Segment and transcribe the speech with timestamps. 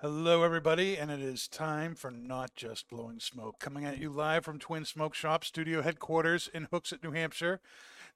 [0.00, 4.44] Hello, everybody, and it is time for Not Just Blowing Smoke, coming at you live
[4.44, 7.60] from Twin Smoke Shop Studio headquarters in Hooksett, New Hampshire.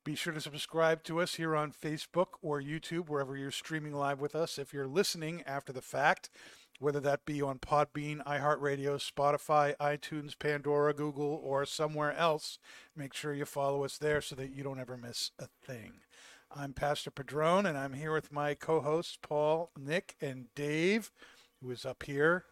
[0.06, 4.20] Be sure to subscribe to us here on Facebook or YouTube, wherever you're streaming live
[4.20, 4.56] with us.
[4.56, 6.30] If you're listening after the fact,
[6.78, 12.60] whether that be on Podbean, iHeartRadio, Spotify, iTunes, Pandora, Google, or somewhere else,
[12.94, 15.94] make sure you follow us there so that you don't ever miss a thing.
[16.54, 21.10] I'm Pastor Padron, and I'm here with my co-hosts Paul, Nick, and Dave,
[21.60, 22.44] who is up here,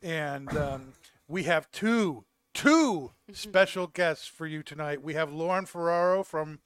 [0.00, 0.92] and um,
[1.26, 5.02] we have two two special guests for you tonight.
[5.02, 6.60] We have Lauren Ferraro from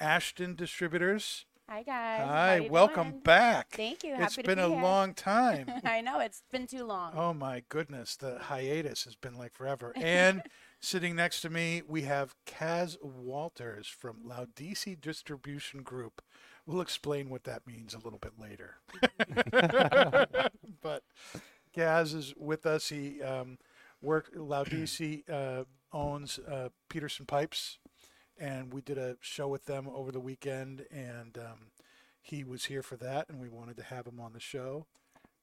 [0.00, 1.44] Ashton Distributors.
[1.68, 2.26] Hi guys.
[2.26, 3.20] Hi, welcome doing?
[3.22, 3.70] back.
[3.70, 4.14] Thank you.
[4.14, 4.82] It's Happy to been be a here.
[4.82, 5.70] long time.
[5.84, 7.12] I know it's been too long.
[7.14, 9.92] Oh my goodness, the hiatus has been like forever.
[9.94, 10.42] And
[10.80, 16.22] sitting next to me, we have Kaz Walters from Laudisi Distribution Group.
[16.66, 18.76] We'll explain what that means a little bit later.
[20.82, 21.04] but
[21.76, 22.88] Kaz is with us.
[22.88, 23.58] He um,
[24.02, 27.78] worked Laudisi uh, owns uh, Peterson Pipes,
[28.40, 31.70] and we did a show with them over the weekend, and um,
[32.22, 34.86] he was here for that, and we wanted to have him on the show.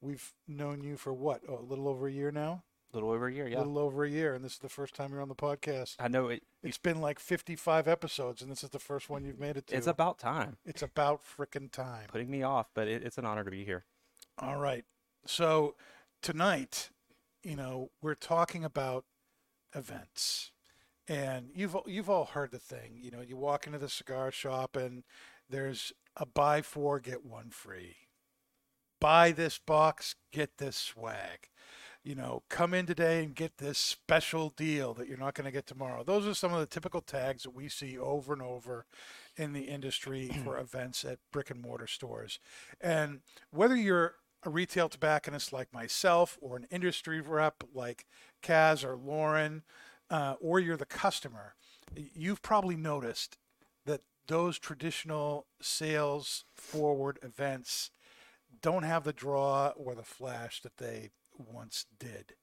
[0.02, 2.64] We've known you for what, oh, a little over a year now?
[2.92, 3.58] A little over a year, yeah.
[3.58, 5.96] A little over a year, and this is the first time you're on the podcast.
[6.00, 9.40] I know it, It's been like 55 episodes, and this is the first one you've
[9.40, 9.76] made it to.
[9.76, 10.58] it's about time.
[10.66, 12.06] It's about frickin' time.
[12.08, 13.86] Putting me off, but it, it's an honor to be here.
[14.40, 14.86] All right.
[15.26, 15.76] So
[16.22, 16.90] tonight,
[17.44, 19.06] you know, we're talking about
[19.76, 20.52] events.
[21.08, 24.76] And you've you've all heard the thing, you know, you walk into the cigar shop
[24.76, 25.04] and
[25.50, 27.96] there's a buy four get one free.
[29.00, 31.50] Buy this box, get this swag.
[32.04, 35.52] You know, come in today and get this special deal that you're not going to
[35.52, 36.04] get tomorrow.
[36.04, 38.86] Those are some of the typical tags that we see over and over
[39.36, 42.40] in the industry for events at brick and mortar stores.
[42.80, 43.20] And
[43.52, 48.06] whether you're a retail tobacconist like myself or an industry rep like
[48.42, 49.64] Kaz or Lauren,
[50.10, 51.56] uh, or you're the customer,
[51.96, 53.38] you've probably noticed
[53.86, 57.92] that those traditional sales forward events
[58.62, 62.34] don't have the draw or the flash that they once did.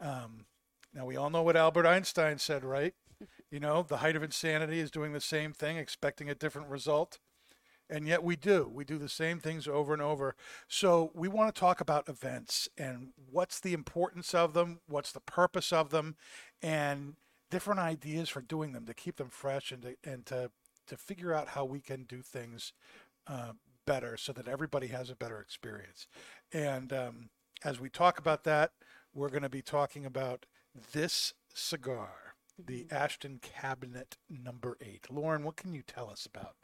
[0.00, 0.46] Um,
[0.92, 2.94] now, we all know what Albert Einstein said, right?
[3.50, 7.20] You know, the height of insanity is doing the same thing, expecting a different result.
[7.88, 8.68] And yet we do.
[8.72, 10.34] We do the same things over and over.
[10.66, 15.20] So we want to talk about events and what's the importance of them, what's the
[15.20, 16.16] purpose of them,
[16.64, 17.14] and
[17.50, 20.50] different ideas for doing them to keep them fresh and to, and to,
[20.86, 22.72] to figure out how we can do things
[23.26, 23.52] uh,
[23.86, 26.08] better so that everybody has a better experience.
[26.52, 27.28] And um,
[27.62, 28.72] as we talk about that,
[29.14, 30.46] we're going to be talking about
[30.92, 35.06] this cigar, the Ashton Cabinet Number Eight.
[35.10, 36.56] Lauren, what can you tell us about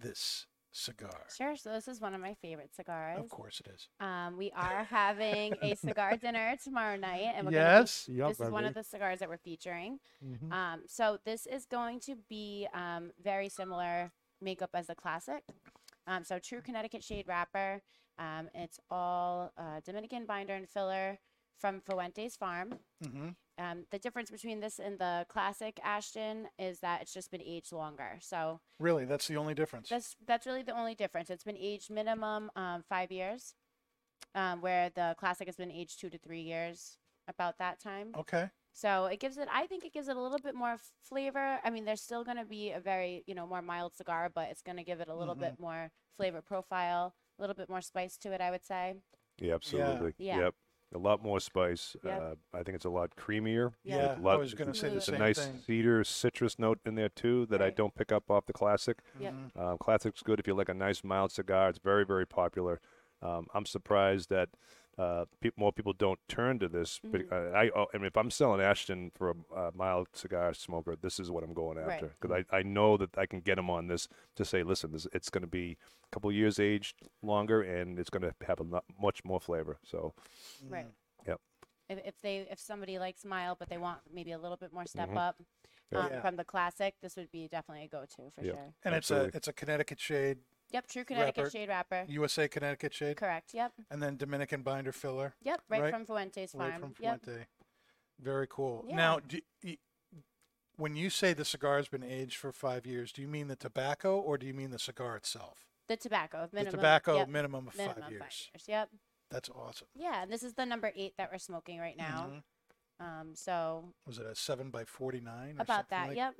[0.00, 1.26] this cigar?
[1.36, 1.56] Sure.
[1.56, 3.18] So this is one of my favorite cigars.
[3.20, 3.88] Of course it is.
[4.00, 8.06] Um, we are having a cigar dinner tomorrow night, and we're Yes.
[8.08, 10.00] Gonna be, this is one of the cigars that we're featuring.
[10.24, 10.52] Mhm.
[10.52, 15.44] Um, so this is going to be um, very similar makeup as the classic.
[16.06, 17.82] Um, so true Connecticut shade wrapper.
[18.18, 21.18] Um, it's all uh, Dominican binder and filler
[21.58, 22.78] from Fuentes Farm.
[23.02, 27.42] hmm Um, the difference between this and the classic Ashton is that it's just been
[27.42, 28.18] aged longer.
[28.20, 29.88] So Really, that's the only difference.
[29.88, 31.30] that's that's really the only difference.
[31.30, 33.54] It's been aged minimum um, five years,
[34.34, 38.08] um, where the classic has been aged two to three years, about that time.
[38.16, 38.50] okay.
[38.74, 39.48] So it gives it.
[39.52, 41.58] I think it gives it a little bit more flavor.
[41.62, 44.48] I mean, there's still going to be a very you know more mild cigar, but
[44.50, 47.82] it's going to give it a little bit more flavor profile, a little bit more
[47.82, 48.40] spice to it.
[48.40, 48.94] I would say.
[49.38, 50.14] Yeah, absolutely.
[50.18, 50.38] Yeah.
[50.44, 50.54] Yep.
[50.94, 51.96] A lot more spice.
[52.04, 52.20] Yep.
[52.22, 53.72] Uh, I think it's a lot creamier.
[53.82, 53.96] Yeah.
[53.96, 55.58] Yeah, A I lot- was going to say the It's a same nice thing.
[55.66, 58.98] cedar citrus note in there too that I don't pick up off the classic.
[59.18, 59.32] Yep.
[59.34, 59.56] Mhm.
[59.60, 61.70] Um, classic's good if you like a nice mild cigar.
[61.70, 62.80] It's very very popular.
[63.22, 64.50] Um, I'm surprised that
[64.98, 67.00] uh, peop more people don't turn to this.
[67.02, 67.32] But Mhm.
[67.54, 70.96] uh, I, oh, I mean, if I'm selling Ashton for a uh, mild cigar smoker,
[70.96, 73.70] this is what I'm going after because I, I know that I can get them
[73.70, 74.06] on this
[74.36, 78.10] to say, listen, this, it's going to be a couple years aged longer and it's
[78.10, 79.78] going to have a lot, much more flavor.
[79.82, 80.14] So
[80.68, 80.86] Right.
[81.26, 81.40] Yep.
[81.88, 84.86] If, if they if somebody likes mild but they want maybe a little bit more
[84.86, 85.16] step Mhm.
[85.16, 85.36] up
[85.94, 86.20] um, Yeah.
[86.22, 88.54] from the classic, this would be definitely a go-to for Yep.
[88.54, 88.74] sure.
[88.84, 89.28] And Absolutely.
[89.28, 90.38] it's a it's a Connecticut shade,
[90.72, 91.50] Yep, true Connecticut Wrapper.
[91.50, 92.04] shade wrapper.
[92.08, 93.52] USA Connecticut shade, Correct.
[93.54, 93.72] Yep.
[93.90, 95.34] and then Dominican binder filler.
[95.42, 95.62] Yep.
[95.68, 96.70] Right, Right- from Fuentes Farm.
[96.70, 97.22] Right from yep.
[97.24, 97.46] Fuente.
[98.18, 98.84] Very cool.
[98.88, 98.96] Yeah.
[98.96, 99.78] Now, do, y-
[100.76, 104.18] when you say the cigar's been aged for five years, do you mean the tobacco
[104.18, 105.66] or do you mean the cigar itself?
[105.88, 106.70] The tobacco minimum.
[106.70, 107.28] the tobacco Yep.
[107.28, 108.50] minimum of minimum five years.
[108.66, 108.88] Yep.
[109.30, 109.88] That's awesome.
[109.94, 112.42] Yeah, and this is the number eight that we're smoking right now.
[113.00, 113.04] Mhm.
[113.04, 115.56] Um, so Was it a seven by forty nine?
[115.58, 116.14] about that.
[116.14, 116.34] yep.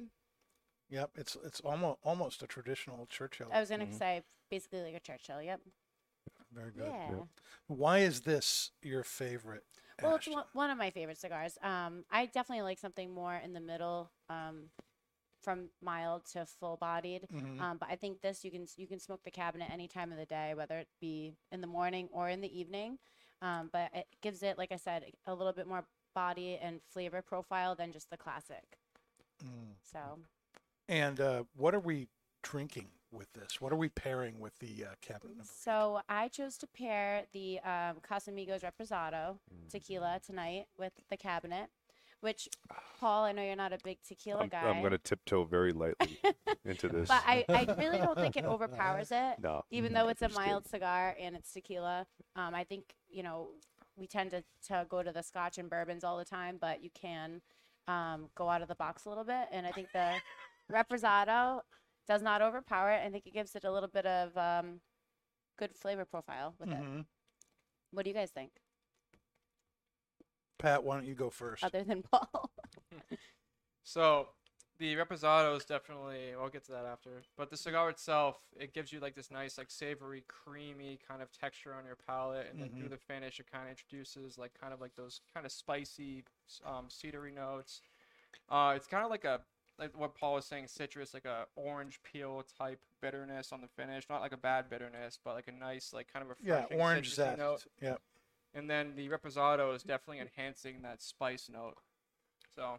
[0.92, 1.10] Yep.
[1.16, 3.48] It's it's almost almost a traditional Churchill.
[3.50, 3.98] I was gonna Mhm.
[3.98, 5.40] say basically like a Churchill.
[5.40, 5.62] Yep.
[6.52, 6.84] Very good.
[6.86, 7.24] Yeah.
[7.66, 9.64] Why is this your favorite?
[10.02, 10.34] Well, it's Ashton?
[10.34, 11.56] one, one of my favorite cigars.
[11.62, 14.70] Um, I definitely like something more in the middle, um,
[15.40, 17.26] from mild to full bodied.
[17.30, 17.58] Mhm.
[17.60, 20.18] Um, but I think this you can you can smoke the cabinet any time of
[20.18, 22.98] the day, whether it be in the morning or in the evening.
[23.40, 27.22] Um, but it gives it, like I said, a little bit more body and flavor
[27.22, 28.78] profile than just the classic.
[29.42, 29.74] Mm.
[29.82, 30.22] So
[30.88, 32.08] And uh, what are we
[32.42, 33.60] drinking with this?
[33.60, 35.44] What are we pairing with the uh, cabinet number?
[35.44, 39.38] So I chose to pair the um, Casamigos Reposado
[39.70, 41.68] tequila tonight with the cabinet,
[42.20, 42.48] which
[42.98, 45.72] Paul, I know you're not a big tequila I'm, guy, I'm going to tiptoe very
[45.72, 46.18] lightly
[46.64, 47.08] into this.
[47.08, 49.36] but I, I really don't think it overpowers it.
[49.42, 50.50] no, Even though it's a Just kidding.
[50.50, 52.06] mild cigar and it's tequila,
[52.36, 53.48] um, I think you know
[53.96, 56.88] we tend to, to go to the Scotch and bourbons all the time, but you
[56.94, 57.42] can
[57.88, 60.12] um, go out of the box a little bit, and I think the
[60.72, 61.60] Reposado
[62.06, 63.04] does not overpower it.
[63.04, 64.80] I think it gives it a little bit of um,
[65.58, 66.74] good flavor profile with it.
[66.76, 67.06] Mhm.
[67.92, 68.52] What do you guys think,
[70.58, 71.62] Pat, why don't you go first?
[71.64, 72.50] other than Paul?
[73.84, 74.28] So
[74.78, 76.34] the reposado is definitely.
[76.40, 77.22] I'll get to that after.
[77.36, 81.32] But the cigar itself, it gives you like this nice, like savory, creamy kind of
[81.32, 84.72] texture on your palate, and then through the finish, it kind of introduces like kind
[84.72, 86.24] of like those kind of spicy,
[86.64, 87.82] um, cedary notes.
[88.48, 89.40] Uh, it's kind of like a
[89.82, 94.04] like what Paul was saying, citrus, like a orange peel type bitterness on the finish.
[94.08, 97.14] Not like a bad bitterness, but like a nice, like kind of a yeah, orange
[97.14, 97.38] zest.
[97.38, 97.64] note.
[97.80, 97.96] Yeah.
[98.54, 101.74] And then the reposado is definitely enhancing that spice note.
[102.54, 102.78] So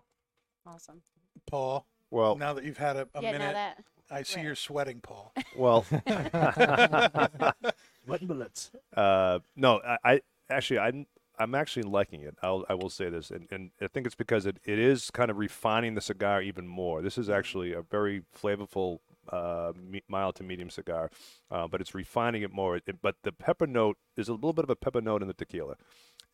[0.65, 1.01] awesome.
[1.49, 4.45] Paul, well, now that you've had a, a yeah, minute, that I see right.
[4.45, 5.33] you're sweating, Paul.
[5.57, 5.85] well,
[8.05, 8.71] What bullets?
[8.95, 11.05] Uh, no, I, I actually I'm
[11.39, 12.35] I'm actually liking it.
[12.43, 15.31] I'll I will say this, and, and I think it's because it, it is kind
[15.31, 17.01] of refining the cigar even more.
[17.01, 18.99] This is actually a very flavorful,
[19.29, 21.09] uh, me- mild to medium cigar,
[21.49, 22.77] uh, but it's refining it more.
[22.77, 25.33] It, but the pepper note is a little bit of a pepper note in the
[25.33, 25.75] tequila.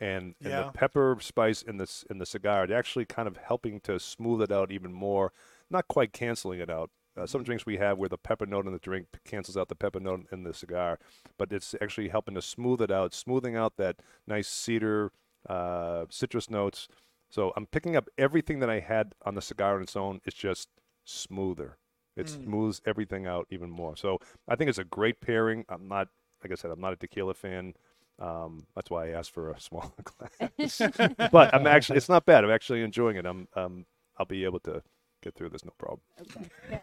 [0.01, 0.63] And, and Yeah.
[0.65, 4.41] the pepper spice in this in the cigar, it actually kind of helping to smooth
[4.41, 5.33] it out even more,
[5.69, 6.89] not quite canceling it out.
[7.19, 9.75] Uh, some drinks we have where the pepper note in the drink cancels out the
[9.75, 10.97] pepper note in the cigar,
[11.37, 15.11] but it's actually helping to smooth it out, smoothing out that nice cedar,
[15.47, 16.87] uh, citrus notes.
[17.29, 20.21] So I'm picking up everything that I had on the cigar on its own.
[20.25, 20.69] It's just
[21.03, 21.77] smoother.
[22.15, 22.43] It Mm.
[22.45, 23.95] smooths everything out even more.
[23.95, 25.65] So I think it's a great pairing.
[25.69, 26.09] I'm not,
[26.43, 27.75] like I said, I'm not a tequila fan.
[28.17, 30.81] Um, that's why I asked for a smaller glass.
[31.31, 32.43] but I'm actually, it's not bad.
[32.43, 33.25] I'm actually enjoying it.
[33.25, 33.85] I'm, um,
[34.17, 34.81] I'll be able to
[35.21, 36.01] get through this no problem.
[36.21, 36.81] okay.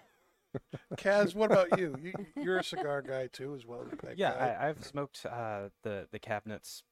[0.97, 1.97] Kaz, what about you?
[2.03, 2.27] you?
[2.41, 4.55] You're a cigar guy too, as well as a Yeah, guy.
[4.61, 6.83] I, I've smoked uh, the the cabinets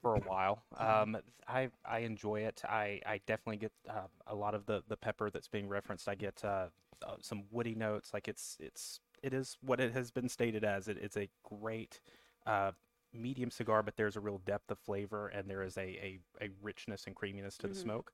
[0.00, 0.64] for a while.
[0.82, 1.02] Mm-hmm.
[1.02, 1.16] Um,
[1.48, 2.62] I I enjoy it.
[2.68, 6.08] I, I definitely get uh, a lot of the, the pepper that's being referenced.
[6.08, 6.66] I get uh,
[7.06, 8.12] uh, some woody notes.
[8.12, 10.88] Like it's it's it is what it has been stated as.
[10.88, 12.00] It, it's a great
[12.46, 12.72] uh,
[13.12, 16.48] medium cigar, but there's a real depth of flavor and there is a a, a
[16.62, 17.82] richness and creaminess to the Mhm.
[17.82, 18.12] smoke.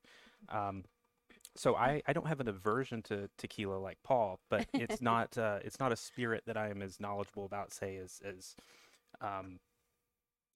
[0.48, 0.84] Um,
[1.58, 5.58] so I, I don't have an aversion to tequila like Paul, but it's not uh,
[5.64, 8.54] it's not a spirit that I am as knowledgeable about, say, as as
[9.20, 9.58] um,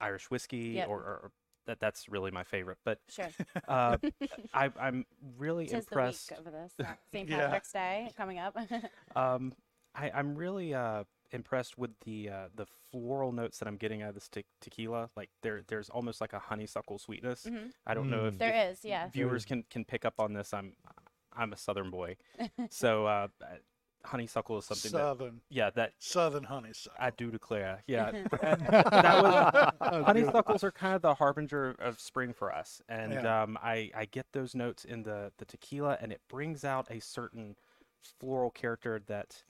[0.01, 0.89] Irish whiskey Yep.
[0.89, 1.31] or, or
[1.67, 2.79] that that's really my favorite.
[2.85, 3.29] But Sure.
[3.69, 3.97] uh,
[4.55, 5.05] I, I'm
[5.39, 6.29] really Tis impressed.
[6.29, 6.87] the week this.
[7.13, 7.29] St.
[7.29, 7.37] Yeah.
[7.47, 8.57] Patrick's Day coming up.
[9.15, 9.53] Um,
[9.95, 14.11] I, I'm really uh, impressed with the uh, the floral notes that I'm getting out
[14.11, 15.11] of this te- tequila.
[15.17, 17.45] Like there there's almost like a honeysuckle sweetness.
[17.49, 17.73] Mhm.
[17.87, 19.09] I don't know if, There if is, yeah.
[19.11, 20.53] viewers can can pick up on this.
[20.53, 20.75] I'm
[21.35, 22.17] I'm a southern boy,
[22.71, 23.47] so uh, uh,
[24.05, 26.99] honeysuckle is something that Southern, yeah that Southern honeysuckle.
[27.01, 27.83] I do declare.
[27.87, 28.11] Yeah,
[28.43, 33.43] that was honeysuckles are kind of the harbinger of spring for us, and Yeah.
[33.43, 37.01] um, I I get those notes in the the tequila, and it brings out a
[37.01, 37.57] certain
[38.19, 39.43] floral character that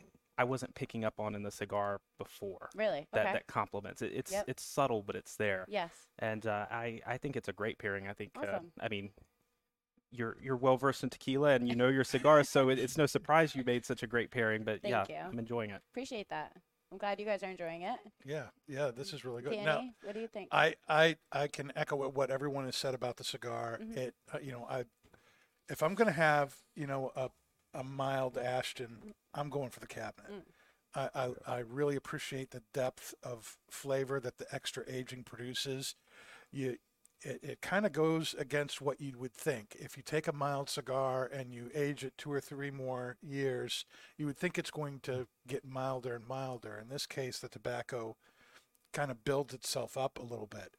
[0.43, 2.69] I wasn't picking up on in the cigar before.
[2.75, 3.07] Really?
[3.13, 3.33] That okay.
[3.35, 4.13] that complements it.
[4.15, 4.45] It's Yep.
[4.49, 5.65] it's subtle, but it's there.
[5.69, 5.93] yes.
[6.19, 8.09] And uh, I I think it's a great pairing.
[8.09, 8.73] I think uh, Awesome.
[8.81, 9.11] I mean.
[10.15, 13.07] You're you're well versed in tequila and you know your cigars, so it, it's no
[13.07, 14.63] surprise you made such a great pairing.
[14.63, 15.31] But Thank yeah, you.
[15.31, 15.81] I'm enjoying it.
[15.91, 16.53] Appreciate that.
[16.91, 17.99] I'm glad you guys are enjoying it.
[18.23, 19.53] Yeah, yeah, this is really good.
[19.53, 20.51] Danny, Now, what do you think?
[20.53, 23.79] I, I, I can echo what, what everyone has said about the cigar.
[23.83, 23.97] Mhm.
[23.97, 24.85] It, uh, you know, I,
[25.71, 27.31] if I'm gonna have, you know, a,
[27.75, 30.31] a mild Ashton, I'm going for the cabinet.
[30.31, 30.43] Mm.
[30.95, 35.95] I, I, I really appreciate the depth of flavor that the extra aging produces.
[36.51, 36.77] You,
[37.23, 39.77] it, it kind of goes against what you would think.
[39.79, 43.85] If you take a mild cigar and you age it two or three more years,
[44.19, 46.79] you would think it's going to get milder and milder.
[46.81, 48.17] In this case, the tobacco
[48.93, 50.75] kind of builds itself up a little bit,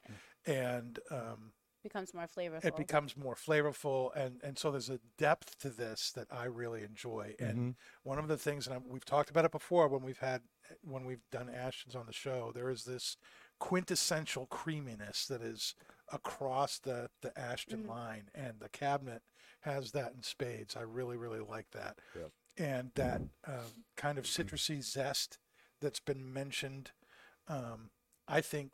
[0.45, 1.53] and um,
[1.84, 2.66] becomes more flavorful.
[2.66, 6.84] it becomes more flavorful, and and so there's a depth to this that I really
[6.84, 7.36] enjoy.
[7.40, 10.42] And one of the things, and I, we've talked about it before when we've had
[10.82, 13.18] when we've done Ashtons on the show, there is this
[13.60, 15.75] quintessential creaminess that is
[16.12, 17.90] across the the Ashton Mhm.
[17.90, 19.22] line, and the cabinet
[19.62, 20.75] has that in spades.
[20.75, 22.32] I really really like that, Yep.
[22.58, 25.40] and that um, kind of citrusy zest
[25.80, 26.92] that's been mentioned.
[27.48, 27.92] Um,
[28.28, 28.72] I think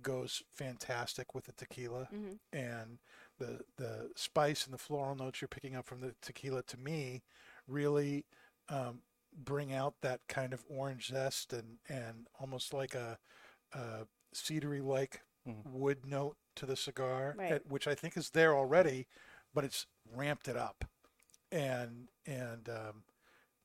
[0.00, 2.38] goes fantastic with the tequila Mhm.
[2.52, 2.98] and
[3.38, 7.22] the the spice and the floral notes you're picking up from the tequila to me
[7.66, 8.24] really
[8.68, 9.02] um,
[9.34, 13.18] bring out that kind of orange zest and and almost like a,
[13.72, 15.72] a cedary like Mhm.
[15.72, 17.52] wood note to the cigar Right.
[17.52, 19.06] eh, which I think is there already
[19.54, 20.84] but it's ramped it up
[21.50, 23.04] and and um,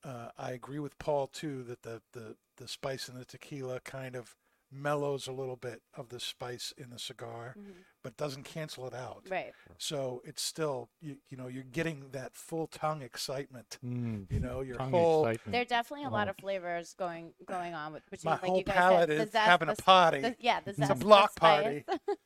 [0.03, 4.15] uh, I agree with Paul too that the, the the spice in the tequila kind
[4.15, 4.35] of
[4.71, 7.73] mellows a little bit of the spice in the cigar Mhm.
[8.03, 9.23] but doesn't cancel it out.
[9.29, 9.53] Right.
[9.77, 13.77] So it's still you, you know you're getting that full tongue excitement.
[13.85, 14.31] Mm.
[14.31, 15.51] You know your Tongue whole excitement.
[15.53, 16.31] There are definitely a lot Oh.
[16.31, 19.23] of flavors going going on with between my like whole you guys palate said, the
[19.23, 21.83] is zest, having the a s- party, the- yeah, the It's zest, a block spice.
[21.85, 21.85] party,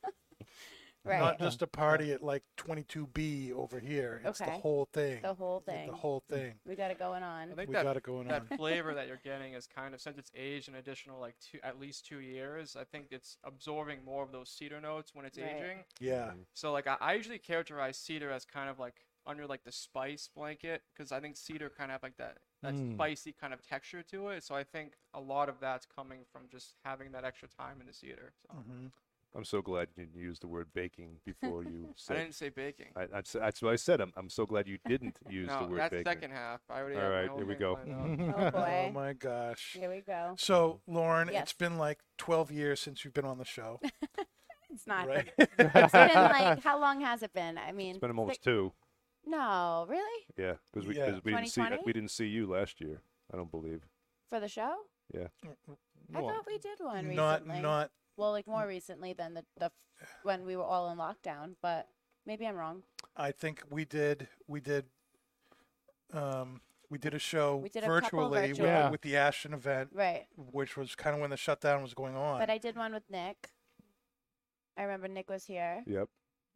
[1.04, 1.18] right.
[1.18, 4.22] not just a party at like 22B over here.
[4.24, 4.60] It's the Okay.
[4.60, 5.22] whole thing.
[5.22, 5.86] the whole thing.
[5.86, 6.54] The whole thing.
[6.66, 7.50] we got it going on.
[7.50, 8.48] I think We that got it going on.
[8.48, 11.58] that flavor that you're getting is kind of since it's aged an additional like two
[11.62, 12.76] at least two years.
[12.76, 15.46] I think it's absorbing more of those cedar notes when it's Right.
[15.56, 15.78] aging.
[16.00, 16.32] Yeah.
[16.54, 20.28] So like I, I usually characterize cedar as kind of like under like the spice
[20.34, 22.92] blanket because I think cedar kind of have like that that Mm.
[22.94, 24.44] spicy kind of texture to it.
[24.44, 27.88] So I think a lot of that's coming from just having that extra time in
[27.88, 28.34] the cedar.
[28.46, 28.86] So hmm
[29.34, 32.16] I'm so glad you didn't use the word baking before you said.
[32.16, 32.88] I didn't say baking.
[32.94, 34.00] I, that's, that's what I said.
[34.02, 36.04] I'm, I'm so glad you didn't use no, the word that's baking.
[36.04, 36.60] second half.
[36.68, 37.76] I already All have my right, whole here we go.
[37.76, 38.54] planned out.
[38.54, 39.76] Oh Oh my gosh.
[39.78, 40.34] Here we go.
[40.36, 41.44] So Lauren, Yes.
[41.44, 43.80] it's been like 12 years since you've been on the show,
[44.70, 45.06] It's not.
[45.08, 45.30] right?
[45.38, 47.56] It's been like how long has it been?
[47.58, 48.72] I mean, It's been almost six- two.
[49.24, 50.26] No, really?
[50.36, 51.10] Yeah, because we, Yeah.
[51.12, 51.82] 'cause we didn't see 2020?
[51.86, 53.00] we didn't see you last year.
[53.32, 53.82] I don't believe.
[54.28, 54.74] For the show?
[55.14, 55.28] Yeah.
[56.14, 57.14] I thought we did one recently.
[57.16, 59.72] not not well, like more recently than the the f-
[60.22, 61.88] when we were all in lockdown, but
[62.26, 62.82] maybe I'm wrong.
[63.16, 64.86] I think we did we did
[66.12, 68.58] um we did a show We did a couple virtually with.
[68.60, 68.90] Yeah.
[68.90, 70.26] with the Ashton event, Right.
[70.36, 72.38] which was kind of when the shutdown was going on.
[72.38, 73.50] But I did one with Nick.
[74.76, 75.82] I remember Nick was here.
[75.86, 76.08] Yep.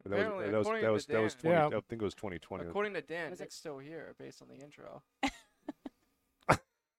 [0.05, 1.65] And that was Apparently, that was that to was, that was 20, Yeah.
[1.67, 2.65] I think it was 2020.
[2.67, 5.01] According to Dan, Was it- still here based on the intro.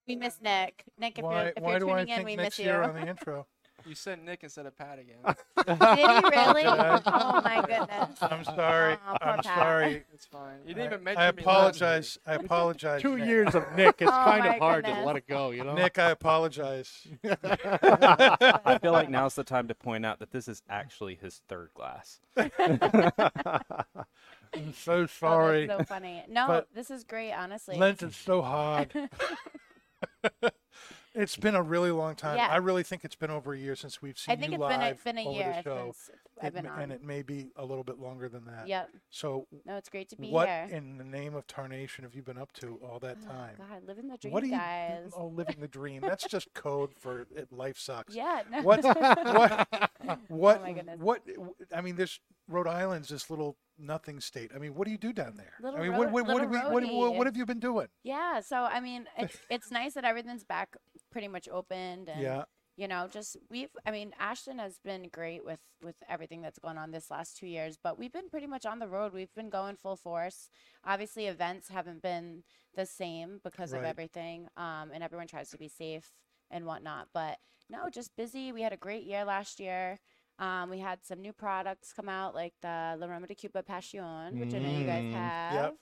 [0.07, 0.85] We miss Nick.
[0.99, 2.59] Nick, if why you're if why you're do I tuning in, think we Nick's miss
[2.61, 2.65] you.
[2.73, 3.47] here on the intro?
[3.89, 5.17] You said Nick instead of Pat again.
[5.67, 6.63] Did he really?
[6.63, 6.73] Did
[7.07, 8.19] oh my goodness.
[8.21, 8.95] I'm sorry.
[9.07, 9.45] Aw, poor I'm Pat.
[9.45, 10.05] sorry.
[10.13, 10.59] it's fine.
[10.67, 12.19] You didn't even I, mention I me last apologize.
[12.27, 13.01] I apologize.
[13.03, 13.27] Two Nick.
[13.27, 13.97] years of Nick.
[14.01, 15.01] It's Oh kind my of hard goodness.
[15.03, 15.75] to let it go, you know.
[15.75, 17.07] Nick, I apologize.
[17.25, 21.71] I feel like now's the time to point out that this is actually his third
[21.75, 22.21] glass.
[22.37, 22.45] Oh,
[24.55, 25.67] I'm so Oh, sorry.
[25.67, 26.25] that's so funny.
[26.29, 27.77] No, But this is great, honestly.
[27.77, 28.93] Lent is so hard.
[31.21, 32.37] It's been a really long time.
[32.37, 32.49] Yeah.
[32.49, 34.69] I really think it's been over a year since we've seen I think you it's
[34.73, 36.11] been a, live been a year since
[36.41, 36.81] I've been m- on.
[36.83, 38.69] and it may be a little bit longer than that.
[38.69, 38.91] Yep.
[39.11, 40.63] So, No, it's great to be what here.
[40.65, 43.55] What in the name of tarnation have you been up to all that Oh, time?
[43.59, 44.53] God, living the dream, what are you?
[44.53, 45.11] guys.
[45.17, 46.01] Oh, living the dream.
[46.03, 48.15] That's just code for it, life sucks.
[48.15, 48.43] Yeah.
[48.51, 48.63] No.
[48.63, 48.85] What?
[48.85, 49.91] what?
[50.29, 50.59] What?
[50.59, 51.01] Oh my goodness.
[51.01, 51.23] What?
[51.75, 54.51] I mean, this Rhode Island's this little nothing state.
[54.55, 55.53] I mean, what do you do down there?
[55.61, 56.57] Little I mean, ro- what, what, what, we,
[56.91, 57.89] what, what, have you been doing?
[58.03, 58.41] Yeah.
[58.41, 60.77] So I mean, it's it's nice that everything's back
[61.13, 62.45] pretty much opened, and Yeah.
[62.77, 63.71] you know, just we've.
[63.87, 67.47] I mean, Ashton has been great with with everything that's gone on this last two
[67.47, 69.13] years, but we've been pretty much on the road.
[69.13, 70.49] We've been going full force.
[70.85, 75.69] Obviously, events haven't been the same because of everything, um, and everyone tries to be
[75.69, 76.13] safe
[76.51, 77.09] and whatnot.
[77.13, 77.39] But
[77.69, 78.53] no, just busy.
[78.53, 79.99] We had a great year last year.
[80.39, 84.39] Um, we had some new products come out, like the La Aroma de Cuba Passion,
[84.39, 85.13] which I know you guys Mm.
[85.13, 85.55] have.
[85.55, 85.77] Yep.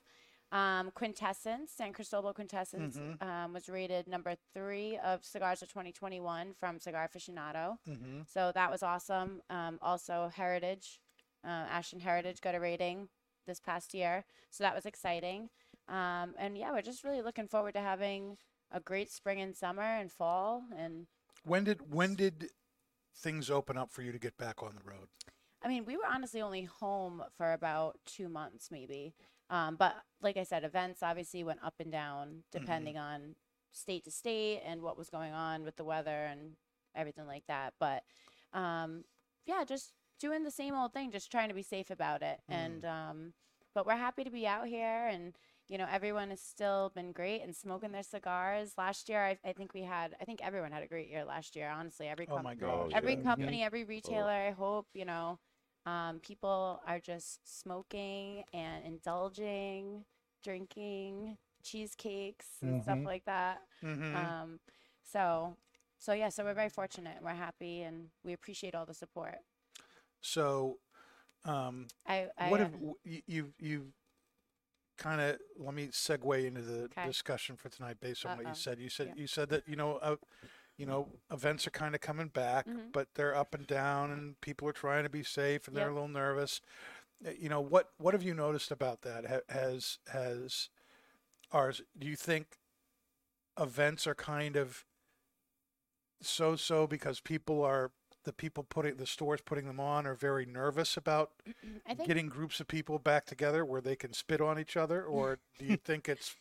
[0.53, 6.79] Um, Quintessence, San Cristobal Quintessence, um, was rated number three of cigars of 2021 from
[6.79, 7.79] Cigar Aficionado.
[7.89, 8.21] Mm-hmm.
[8.29, 9.43] So that was awesome.
[9.51, 11.01] Um, also, Heritage,
[11.45, 13.09] uh, Ashton Heritage got a rating
[13.47, 14.25] this past year.
[14.51, 15.51] So that was exciting.
[15.89, 18.39] Um, and yeah, we're just really looking forward to having
[18.71, 20.65] a great spring and summer and fall.
[20.77, 21.07] And
[21.45, 22.51] When did when did
[23.17, 25.09] things open up for you to get back on the road?
[25.63, 29.15] I mean, we were honestly only home for about two months, maybe.
[29.49, 33.37] Um, but like I said, events obviously went up and down depending on
[33.73, 36.53] state to state and what was going on with the weather and
[36.95, 37.75] everything like that.
[37.79, 38.03] But
[38.53, 39.05] um,
[39.47, 42.41] yeah, just doing the same old thing, just trying to be safe about it.
[42.49, 43.33] And um,
[43.75, 45.35] but we're happy to be out here, and
[45.69, 48.73] you know, everyone has still been great and smoking their cigars.
[48.77, 51.57] Last year, I, I think we had, I think everyone had a great year last
[51.57, 51.69] year.
[51.71, 52.91] Honestly, every Oh my gosh.
[52.95, 53.23] every yeah.
[53.23, 55.39] company, every retailer, I hope, you know,
[55.87, 60.05] um, people are just smoking and indulging,
[60.43, 63.63] drinking cheesecakes and stuff like that.
[63.85, 64.17] Mm-hmm.
[64.17, 64.61] Um,
[65.03, 65.57] so,
[65.99, 69.39] so yeah, so we're very fortunate we're happy and we appreciate all the support.
[70.21, 70.79] so,
[71.45, 73.87] um, I, I what uh, have w- you you you
[74.99, 77.03] kind of let me segue into the Okay.
[77.03, 78.79] discussion for tonight based on what you said.
[78.81, 79.15] You said Yeah.
[79.15, 80.17] you said that you know uh,
[80.77, 82.93] you know events are kind of coming back, Mhm.
[82.93, 85.91] but they're up and down, and people are trying to be safe, and they're Yep.
[85.91, 86.61] a little nervous.
[87.27, 89.45] Uh, You know what what have you noticed about that?
[89.51, 90.69] Has has
[91.53, 91.83] ours?
[91.99, 92.59] Do you think
[93.59, 94.85] events are kind of
[96.23, 97.93] so so because people are
[98.27, 101.31] the people putting the stores putting them on are very nervous about
[101.87, 105.39] think, getting groups of people back together where they can spit on each other, or
[105.59, 106.35] do you think it's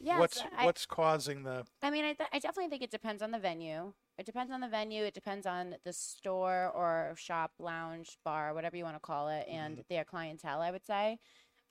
[0.00, 1.66] yes, what's I, what's causing the?
[1.82, 3.92] I mean, I, th- I definitely think it depends on the venue.
[4.16, 5.02] It depends on the venue.
[5.02, 9.46] It depends on the store or shop, lounge, bar, whatever you want to call it,
[9.50, 10.62] and their clientele.
[10.62, 11.18] I would say.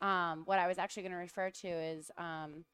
[0.01, 2.65] Um, what I was actually going to refer to is um,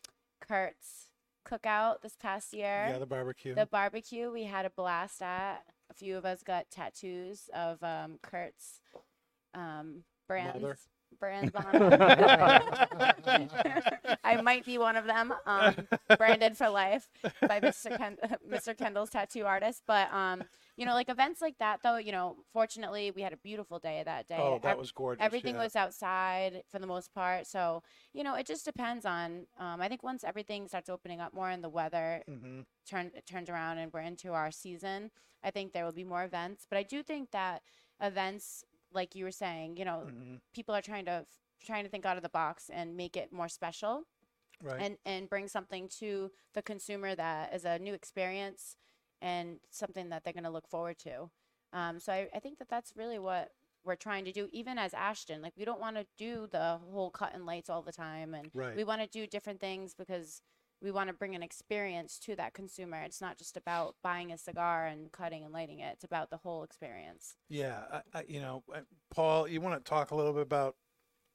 [0.42, 1.10] Kurt's
[1.48, 2.88] cookout this past year.
[2.90, 3.54] Yeah, the barbecue.
[3.54, 5.64] the barbecue we had a blast at.
[5.90, 8.82] A few of us got tattoos of um, Kurt's
[9.54, 10.62] um, brands.
[10.62, 10.78] Mother.
[11.20, 11.66] Brands on.
[14.24, 15.34] I might be one of them.
[15.46, 15.76] Um,
[16.18, 17.10] branded for life
[17.42, 17.98] by Mr.
[17.98, 18.18] Ken-
[18.50, 18.78] Mr.
[18.78, 19.82] Kendall's tattoo artist.
[19.88, 20.44] But um,
[20.80, 21.98] you know, like events like that, though.
[21.98, 24.38] You know, fortunately, we had a beautiful day that day.
[24.40, 25.24] oh, that was gorgeous.
[25.24, 25.64] everything yeah.
[25.64, 27.46] was outside for the most part.
[27.48, 29.46] So you know, it just depends on.
[29.60, 32.66] Um, I think once everything starts opening up more and the weather Mhm.
[32.90, 35.12] turn turns around and we're into our season,
[35.44, 36.66] I think there will be more events.
[36.70, 37.62] But I do think that
[38.02, 38.64] events,
[38.94, 40.40] like you were saying, you know, Mhm.
[40.54, 41.26] people are trying to
[41.60, 44.06] trying to think out of the box and make it more special
[44.64, 44.82] Right.
[44.82, 48.78] and and bring something to the consumer that is a new experience
[49.22, 51.30] and something that they're going to look forward to.
[51.74, 53.50] Um, so I, I think that that's really what
[53.86, 55.42] we're trying to do, even as Ashton.
[55.42, 58.50] Like we don't want to do the whole cut and lights all the time, and
[58.54, 58.76] Right.
[58.76, 60.42] we want to do different things because
[60.82, 63.02] we want to bring an experience to that consumer.
[63.02, 65.94] It's not just about buying a cigar and cutting and lighting it.
[65.94, 67.36] It's about the whole experience.
[67.50, 68.82] yeah, I, I, you know, uh,
[69.14, 70.76] Paul, you want to talk a little bit about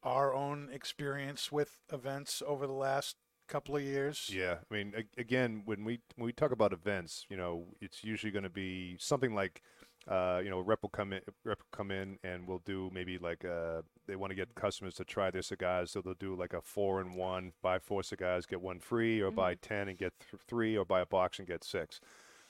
[0.03, 4.37] our own experience with events over the last couple of years?
[4.37, 8.03] Yeah, I mean, a- again, when we when we talk about events, you know, it's
[8.05, 9.63] usually going to be something like,
[10.09, 13.19] uh, you know, rep will come in, rep will come in, and we'll do maybe
[13.19, 16.53] like uh, they want to get customers to try their cigars, so they'll do like
[16.55, 20.13] a four and one, buy four cigars, get one free, or buy ten and get
[20.21, 22.01] th- three, or buy a box and get six.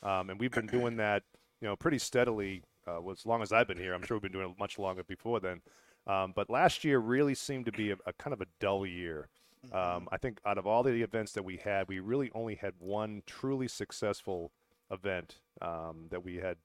[0.03, 1.25] Um, and we've been doing that,
[1.61, 2.63] you know, pretty steadily.
[2.87, 4.79] Uh, well, as long as I've been here, I'm sure we've been doing it much
[4.79, 5.63] longer before then.
[6.07, 9.29] Um, but last year really seemed to be a, a kind of a dull year.
[9.73, 12.75] Um, I think out of all the events that we had, we really only had
[12.79, 14.53] one truly successful
[14.91, 16.57] event um, that we had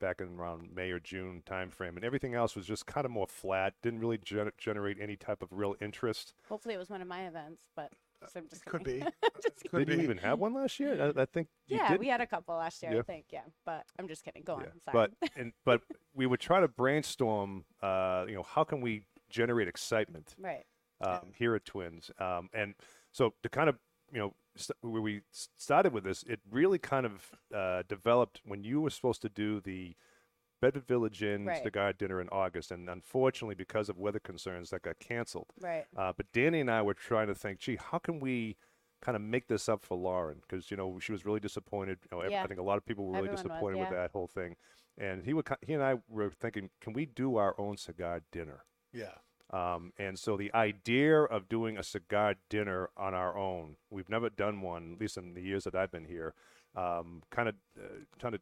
[0.00, 3.26] back in around May or June timeframe, and everything else was just kind of more
[3.28, 3.74] flat.
[3.82, 6.34] Didn't really gener- generate any type of real interest.
[6.48, 7.92] Hopefully, it was one of my events, but
[8.28, 9.00] so I'm just Could kidding.
[9.04, 9.06] be.
[9.42, 10.02] Just Could Did you be.
[10.04, 11.12] even have one last year?
[11.16, 12.00] I, I think yeah, did.
[12.00, 12.98] we had a couple last year, Yeah.
[13.00, 13.26] I think.
[13.30, 14.42] Yeah, but I'm just kidding.
[14.44, 14.60] Go on.
[14.84, 15.08] Sorry.
[15.20, 15.82] But and but
[16.14, 17.64] we would try to brainstorm.
[17.80, 20.34] Uh, you know, how can we generate excitement?
[20.38, 20.64] right.
[21.02, 22.10] Um, here at Twins.
[22.18, 22.74] Um, and
[23.10, 23.76] so to kind of,
[24.12, 25.22] you know, st- where we
[25.56, 29.60] started with this, it really kind of uh, developed when you were supposed to do
[29.60, 29.94] the
[30.60, 31.62] Bedford Village Inn Right.
[31.62, 32.70] cigar dinner in August.
[32.70, 35.48] And unfortunately, because of weather concerns, that got canceled.
[35.60, 35.86] Right.
[35.96, 38.56] Uh, but Danny and I were trying to think, gee, how can we
[39.00, 40.38] kind of make this up for Lauren?
[40.40, 41.98] Because, you know, she was really disappointed.
[42.12, 42.44] You know, Yeah.
[42.44, 44.54] I think a lot of people were really Everyone was, disappointed with that whole thing.
[44.98, 48.64] And he would, he and I were thinking, can we do our own cigar dinner?
[48.92, 49.14] Yeah.
[49.52, 54.30] Um, and so the idea of doing a cigar dinner on our own, we've never
[54.30, 56.34] done one, at least in the years that I've been here,
[56.74, 58.40] um, kind of uh, kind of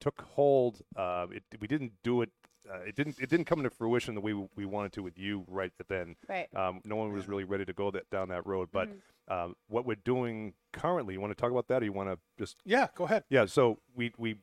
[0.00, 0.82] took hold.
[0.96, 2.30] Uh, it, we didn't do it
[2.70, 5.18] uh, it didn't it didn't come into fruition the way we, we wanted to with
[5.18, 6.16] you right then.
[6.28, 6.48] Right.
[6.54, 8.68] Um, no one was really ready to go that down that road.
[8.72, 9.32] But Mm-hmm.
[9.32, 12.18] um, what we're doing currently, you want to talk about that, or you want to
[12.38, 13.24] just Yeah, go ahead.
[13.30, 13.46] yeah?
[13.46, 14.36] So we we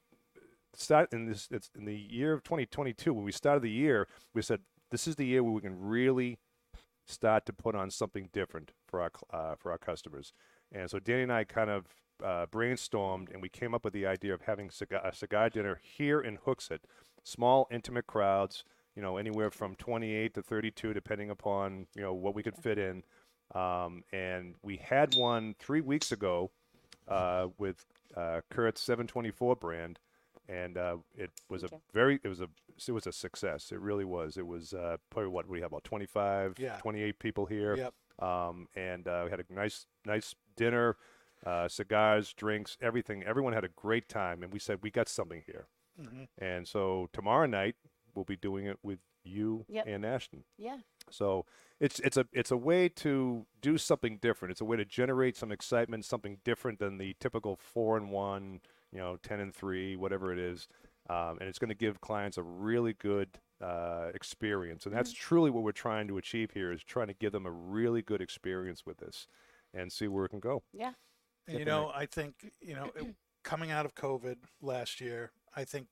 [0.74, 4.42] start in this it's in the year of 2022 when we started the year, we
[4.42, 6.40] said this is the year where we can really
[7.06, 10.34] start to put on something different for our uh, for our customers.
[10.72, 11.86] And so Danny and I kind of
[12.24, 15.80] uh, brainstormed, and we came up with the idea of having cigar, a cigar dinner
[15.82, 16.80] here in Hooksett,
[17.24, 18.64] small, intimate crowds.
[18.96, 22.78] You know, anywhere from 28 to 32, depending upon you know what we could fit
[22.78, 23.04] in.
[23.54, 26.52] Um, and we had one three weeks ago
[27.08, 30.00] uh, with uh, Kurt's 724 brand,
[30.48, 32.50] and uh, it was a Thank very it was a
[32.88, 33.72] it was a success.
[33.72, 34.38] It really was.
[34.38, 36.78] It was uh, probably what we have about 25, Yeah.
[36.78, 37.76] 28 people here.
[37.76, 37.94] Yep.
[38.20, 40.98] Um, and uh, we had a nice nice dinner,
[41.46, 43.24] uh, cigars, drinks, everything.
[43.24, 45.68] Everyone had a great time, and we said we got something here.
[46.00, 47.76] hmm And so tomorrow night
[48.14, 49.86] we'll be doing it with you Yep.
[49.88, 50.44] and Ashton.
[50.58, 50.78] Yeah.
[51.10, 51.46] So
[51.80, 54.52] it's it's a it's a way to do something different.
[54.52, 58.62] It's a way to generate some excitement, something different than the typical four and one,
[58.96, 60.68] you know, ten and three, whatever it is.
[61.10, 63.30] Um, and it's going to give clients a really good
[63.62, 67.32] uh, experience, and that's truly what we're trying to achieve here: is trying to give
[67.32, 69.28] them a really good experience with this,
[69.74, 70.64] and see where it can go.
[70.74, 70.94] Yeah.
[71.48, 71.86] And you Definitely.
[71.86, 75.88] know, I think you know, it, coming out of COVID last year, I think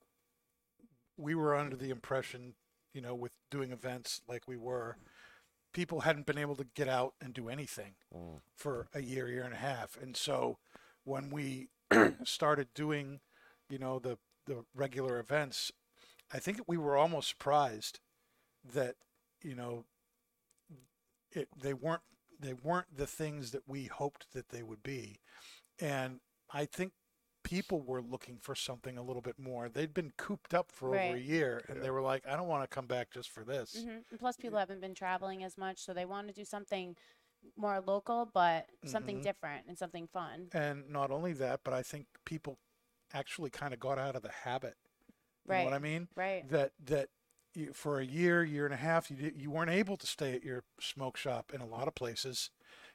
[1.17, 2.55] we were under the impression,
[2.93, 4.97] you know, with doing events like we were,
[5.73, 7.93] people hadn't been able to get out and do anything
[8.55, 10.57] for a year, year and a half, and so
[11.03, 11.67] when we
[12.23, 13.19] started doing,
[13.69, 15.71] you know, the the regular events,
[16.33, 17.99] I think we were almost surprised
[18.73, 18.95] that
[19.41, 19.85] you know
[21.31, 22.01] it they weren't
[22.39, 25.19] they weren't the things that we hoped that they would be.
[25.79, 26.19] And
[26.51, 26.93] i think
[27.43, 29.67] people were looking for something a little bit more.
[29.67, 32.63] They'd been cooped up for over a year and they were like i don't want
[32.63, 33.83] to come back just for this.
[33.83, 36.95] Hmm And plus, people haven't been traveling as much, so they want to do something
[37.57, 39.23] more local, but something Mhm.
[39.23, 40.49] different and something fun.
[40.53, 42.57] and not only that but i think people
[43.13, 44.75] actually kind of got out of the habit
[45.45, 45.59] you Right.
[45.59, 46.43] know what i mean Right.
[46.49, 47.09] that that
[47.55, 50.43] you, for a year, year and a half, you you weren't able to stay at
[50.43, 52.49] your smoke shop in a lot of places.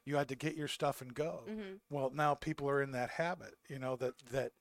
[0.05, 1.45] You had to get your stuff and go.
[1.47, 4.53] hmm Well, now people are in that habit, you know, that that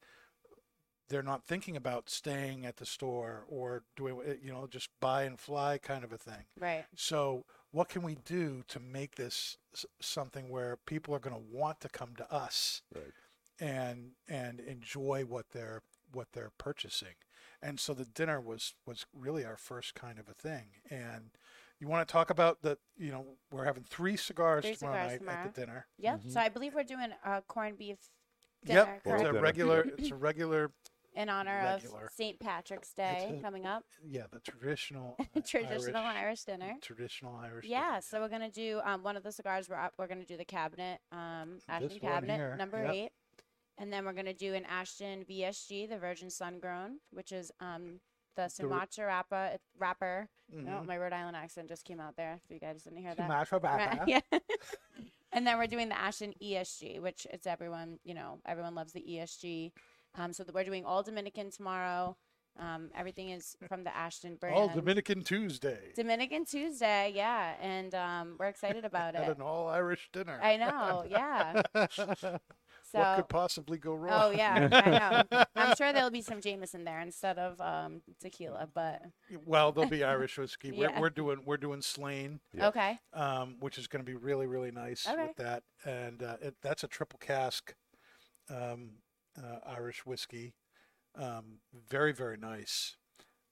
[1.09, 5.23] they're not thinking about staying at the store or doing, uh, you know, just buy
[5.23, 6.45] and fly kind of a thing.
[6.59, 6.85] Right.
[6.95, 7.45] So,
[7.77, 9.55] what can we do to make this
[10.01, 13.13] something where people are going to want to come to us Right.
[13.59, 17.15] and and enjoy what they're what they're purchasing?
[17.61, 20.69] And so the dinner was was really our first kind of a thing.
[20.89, 21.29] And
[21.79, 25.11] you want to talk about the, you know, we're having three cigars Three tomorrow cigars
[25.11, 25.45] night tomorrow.
[25.45, 25.85] at the dinner.
[25.99, 26.19] Yep.
[26.19, 26.29] Mm-hmm.
[26.31, 27.97] So I believe we're doing a corned beef
[28.65, 29.85] dinner, Yep, it's a regular.
[29.99, 30.71] It's a regular.
[31.17, 32.05] In honor regular.
[32.05, 32.39] of St.
[32.39, 33.83] Patrick's Day a- coming up.
[34.07, 35.17] Yeah, the traditional.
[35.45, 36.75] Traditional Irish, Irish dinner.
[36.81, 37.65] Traditional Irish.
[37.65, 38.01] Yeah, dinner.
[38.01, 39.67] so we're gonna do um, one of the cigars.
[39.69, 42.93] We're up, we're gonna do the cabinet, um, Ashton cabinet number yep.
[42.93, 43.09] eight,
[43.77, 47.99] and then we're gonna do an Ashton VSG, the Virgin Sun Grown, which is um,
[48.35, 49.57] the Sumatra wrapper.
[49.77, 50.29] wrapper.
[50.53, 50.85] Oh, Mhm.
[50.85, 52.39] my Rhode Island accent just came out there.
[52.45, 53.25] If you guys didn't hear that.
[53.25, 54.03] Sumatra Right, wrapper.
[54.07, 54.19] yeah.
[55.33, 59.01] and then we're doing the Ashton ESG, which it's everyone, you know, everyone loves the
[59.01, 59.71] ESG.
[60.17, 62.17] Um, so that we're doing all Dominican tomorrow.
[62.59, 64.55] Um, everything is from the Ashton brand.
[64.55, 65.91] All Dominican Tuesday.
[65.95, 69.35] Dominican Tuesday, yeah, and um, we're excited about At it.
[69.37, 70.39] an all Irish dinner.
[70.41, 71.61] I know, yeah.
[71.91, 72.39] So,
[72.93, 74.11] what could possibly go wrong?
[74.11, 75.43] oh yeah, I know.
[75.55, 79.03] I'm sure there'll be some Jameson there instead of um, tequila, but
[79.45, 80.69] Well, there'll be Irish whiskey.
[80.75, 80.93] Yeah.
[80.95, 82.69] We're, we're doing we're doing Slane, Yeah.
[82.69, 85.27] okay, um, which is going to be really really nice Okay.
[85.27, 87.75] with that, and uh, it, that's a triple cask
[88.49, 88.93] um,
[89.37, 90.53] uh, Irish whiskey.
[91.15, 92.95] Um, very very nice.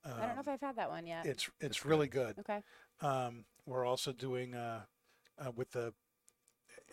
[0.03, 1.25] Um, I don't know if I've had that one yet.
[1.25, 2.37] it's it's really good.
[2.39, 2.61] Okay,
[3.01, 4.81] Um, we're also doing uh,
[5.39, 5.93] uh, with the.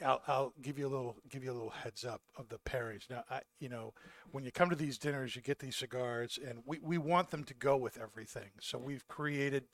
[0.02, 3.10] I'll, I'll give you a little give you a little heads up of the pairings.
[3.10, 3.92] Now, I you know
[4.30, 7.44] when you come to these dinners, you get these cigars, and we, we want them
[7.44, 8.50] to go with everything.
[8.60, 9.64] So we've created,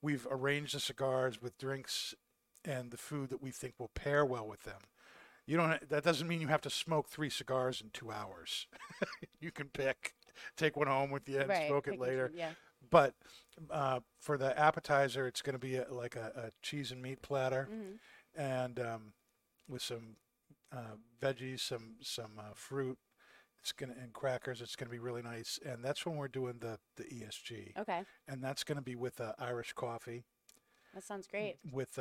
[0.00, 2.14] we've arranged the cigars with drinks
[2.64, 4.80] and the food that we think will pair well with them.
[5.48, 5.88] You don't.
[5.88, 8.66] That doesn't mean you have to smoke three cigars in two hours.
[9.40, 10.14] you can pick,
[10.56, 11.66] take one home with you and right.
[11.68, 12.50] smoke it later Yeah.
[12.90, 13.14] but
[13.70, 17.22] uh, for the appetizer, it's going to be a, like a, a cheese and meat
[17.22, 17.96] platter, hmm
[18.36, 19.12] and um,
[19.68, 20.16] with some
[20.72, 22.98] uh, veggies, some some uh, fruit.
[23.60, 24.60] It's gonna and crackers.
[24.60, 28.42] It's gonna be really nice, and that's when we're doing the the ESG, Okay, and
[28.44, 30.24] that's gonna be with uh, Irish coffee,
[30.94, 31.56] that sounds great.
[31.72, 31.98] with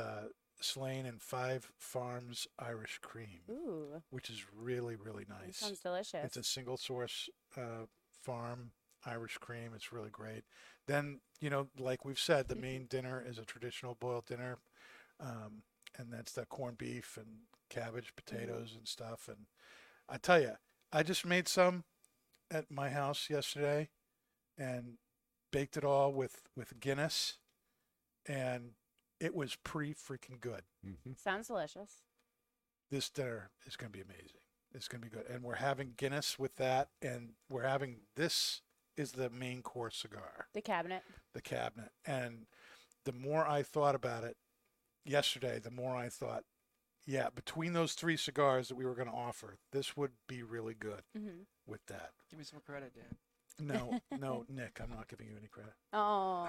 [0.59, 5.57] Slane and Five Farms Irish cream, Ooh, which is really really that nice.
[5.57, 6.25] sounds delicious.
[6.25, 7.85] It's a single source uh,
[8.23, 8.71] farm
[9.05, 9.71] Irish cream.
[9.75, 10.43] It's really great.
[10.87, 14.57] Then you know, like we've said, the main dinner is a traditional boiled dinner,
[15.19, 15.63] um,
[15.97, 17.27] and that's the corned beef and
[17.69, 19.27] cabbage, potatoes, and stuff.
[19.27, 19.45] And
[20.09, 20.53] I tell you,
[20.91, 21.83] I just made some
[22.49, 23.89] at my house yesterday,
[24.57, 24.97] and
[25.51, 27.37] baked it all with with Guinness,
[28.25, 28.71] and
[29.19, 30.62] it was pretty freaking good.
[30.86, 31.12] Mm-hmm.
[31.17, 32.01] Sounds delicious.
[32.89, 34.41] This dinner is going to be amazing.
[34.73, 38.62] It's going to be good, and we're having Guinness with that, and we're having this
[38.97, 41.03] is the main course cigar, The cabinet.
[41.34, 42.45] the cabinet, and
[43.06, 44.38] the more I thought about it
[45.06, 46.43] yesterday, the more I thought,
[47.06, 50.73] yeah, between those three cigars that we were going to offer, this would be really
[50.73, 52.12] good hmm with that.
[52.30, 53.17] Give me some credit, Dan.
[53.59, 55.73] No, no, Nick, I'm not giving you any credit.
[55.93, 56.47] Oh.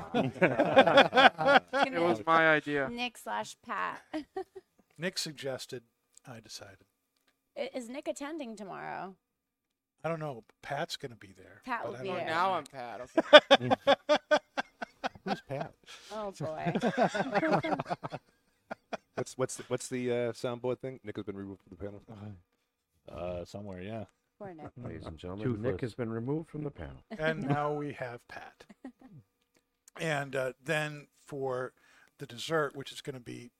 [1.87, 2.89] It was my idea.
[2.91, 4.03] Nick slash Pat.
[4.99, 5.85] Nick suggested,
[6.27, 6.85] I decided.
[7.57, 9.15] I- Is Nick attending tomorrow?
[10.05, 10.45] I don't know.
[10.63, 11.63] Pat's going to be there.
[11.65, 12.27] Pat but will I be don't there.
[12.27, 13.01] know now I'm Pat.
[13.01, 13.71] Okay.
[15.25, 15.73] Who's Pat?
[16.13, 16.75] Oh boy.
[19.15, 21.01] What's what's the, what's the uh, soundboard thing?
[21.03, 22.03] Nick has been removed from the panel.
[23.11, 24.05] Uh, somewhere, yeah.
[24.39, 24.71] Poor Nick.
[24.85, 27.03] Ladies and gentlemen, Nick has been removed from the panel.
[27.19, 28.65] and now we have Pat.
[30.01, 31.73] And uh, then for
[32.19, 33.51] the dessert, which is going to be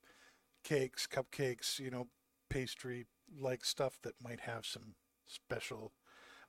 [0.63, 2.09] cakes, cupcakes, you know,
[2.49, 3.07] pastry
[3.39, 4.95] like stuff that might have some
[5.27, 5.93] special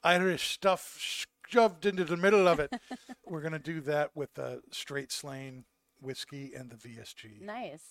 [0.04, 0.98] Irish stuff
[1.48, 2.74] shoved into the middle of it.
[3.28, 5.66] We're going to do that with the straight Slane
[6.02, 7.42] whiskey and the VSG.
[7.42, 7.84] Nice.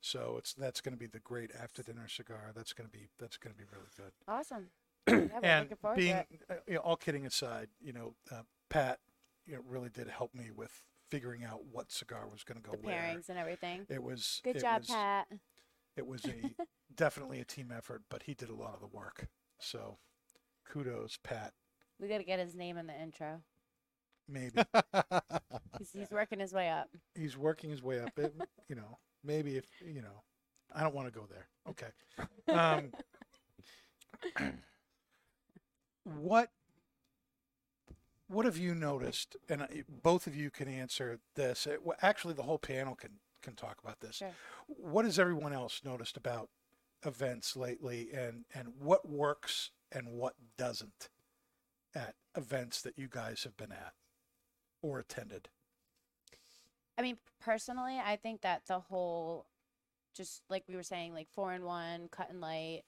[0.00, 2.52] So it's that's going to be the great after dinner cigar.
[2.54, 4.12] That's going to be that's going to be really good.
[4.26, 4.68] Awesome.
[5.08, 6.14] Yeah, and being
[6.48, 8.98] uh, you know, all kidding aside, you know, uh, Pat,
[9.46, 12.76] you know, really did help me with figuring out what cigar was going to go
[12.76, 12.96] The where.
[12.96, 13.86] pairings and everything.
[13.88, 15.26] It was Good it job, was, Pat.
[15.96, 16.54] It was a
[16.94, 19.26] definitely a team effort, but he did a lot of the work.
[19.58, 19.98] So,
[20.70, 21.52] kudos, Pat.
[22.00, 23.42] We got to get his name in the intro.
[24.28, 24.62] Maybe
[25.78, 26.88] He's, he's working his way up.
[27.16, 28.16] he's working his way up.
[28.16, 28.32] It,
[28.68, 30.22] you know, maybe if you know,
[30.72, 31.48] I don't want to go there.
[31.68, 31.88] Okay.
[32.56, 32.92] Um,
[36.18, 36.50] what
[38.28, 39.36] what have you noticed?
[39.48, 39.66] And
[40.02, 41.66] both of you can answer this.
[41.82, 44.16] Well, Actually, the whole panel can can talk about this.
[44.16, 44.32] Sure.
[44.66, 46.48] What has everyone else noticed about
[47.04, 51.08] events lately, and and what works and what doesn't
[51.94, 53.94] at events that you guys have been at
[54.82, 55.48] or attended?
[56.96, 59.46] I mean, personally, I think that the whole,
[60.14, 62.82] just like we were saying, like four in one, cut and light,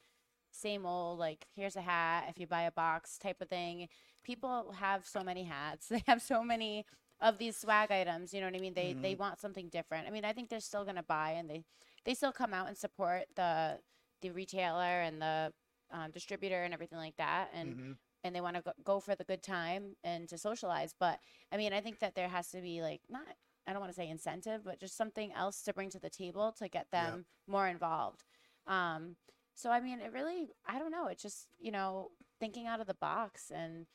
[0.53, 3.89] same old, like here's a hat if you buy a box type of thing.
[4.25, 5.89] People have so many hats.
[5.91, 6.87] They have so many
[7.21, 8.35] of these swag items.
[8.35, 8.75] You know what I mean?
[8.75, 10.07] They they want something different.
[10.09, 11.65] I mean, I think they're still gonna buy and they
[12.05, 13.81] they still come out and support the
[14.23, 15.53] the retailer and the
[15.91, 17.51] um, distributor and everything like that.
[17.55, 17.97] And Mhm.
[18.25, 20.95] and they want to go, go for the good time and to socialize.
[20.99, 21.21] But
[21.53, 23.27] I mean, I think that there has to be like not
[23.67, 26.53] I don't want to say incentive, but just something else to bring to the table
[26.59, 27.11] to get Yeah.
[27.13, 28.25] them more involved.
[28.67, 29.17] Um,
[29.55, 31.07] so I mean, it really I don't know.
[31.09, 32.11] It's just you know
[32.41, 33.87] thinking out of the box, and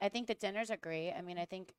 [0.00, 1.12] I think the dinners are great.
[1.12, 1.74] I mean, I think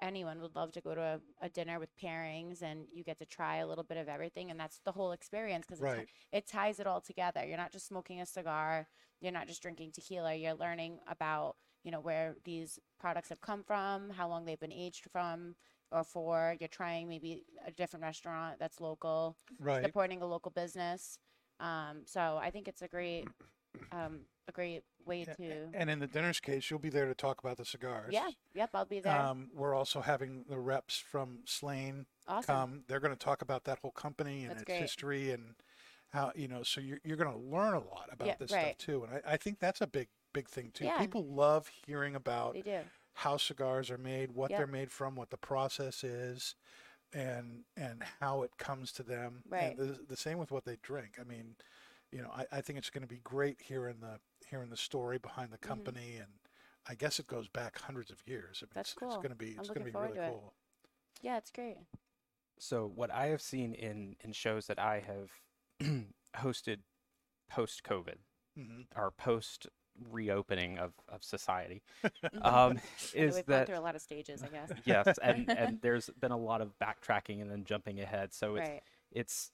[0.00, 3.24] anyone would love to go to a, a dinner with pairings and you get to
[3.26, 6.08] try a little bit of everything and that's the whole experience because Right.
[6.32, 8.88] it ties it all together you're not just smoking a cigar
[9.20, 13.62] you're not just drinking tequila you're learning about you know where these products have come
[13.62, 15.54] from how long they've been aged from
[15.92, 19.94] or for you're trying maybe a different restaurant that's local Right.
[19.94, 21.18] supporting a local business
[21.62, 23.26] um, so i think it's a great
[23.90, 27.40] um, a great way to And in the dinner's case, you'll be there to talk
[27.42, 28.12] about the cigars.
[28.12, 32.84] yeah yep i'll be there Um, we're also having the reps from Slane awesome come.
[32.88, 34.80] They're going to talk about that whole company and That's its great.
[34.80, 35.54] history and
[36.10, 36.62] how you know.
[36.62, 38.60] So you're you're going to learn a lot about Yeah, this right.
[38.76, 39.04] stuff too.
[39.04, 40.84] And I, I think that's a big big thing too.
[40.84, 40.98] Yeah.
[40.98, 42.80] People love hearing about they do
[43.14, 44.58] how cigars are made, what Yep.
[44.58, 46.54] they're made from, what the process is,
[47.12, 49.44] and and how it comes to them.
[49.50, 49.76] Right.
[49.78, 51.18] And the, the same with what they drink.
[51.20, 51.56] I mean,
[52.12, 55.18] you know, I, I think it's going to be great hearing the hearing the story
[55.18, 55.68] behind the Mm-hmm.
[55.68, 56.32] company, and
[56.88, 58.62] I guess it goes back hundreds of years.
[58.62, 59.08] I mean, That's it's, cool.
[59.08, 60.54] it's going to be it's going to be really to cool.
[61.22, 61.78] yeah it's great
[62.58, 65.30] So what I have seen in in shows that I have
[66.36, 66.78] hosted
[67.50, 68.18] post COVID
[68.56, 69.68] hmm or post
[70.10, 71.82] reopening of, of society.
[72.42, 72.80] Um,
[73.14, 74.70] is we've gone that through a lot of stages i guess.
[74.84, 78.32] Yes and and there's been a lot of backtracking and then jumping ahead.
[78.32, 78.82] So it's right.
[79.12, 79.52] it's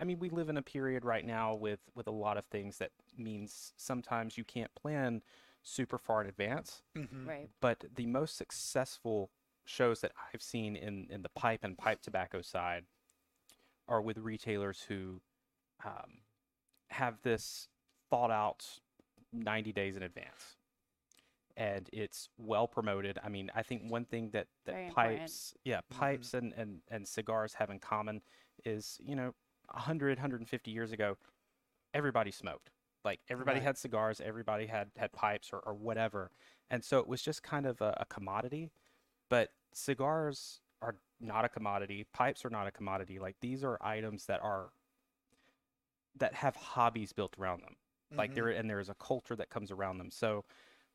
[0.00, 2.78] i mean we live in a period right now with with a lot of things
[2.78, 5.22] that means sometimes you can't plan
[5.62, 6.82] super far in advance.
[6.96, 7.48] Hmm right.
[7.60, 9.30] But the most successful
[9.64, 12.84] shows that I've seen in, in the pipe and pipe tobacco side
[13.88, 15.20] are with retailers who
[15.84, 16.20] um,
[16.90, 17.68] have this
[18.10, 18.80] thought out
[19.34, 20.56] 90 days in advance.
[21.56, 23.18] and it's well promoted.
[23.24, 25.18] I mean, I think one thing that that Very important.
[25.20, 26.00] pipes, yeah, mm-hmm.
[26.00, 28.22] pipes and, and and cigars have in common
[28.64, 29.34] is, you know,
[29.70, 31.16] 100 150 years ago,
[31.94, 32.70] everybody smoked.
[33.04, 33.66] Like everybody Right.
[33.66, 36.30] had cigars, everybody had had pipes or, or whatever.
[36.70, 38.72] And so it was just kind of a, a commodity.
[39.30, 42.06] But cigars are not a commodity.
[42.12, 43.18] Pipes are not a commodity.
[43.20, 44.70] Like these are items that are
[46.16, 47.76] that have hobbies built around them.
[48.16, 48.34] Like Mhm.
[48.34, 50.10] there and there is a culture that comes around them.
[50.10, 50.44] So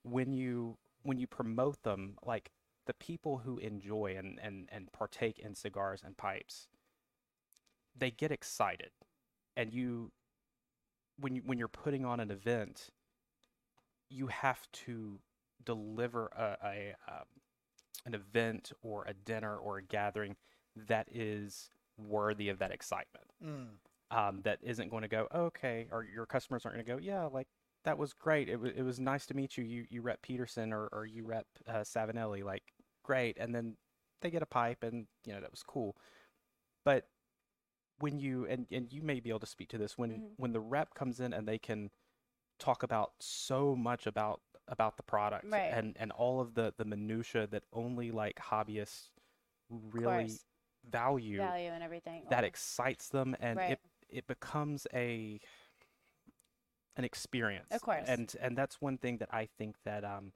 [0.03, 2.51] when you when you promote them, like
[2.85, 6.67] the people who enjoy and and and partake in cigars and pipes,
[7.95, 8.91] they get excited.
[9.55, 10.11] And you
[11.17, 12.89] when you when you're putting on an event,
[14.09, 15.19] you have to
[15.65, 17.25] deliver a, a um,
[18.05, 20.35] an event or a dinner or a gathering
[20.75, 23.31] that is worthy of that excitement.
[23.43, 23.79] Mm.
[24.11, 27.25] Um, that isn't going to go okay, or your customers aren't going to go, yeah,
[27.25, 27.47] like
[27.85, 28.49] that was great.
[28.49, 29.63] It was it was nice to meet you.
[29.63, 32.63] You you rep Peterson or or you rep uh, Savinelli, like
[33.03, 33.77] great, and then
[34.21, 35.95] they get a pipe and you know that was cool.
[36.85, 37.07] But
[37.99, 40.33] when you and and you may be able to speak to this when Mhm.
[40.37, 41.91] when the rep comes in and they can
[42.59, 45.71] talk about so much about about the product Right.
[45.71, 49.09] and and all of the the minutia that only like hobbyists
[49.69, 50.39] really
[50.89, 52.25] value value and everything.
[52.29, 53.71] that excites them and Right.
[53.71, 55.39] it it becomes a
[56.95, 58.05] an experience Of course.
[58.07, 60.33] and and that's one thing that i think that um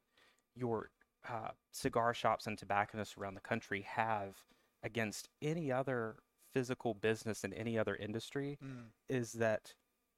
[0.56, 0.90] your
[1.28, 4.36] uh, cigar shops and tobacconists around the country have
[4.84, 6.18] against any other
[6.54, 8.88] physical business in any other industry Mm.
[9.10, 9.74] is that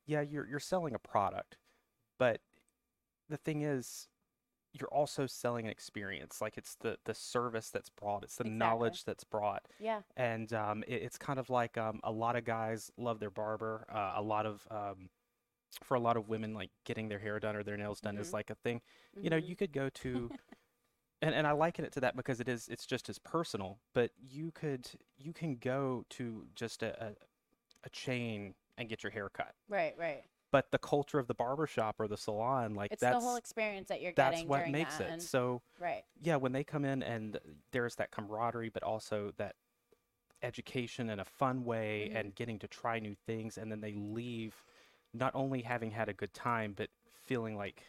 [0.05, 1.57] yeah you're you're selling a product
[2.19, 2.41] but
[3.29, 4.07] the thing is
[4.79, 8.57] you're also selling an experience like it's the the service that's brought it's the Exactly.
[8.59, 12.45] knowledge that's brought yeah, and um, it, it's kind of like um, a lot of
[12.45, 13.85] guys love their barber.
[13.93, 15.09] Uh, a lot of um,
[15.83, 18.29] for a lot of women, like getting their hair done or their nails done is
[18.29, 18.33] Mhm.
[18.33, 18.81] like a thing.
[19.21, 20.31] You know, you could go to,
[21.21, 23.79] and and I liken it to that because it is it's just as personal.
[23.93, 27.09] But you could you can go to just a a,
[27.85, 29.53] a chain and get your hair cut.
[29.69, 30.23] right, right.
[30.51, 33.35] But the culture of the barber shop or the salon, like It's that's the whole
[33.35, 34.31] experience that you're getting.
[34.31, 35.07] that's getting what makes that.
[35.07, 35.11] it.
[35.13, 37.39] and- So right, yeah, when they come in and
[37.71, 39.55] there's that camaraderie, but also that
[40.41, 42.15] education in a fun way Mhm.
[42.19, 44.63] and getting to try new things, and then they leave
[45.13, 46.89] not only having had a good time, but
[47.23, 47.83] feeling like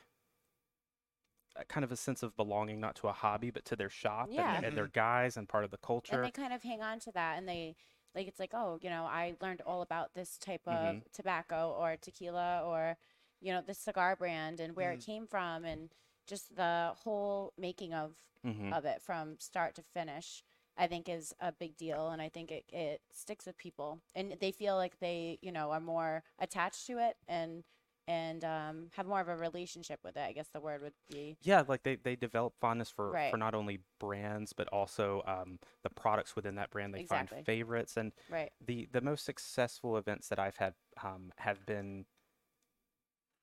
[1.57, 4.29] a kind of a sense of belonging, not to a hobby, but to their shop
[4.31, 4.57] Yeah.
[4.57, 6.15] and, and their guys and part of the culture.
[6.17, 7.77] and they kind of hang on to that, and they
[8.17, 11.03] like it's like, oh, you know, I learned all about this type of Mhm.
[11.13, 12.97] tobacco or tequila or
[13.41, 14.95] you know this cigar brand and where Mm.
[14.95, 15.91] it came from and
[16.27, 18.73] just the whole making of Mhm.
[18.73, 20.43] of it from start to finish
[20.77, 24.35] i think is a big deal and i think it, it sticks with people and
[24.41, 27.65] they feel like they you know are more attached to it and
[28.09, 31.39] and um, have more of a relationship with it i guess the word would be
[31.43, 33.31] Yeah, like they, they develop fondness for, Right.
[33.31, 36.95] for not only brands but also um, the products within that brand.
[36.95, 37.39] They Exactly.
[37.39, 42.07] find favorites, and right the the most successful events that I've had um, have been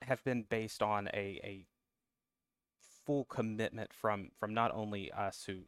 [0.02, 1.67] have been based on a a
[3.06, 5.63] full commitment from from not only us who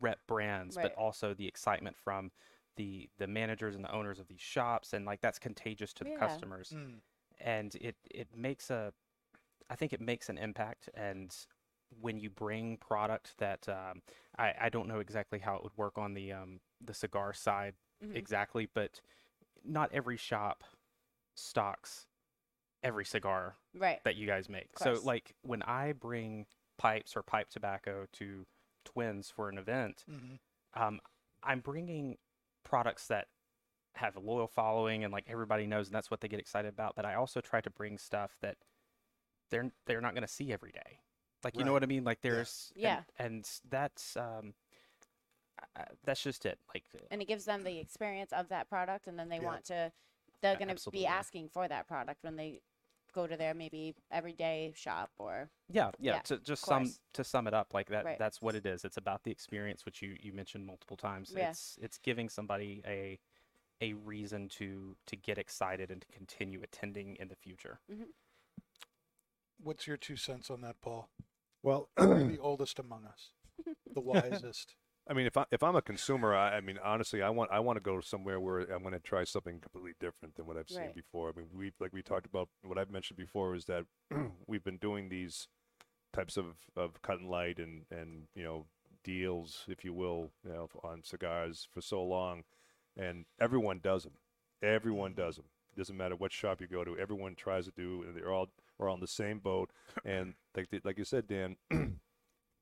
[0.00, 0.82] rep brands Right.
[0.82, 2.32] but also the excitement from
[2.76, 6.10] the the managers and the owners of these shops and like that's contagious to the
[6.10, 6.12] Yeah.
[6.12, 7.00] customers Mm.
[7.44, 8.92] And it it makes a
[9.70, 11.34] I think it makes an impact and
[12.00, 14.02] when you bring product that um,
[14.36, 17.74] I, I don't know exactly how it would work on the um, the cigar side
[18.02, 18.16] Mhm.
[18.16, 19.00] exactly but
[19.64, 20.64] not every shop
[21.36, 22.06] stocks
[22.82, 26.46] every cigar right that you guys make so like when I bring
[26.78, 28.46] pipes or pipe tobacco to
[28.84, 30.38] twins for an event Mhm.
[30.74, 31.00] um,
[31.42, 32.18] I'm bringing
[32.64, 33.28] products that
[33.96, 36.94] have a loyal following and like everybody knows and that's what they get excited about.
[36.96, 38.56] But I also try to bring stuff that
[39.50, 41.00] they're they're not going to see every day.
[41.44, 42.04] Like you know what I mean?
[42.04, 43.02] Like there's Yeah.
[43.18, 44.54] and, that's um
[45.76, 46.58] uh, that's just it.
[46.74, 49.44] Like and it gives them the experience of that product and then they Yeah.
[49.44, 49.92] want to
[50.40, 52.60] they're going to be asking for that product when they
[53.14, 56.14] go to their maybe everyday shop or yeah, yeah.
[56.14, 58.18] Yeah, to just sum to sum it up, like that Right.
[58.18, 58.84] that's what it is.
[58.84, 61.32] It's about the experience, which you you mentioned multiple times.
[61.34, 61.50] Yeah.
[61.50, 63.18] It's it's giving somebody a
[63.84, 67.80] a reason to to get excited and to continue attending in the future.
[67.92, 68.04] Mm-hmm.
[69.62, 71.08] What's your two cents on that, Paul?
[71.62, 73.30] Well, the oldest among us,
[73.94, 74.74] the wisest.
[75.08, 77.60] I mean, if I if I'm a consumer, I, I mean, honestly, I want I
[77.60, 80.68] want to go somewhere where I'm going to try something completely different than what I've
[80.68, 80.94] seen Right.
[80.94, 81.28] before.
[81.28, 83.84] I mean, we like we talked about what I've mentioned before is that
[84.46, 85.48] we've been doing these
[86.14, 88.66] types of of cut and light and and you know
[89.02, 92.44] deals, if you will, you know, on cigars for so long,
[92.96, 94.14] and everyone does them.
[94.62, 95.46] Everyone does them.
[95.76, 96.96] Doesn't matter what shop you go to.
[96.98, 99.70] Everyone tries to do, and they're all are on the same boat.
[100.04, 101.56] And like the, like you said, Dan,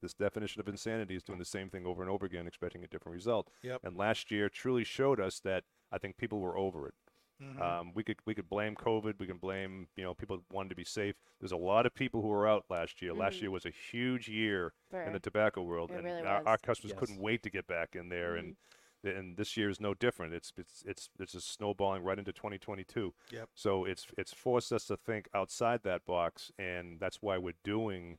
[0.02, 2.88] this definition of insanity is doing the same thing over and over again, expecting a
[2.88, 3.48] different result.
[3.62, 3.80] Yep.
[3.84, 6.94] And last year truly showed us that I think people were over it.
[7.42, 7.60] Mhm.
[7.60, 9.18] Um, we could we could blame COVID.
[9.18, 11.16] We can blame you know people wanted to be safe.
[11.40, 13.12] There's a lot of people who were out last year.
[13.14, 13.42] Last Mhm.
[13.42, 16.46] year was a huge year For, in the tobacco world, It and really our, was.
[16.46, 16.98] our customers Yes.
[17.00, 18.32] couldn't wait to get back in there.
[18.36, 18.46] Mm-hmm.
[18.46, 18.56] And
[19.04, 20.34] and this year is no different.
[20.34, 23.14] It's it's it's it's just snowballing right into 2022.
[23.30, 23.48] Yep.
[23.54, 28.18] So it's it's forced us to think outside that box, and that's why we're doing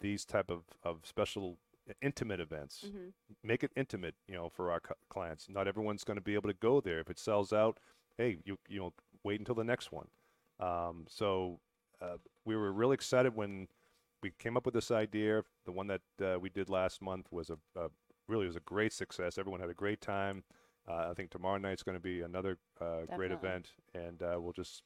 [0.00, 1.58] these type of, of special
[2.00, 2.86] intimate events.
[2.90, 3.08] hmm
[3.42, 5.48] Make it intimate, you know, for our clients.
[5.48, 6.98] Not everyone's going to be able to go there.
[7.00, 7.78] If it sells out,
[8.16, 10.08] hey, you you know, wait until the next one.
[10.60, 11.60] Um, so
[12.00, 13.68] uh, we were really excited when
[14.22, 15.42] we came up with this idea.
[15.66, 17.90] The one that uh, we did last month was a, a
[18.28, 19.38] really was a great success.
[19.38, 20.44] Everyone had a great time.
[20.88, 24.52] Uh, I think tomorrow night's going to be another uh, great event, and uh, we'll
[24.52, 24.82] just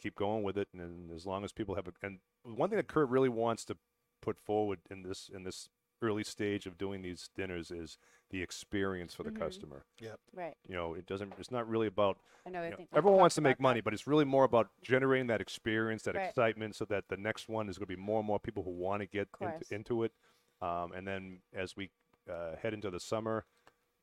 [0.00, 0.68] keep going with it.
[0.72, 3.64] And, and as long as people have, a, and one thing that Kurt really wants
[3.66, 3.76] to
[4.20, 5.68] put forward in this in this
[6.00, 7.96] early stage of doing these dinners is
[8.30, 9.38] the experience for the Mhm.
[9.38, 9.84] customer.
[10.32, 10.56] Right.
[10.66, 11.34] You know, it doesn't.
[11.38, 12.62] It's not really about I know.
[12.62, 13.84] I know, think everyone wants to make money, that.
[13.84, 16.28] but it's really more about generating that experience, that Right.
[16.28, 18.70] excitement, so that the next one is going to be more and more people who
[18.70, 20.12] want to get into, into it.
[20.60, 21.90] Um, and then as we
[22.30, 23.44] uh, head into the summer,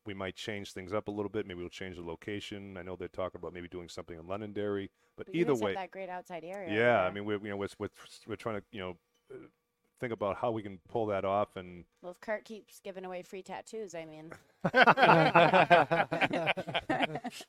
[0.05, 1.45] we might change things up a little bit.
[1.45, 2.77] Maybe we'll change the location.
[2.77, 5.61] I know they're talking about maybe doing something in Londonderry, but But you either have
[5.61, 6.73] way, that great outside area.
[6.73, 7.01] yeah.
[7.05, 7.89] I mean, we're you know we're, we're,
[8.27, 8.97] we're trying to you know
[9.31, 9.37] uh,
[9.99, 13.21] think about how we can pull that off and well, if Kurt keeps giving away
[13.21, 14.31] free tattoos, I mean,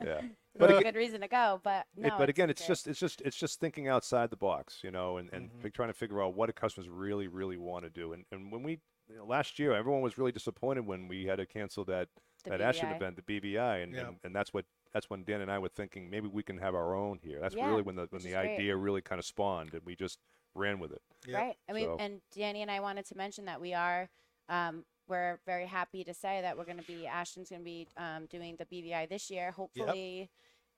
[0.05, 0.21] yeah.
[0.59, 1.61] but a good reason to go.
[1.62, 2.68] But It- no, but again, it's great.
[2.68, 5.73] just it's just it's just thinking outside the box, you know, and, and Mhm.
[5.73, 8.12] trying to figure out what do customers really really want to do.
[8.12, 8.81] And and when we
[9.11, 12.09] you know, last year, everyone was really disappointed when we had to cancel that
[12.45, 12.97] The that Ashton BVI.
[12.97, 14.09] event, the BVI, and, Yeah.
[14.09, 16.75] and and that's what that's when Dan and I were thinking maybe we can have
[16.75, 17.39] our own here.
[17.41, 18.55] That's Yeah, really when the when the is great.
[18.55, 20.19] idea really kind of spawned, and we just
[20.55, 21.03] ran with it.
[21.27, 21.37] Yep.
[21.41, 21.57] Right.
[21.69, 24.09] I mean, So- and Danny and I wanted to mention that we are,
[24.49, 27.87] um, we're very happy to say that we're going to be, Ashton's going to be
[27.97, 29.53] um, doing the BVI this year.
[29.53, 30.29] Hopefully,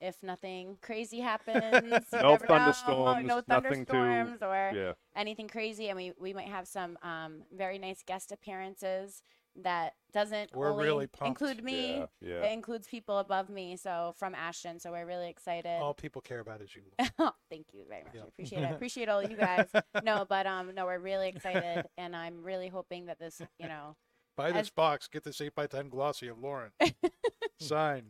[0.02, 5.48] if nothing crazy happens, No never know, thunderstorms, no nothing to- thunderstorms or Yeah, anything
[5.48, 5.88] crazy.
[5.88, 9.22] And we, we might have some um, very nice guest appearances
[9.62, 11.98] that doesn't We're only really include me.
[11.98, 12.42] yeah, yeah.
[12.44, 14.80] It includes people above me, so from Ashton.
[14.80, 15.78] So we're really excited.
[15.80, 16.82] All people care about is you.
[17.50, 18.14] Thank you very much.
[18.14, 18.22] Yeah.
[18.22, 18.64] I appreciate it.
[18.64, 19.68] I appreciate all you guys.
[20.04, 23.94] No, but um, no, we're really excited, and I'm really hoping that this, you know,
[24.38, 25.06] Buy this As- box.
[25.06, 26.70] Get this eight x ten glossy of Lauren.
[27.60, 28.06] Signed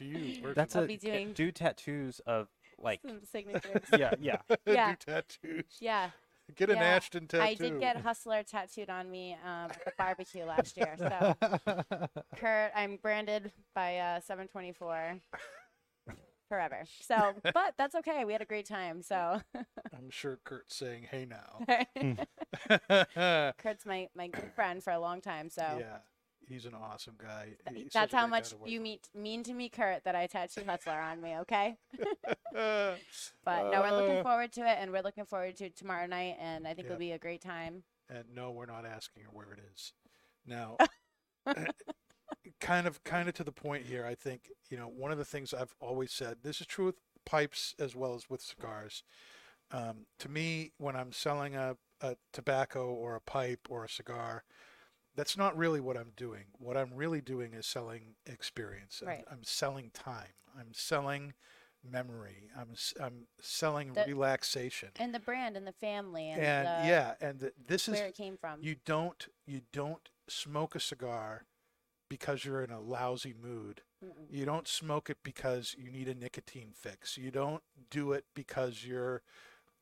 [0.00, 0.18] to you.
[0.34, 0.54] personally.
[0.54, 2.48] That's I'll a be doing- do tattoos of
[2.78, 3.82] like some signatures.
[3.96, 4.36] yeah yeah.
[4.66, 4.90] yeah.
[4.92, 5.64] Do tattoos.
[5.80, 6.10] Yeah,
[6.56, 7.44] Get an Yeah, Ashton tattoo.
[7.44, 10.96] I did get Hustler tattooed on me um, at the barbecue last year.
[10.98, 11.34] So,
[12.36, 15.20] Kurt, I'm branded by uh, 724
[16.48, 16.82] forever.
[17.02, 18.24] So, but that's okay.
[18.24, 19.02] We had a great time.
[19.02, 21.64] So, I'm sure Kurt's saying, "Hey now."
[23.58, 25.50] Kurt's my my good friend for a long time.
[25.50, 25.62] So.
[25.78, 25.98] Yeah,
[26.50, 27.56] he's an awesome guy.
[27.74, 31.20] He's That's how much you meet, mean to me, Kurt, that I tattooed Hustler on
[31.22, 31.76] me, okay?
[33.44, 34.22] But no, we're looking Uh.
[34.22, 36.92] forward to it, and we're looking forward to tomorrow night, and I think Yep.
[36.92, 37.84] it'll be a great time.
[38.08, 39.92] and no, we're not asking her where it is.
[40.44, 40.76] Now,
[42.60, 44.04] kind of, kind of to the point here.
[44.04, 46.38] I think you know one of the things I've always said.
[46.42, 49.04] This is true with pipes as well as with cigars.
[49.70, 54.42] Um, to me, when I'm selling a, a tobacco or a pipe or a cigar,
[55.20, 56.44] that's not really what I'm doing.
[56.58, 59.02] What I'm really doing is selling experience.
[59.06, 60.32] I'm- I'm, selling time.
[60.58, 61.34] I'm selling
[61.84, 62.50] memory.
[62.56, 64.92] I'm I'm selling The- relaxation.
[64.96, 68.06] And the brand and the family and, And the, yeah, and th- this is where
[68.06, 68.62] it came from.
[68.62, 71.44] you don't you don't smoke a cigar
[72.08, 73.82] because you're in a lousy mood.
[74.02, 74.26] Mm-mm.
[74.30, 77.18] You don't smoke it because you need a nicotine fix.
[77.18, 79.22] You don't do it because you're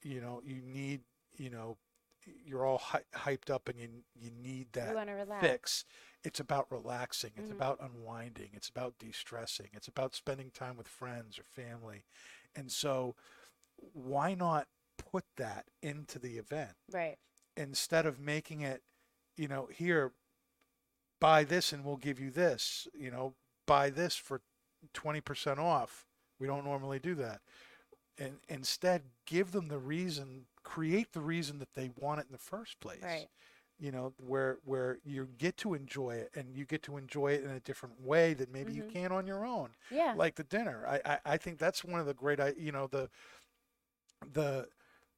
[0.02, 1.02] you know, you need,
[1.36, 1.76] you know,
[2.44, 5.40] you're all hy- hyped up and you you need that relax.
[5.46, 5.84] fix.
[6.24, 7.32] It's about relaxing.
[7.36, 7.56] It's Mhm.
[7.56, 8.50] about unwinding.
[8.52, 9.68] It's about de-stressing.
[9.72, 12.04] It's about spending time with friends or family.
[12.54, 13.14] And so
[13.76, 16.76] why not put that into the event?
[16.90, 17.18] Right.
[17.56, 18.84] instead of making it,
[19.36, 20.12] you know, here,
[21.20, 23.34] buy this and we'll give you this, you know,
[23.66, 24.42] buy this for
[24.94, 26.06] 20% off.
[26.38, 27.42] We don't normally do that.
[28.16, 32.38] And instead, give them the reason, create the reason that they want it in the
[32.38, 33.02] first place.
[33.02, 33.28] Right.
[33.78, 37.44] You know, where where you get to enjoy it and you get to enjoy it
[37.44, 38.76] in a different way that maybe Mhm.
[38.76, 40.14] you can on your own Yeah.
[40.14, 40.86] like the dinner.
[40.86, 43.08] I, I, I think that's one of the great, I you know, the
[44.32, 44.68] the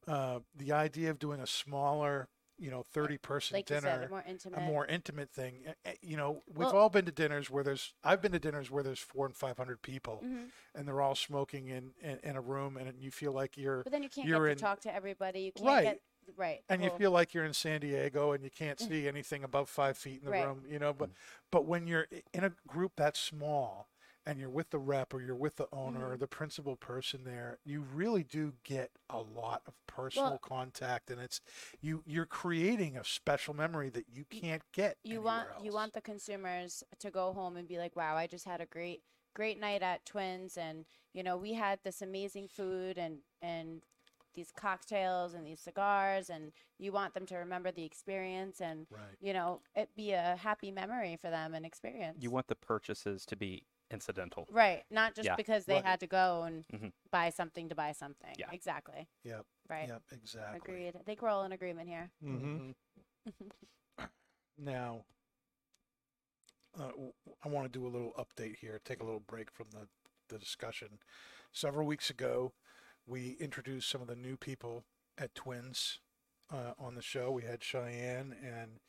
[0.07, 2.27] uh, the idea of doing a smaller,
[2.61, 4.57] you know, thirty person like you dinner, said, more intimate.
[4.59, 5.63] a more intimate thing.
[5.65, 8.39] Eh, eh, You know, we've Well- all been to dinners where there's I've been to
[8.39, 10.49] dinners where there's four and five hundred people, Mhm.
[10.75, 13.91] and they're all smoking in, in in a room, and you feel like you're But
[13.91, 15.41] then you can't you're get in- to talk to everybody.
[15.41, 15.83] You can't right.
[15.83, 16.01] get
[16.37, 16.63] right.
[16.69, 19.97] and you feel like you're in San Diego and you can't see anything above five
[19.97, 20.45] feet in the Right.
[20.45, 20.93] room, you know.
[20.93, 21.09] But
[21.49, 23.87] but when you're in a group that small
[24.25, 26.19] and you're with the rep or you're with the owner or mm-hmm.
[26.19, 31.41] the principal person there, you really do get a lot of personal contact, and it's
[31.81, 34.97] you you're creating a special memory that you can't get.
[35.03, 38.27] you want anywhere you want the consumers to go home and be like wow i
[38.27, 39.01] just had a great
[39.33, 43.81] great night at twins and you know we had this amazing food and and
[44.33, 49.01] these cocktails and these cigars and you want them to remember the experience and right.
[49.19, 53.25] you know it be a happy memory for them and experience You want the purchases
[53.25, 54.47] to be incidental.
[54.51, 55.35] right not just Yeah.
[55.35, 55.85] because they Right.
[55.85, 56.91] had to go and Mhm.
[57.11, 58.49] buy something to buy something Yeah.
[58.51, 59.45] exactly Yep.
[59.69, 60.01] right Yep.
[60.11, 60.57] Exactly.
[60.57, 62.71] agreed i think we're all in agreement here Mm-hmm.
[64.57, 65.05] Now,
[66.79, 67.13] uh, w-
[67.43, 69.87] I want to do a little update here, take a little break from the,
[70.29, 70.99] the discussion.
[71.51, 72.53] Several weeks ago,
[73.07, 74.83] we introduced some of the new people
[75.17, 75.99] at Twins
[76.51, 77.31] uh, on the show.
[77.31, 78.79] We had Cheyenne and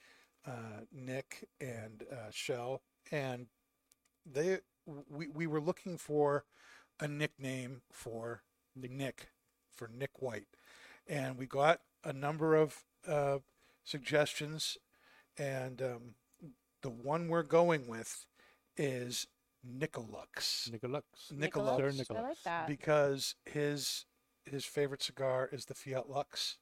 [0.47, 3.47] uh, Nick and uh, Shell, and
[4.27, 6.45] they we, we were looking for
[7.01, 8.43] a nickname for
[8.77, 9.29] Nick,
[9.73, 10.47] for Nick White,
[11.09, 13.39] and we got a number of uh,
[13.85, 14.77] suggestions,
[15.39, 16.15] and um,
[16.83, 18.27] the one we're going with
[18.77, 19.27] is
[19.65, 20.71] Nicolux.
[20.71, 21.03] Nicolux.
[21.33, 22.07] Nicolux.
[22.07, 22.67] Sir i like that.
[22.67, 24.07] Because his
[24.45, 26.57] his favorite cigar is the Fiat Lux,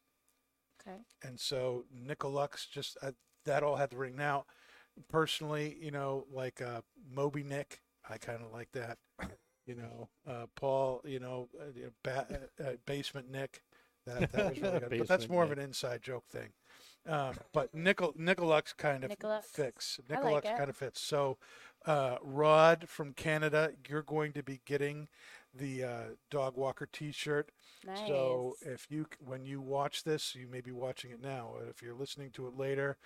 [0.81, 0.99] okay.
[1.23, 3.13] And so Nicolux just uh,
[3.47, 4.17] that all had the ring.
[4.17, 4.45] Now,
[5.09, 8.99] personally, you know, like uh, Moby Nick, I kind of like that.
[9.67, 13.63] You know, uh, Paul, you know, uh, ba- uh, uh, Basement Nick,
[14.07, 14.99] that that was really good.
[14.99, 16.49] but that's Basement more of an inside joke thing.
[17.09, 19.45] Um, but Nicol Nicolux kind of Nicolux.
[19.45, 20.01] fits.
[20.11, 21.01] I like kind of fits.
[21.01, 21.39] So,
[21.87, 25.09] uh, Rod from Canada, you're going to be getting
[25.55, 27.51] the uh, Dog Walker T-shirt.
[27.87, 31.55] nice So if you when you watch this, you may be watching it now.
[31.69, 32.97] If you're listening to it later,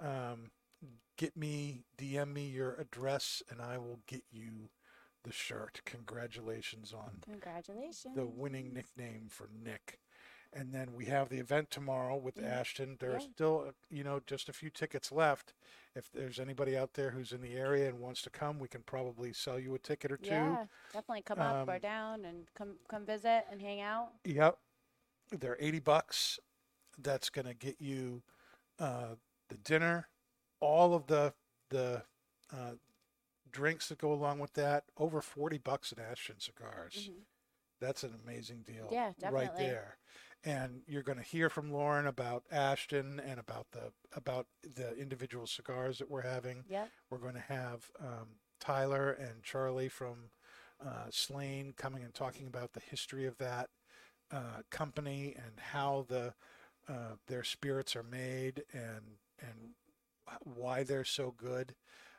[0.00, 0.50] um,
[1.16, 4.70] get me DM me your address and I will get you
[5.22, 5.80] the shirt.
[5.84, 9.98] Congratulations on congratulations the winning nickname for Nick.
[10.52, 12.44] And then we have the event tomorrow with Mhm.
[12.44, 12.96] Ashton.
[13.00, 13.30] There's Yeah.
[13.30, 15.52] still, uh, you know, just a few tickets left.
[15.96, 18.82] If there's anybody out there who's in the area and wants to come, we can
[18.84, 20.32] probably sell you a ticket or two.
[20.32, 24.12] Yeah, definitely come up or Um, down and come come visit and hang out.
[24.24, 24.58] Yep.
[25.30, 26.38] They're 80 bucks.
[26.98, 28.22] That's going to get you
[28.78, 29.16] uh,
[29.48, 30.08] the dinner,
[30.64, 31.34] all of the
[31.70, 32.02] the
[32.52, 32.72] uh,
[33.50, 34.84] drinks that go along with that.
[34.96, 37.10] Over 40 bucks at Ashton Cigars.
[37.10, 37.24] Mhm.
[37.80, 38.88] That's an amazing deal.
[38.90, 39.98] Yeah, Right there.
[40.44, 45.46] And you're going to hear from Lauren about Ashton and about the about the individual
[45.46, 46.64] cigars that we're having.
[46.68, 46.90] Yep.
[47.10, 50.30] We're going to have um, Tyler and Charlie from
[50.84, 53.70] uh, Slane coming and talking about the history of that
[54.30, 56.34] uh, company and how the
[56.88, 59.74] uh, their spirits are made and and
[60.42, 61.74] why they're so good.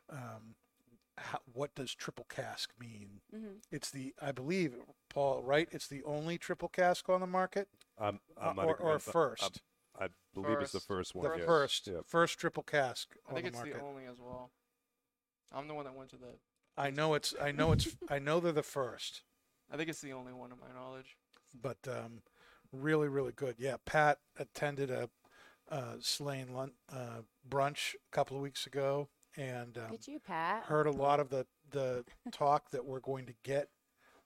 [0.10, 0.56] Um,
[1.18, 3.22] how, what does triple cask mean?
[3.34, 4.76] hmm It's the I believe
[5.10, 5.68] Paul right.
[5.72, 9.00] It's the only triple cask on the market, I'm, uh, I'm not or, or I'm-
[9.00, 9.62] first.
[9.98, 11.14] I believe it's the First.
[11.14, 11.30] first one.
[11.32, 11.46] the yes.
[11.46, 12.00] first, Yeah.
[12.06, 13.74] first triple cask I on think the it's market.
[13.76, 14.52] the only as well.
[15.54, 16.36] I'm the one that went to the.
[16.76, 19.22] I know it's I know it's I know they're the first.
[19.72, 21.16] I think it's the only one to my knowledge.
[21.62, 22.24] but um,
[22.74, 23.56] really, really good.
[23.58, 25.10] Yeah, Pat attended a
[25.70, 30.64] uh, Slane lun- uh, brunch a couple of weeks ago and um, Did you, Pat?
[30.64, 33.70] heard a lot of the the talk that we're going to get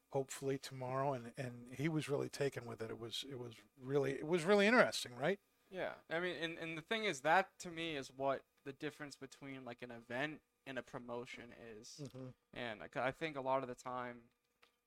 [0.10, 2.90] hopefully tomorrow, and and he was really taken with it.
[2.92, 5.40] It was it was really it was really interesting, right?
[5.72, 9.16] Yeah, I mean, and, and the thing is, that to me is what the difference
[9.16, 11.46] between like an event and a promotion
[11.80, 12.02] is.
[12.54, 14.18] And I think a lot of the time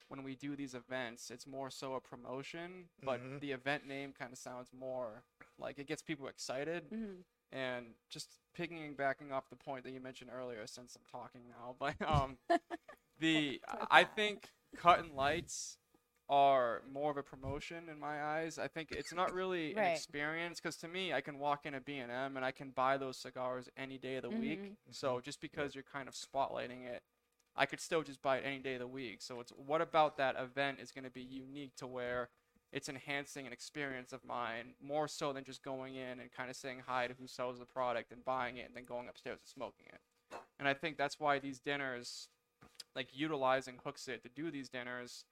[0.08, 3.40] when we do these events, it's more so a promotion, but Mhm.
[3.40, 5.24] the event name kind of sounds more
[5.58, 6.84] like it gets people excited.
[6.90, 7.22] hmm
[7.52, 11.74] And just picking backing off the point that you mentioned earlier, since I'm talking now,
[11.80, 12.38] but um,
[13.18, 15.78] the I think cut and lights
[16.28, 18.58] are more of a promotion in my eyes.
[18.58, 21.80] I think it's not really an experience because to me, I can walk in a
[21.80, 24.60] B&M and I can buy those cigars any day of the week.
[24.64, 24.76] Mhm.
[24.90, 27.02] So just because you're kind of spotlighting it,
[27.56, 29.20] I could still just buy it any day of the week.
[29.20, 32.30] So it's what about that event is going to be unique to where
[32.72, 36.56] it's enhancing an experience of mine more so than just going in and kind of
[36.56, 39.48] saying hi to who sells the product and buying it and then going upstairs and
[39.48, 40.00] smoking it.
[40.58, 42.28] And I think that's why these dinners,
[42.96, 45.26] like utilizing Hooksett to do these dinners,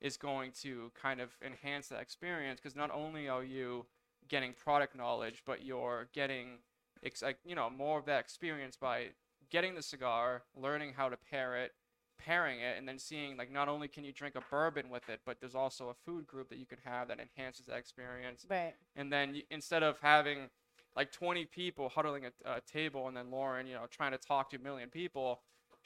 [0.00, 3.86] is going to kind of enhance that experience because not only are you
[4.28, 6.58] getting product knowledge, but you're getting,
[7.04, 9.08] ex- like, you know, more of that experience by
[9.54, 11.70] getting the cigar, learning how to pair it,
[12.18, 15.20] pairing it and then seeing like not only can you drink a bourbon with it,
[15.24, 18.44] but there's also a food group that you can have that enhances that experience.
[18.50, 18.74] Right.
[18.96, 20.50] And then you, instead of having
[20.96, 24.50] like 20 people huddling at a table and then Lauren, you know, trying to talk
[24.50, 25.42] to a million people,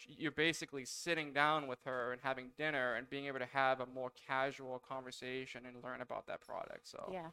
[0.06, 3.86] you're basically sitting down with her and having dinner and being able to have a
[3.86, 6.88] more casual conversation and learn about that product.
[6.88, 7.28] So Yeah.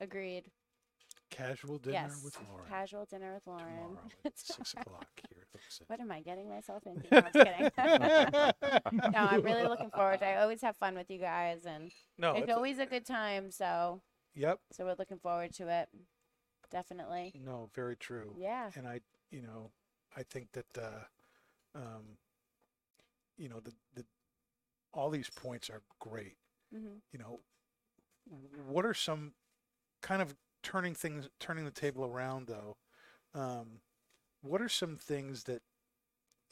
[0.00, 0.50] Agreed.
[1.32, 2.22] Casual dinner yes.
[2.22, 2.66] with Lauren.
[2.68, 3.64] Casual dinner with Lauren.
[3.66, 7.08] Tomorrow at six o'clock here at What am I getting myself into?
[7.10, 8.52] No, I'm just
[8.92, 9.12] kidding.
[9.12, 10.18] no, I'm really looking forward.
[10.18, 13.06] to I always have fun with you guys, and No, it's it's always a good
[13.06, 13.50] time.
[13.50, 14.02] So,
[14.34, 14.60] Yep.
[14.72, 15.88] so we're looking forward to it.
[16.70, 17.32] Definitely.
[17.44, 18.34] No, very true.
[18.38, 18.70] Yeah.
[18.76, 19.70] And I, you know,
[20.16, 21.04] I think that, uh,
[21.74, 22.18] um,
[23.38, 24.04] you know, the, the,
[24.92, 26.36] all these points are great.
[26.72, 27.40] hmm You know,
[28.68, 29.32] what are some
[30.02, 32.76] kind of turning things, turning the table around though?
[33.34, 33.80] Um,
[34.42, 35.62] what are some things that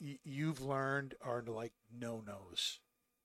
[0.00, 2.80] y- you've learned are like no nos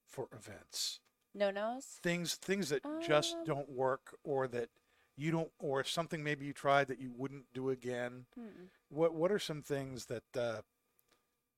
[0.07, 0.99] for events?
[1.33, 1.86] No nos.
[2.01, 4.69] Things, things that just Um, don't work or that
[5.17, 8.25] you don't, or something maybe you tried that you wouldn't do again.
[8.38, 8.69] Mm-mm.
[8.89, 10.61] What What are some things that uh,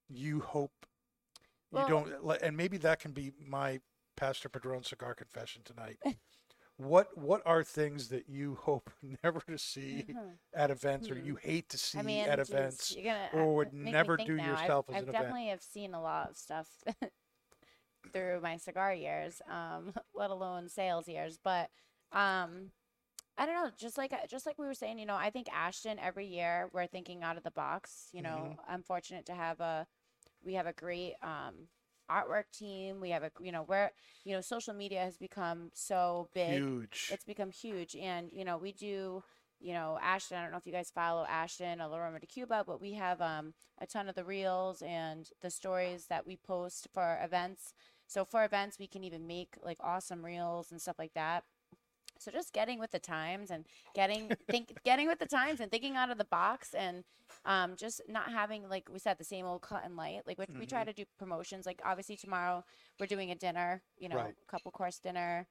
[0.09, 0.85] you hope
[1.71, 2.41] you Well- don't?
[2.41, 3.81] And maybe that can be my
[4.15, 5.99] Pastor Padron cigar confession tonight.
[6.77, 8.91] what What are things that you hope
[9.23, 10.37] never to see Mhm.
[10.53, 12.97] at events, or you hate to see I mean, at geez, events?
[13.03, 14.55] gonna, or uh, would never do now.
[14.57, 15.37] I've- yourself as I've an event?
[15.37, 16.67] definitely have seen a lot of stuff
[18.13, 21.37] through my cigar years, um, let alone sales years.
[21.43, 21.69] But
[22.11, 22.71] um,
[23.37, 23.71] I don't know.
[23.77, 26.87] Just like just like we were saying, you know, I think Ashton every year we're
[26.87, 28.09] thinking out of the box.
[28.13, 28.61] You know, Mm-hmm.
[28.67, 29.87] I'm fortunate to have a
[30.43, 31.67] we have a great um,
[32.09, 32.99] artwork team.
[32.99, 33.91] We have a you know where
[34.23, 37.09] you know social media has become so big Huge.
[37.11, 39.23] it's become huge and you know we do
[39.59, 42.25] you know ashton i don't know if you guys follow ashton or La Aroma de
[42.25, 46.35] Cuba but we have um, a ton of the reels and the stories that we
[46.35, 47.73] post for events
[48.05, 51.43] so for events we can even make like awesome reels and stuff like that
[52.21, 55.95] so just getting with the times and getting think getting with the times and thinking
[55.95, 57.03] out of the box and
[57.45, 60.45] um, just not having like we said the same old cut and light like we,
[60.57, 62.63] we try to do promotions like obviously tomorrow
[62.99, 64.35] we're doing a dinner you know Right.
[64.49, 65.47] couple course dinner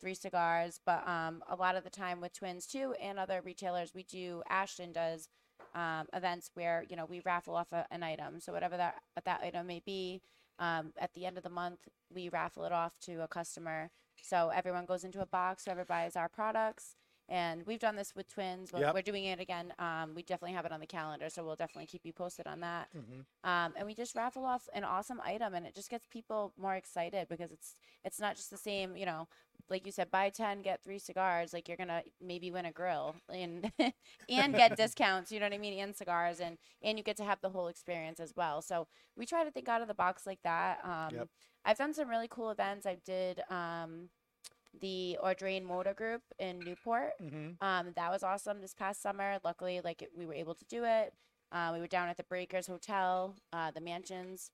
[0.00, 3.92] three cigars but um, a lot of the time with twins too and other retailers
[3.94, 5.28] we do ashton does
[5.74, 8.40] um, events where you know we raffle off a, an item.
[8.40, 10.20] So whatever that that item may be
[10.58, 11.80] um, at the end of the month
[12.12, 13.90] we raffle it off to a customer
[14.22, 16.96] so everyone goes into a box whoever buys our products
[17.28, 18.94] and we've done this with twins but Yep.
[18.94, 21.86] we're doing it again um, we definitely have it on the calendar so we'll definitely
[21.86, 23.24] keep you posted on that Mhm.
[23.44, 26.74] um, and we just raffle off an awesome item and it just gets people more
[26.74, 29.28] excited because it's it's not just the same you know
[29.70, 33.14] like you said buy 10 get three cigars like you're gonna maybe win a grill
[33.32, 33.70] and
[34.28, 37.24] and get discounts you know what i mean and cigars and and you get to
[37.24, 40.26] have the whole experience as well so we try to think out of the box
[40.26, 41.28] like that um, Yep.
[41.64, 44.08] i've done some really cool events i did um,
[44.80, 47.12] the Audrain Motor Group in Newport.
[47.22, 47.56] Mhm.
[47.60, 49.38] Um, that was awesome this past summer.
[49.42, 51.14] Luckily, like it- we were able to do it.
[51.50, 54.50] Uh, we were down at the Breakers Hotel, uh, the mansions.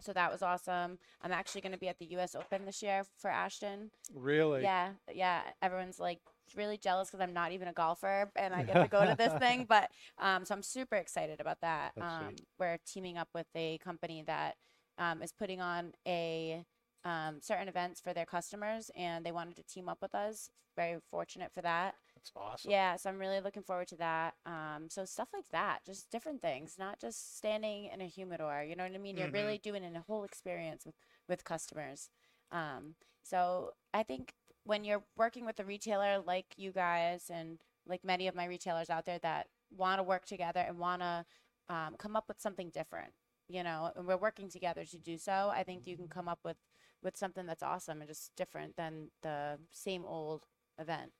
[0.00, 0.98] So that was awesome.
[1.22, 2.34] I'm actually going to be at the U.S.
[2.34, 3.90] Open this year for Ashton.
[4.14, 4.62] Really?
[4.62, 5.42] Yeah, yeah.
[5.62, 6.20] Everyone's like
[6.56, 9.32] really jealous because I'm not even a golfer and I get to go to this
[9.38, 9.66] thing.
[9.68, 11.92] But um, so I'm super excited about that.
[12.00, 14.56] Um, we're teaming up with a company that
[14.98, 16.64] um, is putting on a
[17.04, 20.50] um, certain events for their customers, and they wanted to team up with us.
[20.76, 21.94] Very fortunate for that.
[22.20, 22.70] That's awesome.
[22.72, 24.34] Yeah, so I'm really looking forward to that.
[24.44, 28.62] Um, so stuff like that, just different things, not just standing in a humidor.
[28.62, 29.16] You know what I mean?
[29.16, 29.32] You're Mhm.
[29.32, 30.94] really doing a whole experience with
[31.28, 32.10] with customers.
[32.50, 38.04] Um, so I think when you're working with a retailer like you guys and like
[38.04, 41.24] many of my retailers out there that want to work together and want to
[41.68, 43.12] um, come up with something different,
[43.48, 45.50] you know, and we're working together to do so.
[45.52, 46.58] I think you can come up with
[47.02, 50.46] with something that's awesome and just different than the same old
[50.78, 51.12] event.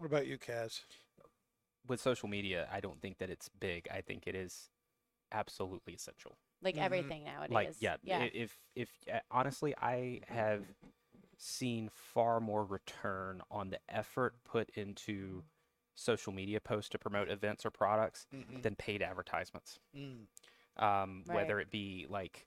[0.00, 0.80] What about you, Kaz?
[1.86, 3.86] With social media, I don't think that it's big.
[3.92, 4.70] I think it is
[5.30, 6.38] absolutely essential.
[6.62, 6.80] Like Mhm.
[6.82, 7.54] everything nowadays.
[7.54, 8.22] like yeah, yeah.
[8.32, 10.64] if if uh, honestly i have
[11.36, 15.42] seen far more return on the effort put into
[15.96, 18.62] social media posts to promote events or products Mhm.
[18.62, 20.26] than paid advertisements Mm.
[20.76, 21.34] um, Right.
[21.34, 22.46] whether it be like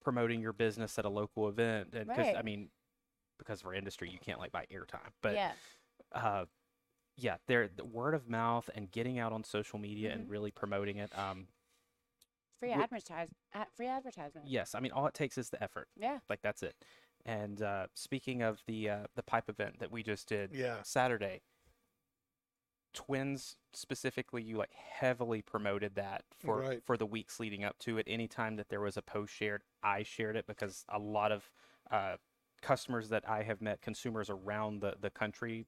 [0.00, 2.70] promoting your business at a local event and because i mean
[3.38, 5.52] because of our industry you can't like buy airtime but yeah.
[6.12, 6.44] Uh
[7.16, 10.30] yeah there the word of mouth and getting out on social media and Mhm.
[10.30, 11.48] really promoting it um
[12.58, 13.28] Free wi- advertise
[13.74, 14.46] free advertisement.
[14.48, 16.18] yes i mean all it takes is the effort Yeah.
[16.28, 16.74] like that's it.
[17.26, 20.80] And uh, speaking of the uh, the pipe event that we just did Yeah.
[20.82, 21.42] Saturday,
[22.94, 26.82] twins specifically you like heavily promoted that for Right.
[26.84, 30.02] for the weeks leading up to it anytime that there was a post shared i
[30.02, 31.50] shared it because a lot of
[31.90, 32.16] uh,
[32.62, 35.66] customers that i have met consumers around the, the country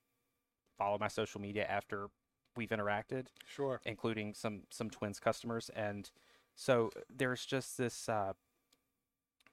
[0.83, 2.09] follow my social media after
[2.57, 3.81] we've interacted Sure.
[3.85, 6.11] including some some twins customers and
[6.57, 8.33] so there's just this uh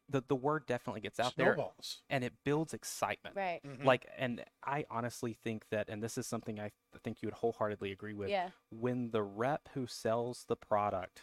[0.09, 1.55] the the word definitely gets out there
[2.09, 3.61] and it builds excitement Right.
[3.63, 3.83] Mhm.
[3.85, 7.35] like and i honestly think that and this is something i th- think you would
[7.35, 8.49] wholeheartedly agree with Yeah.
[8.71, 11.21] when the rep who sells the product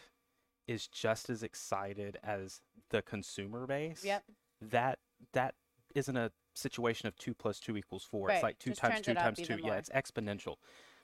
[0.67, 4.23] is just as excited as the consumer base Yep.
[4.61, 4.99] that
[5.33, 5.55] that
[5.95, 9.01] isn't a situation of two plus two equals four Right, it's like two just times
[9.01, 9.75] two times two yeah more.
[9.75, 10.55] it's exponential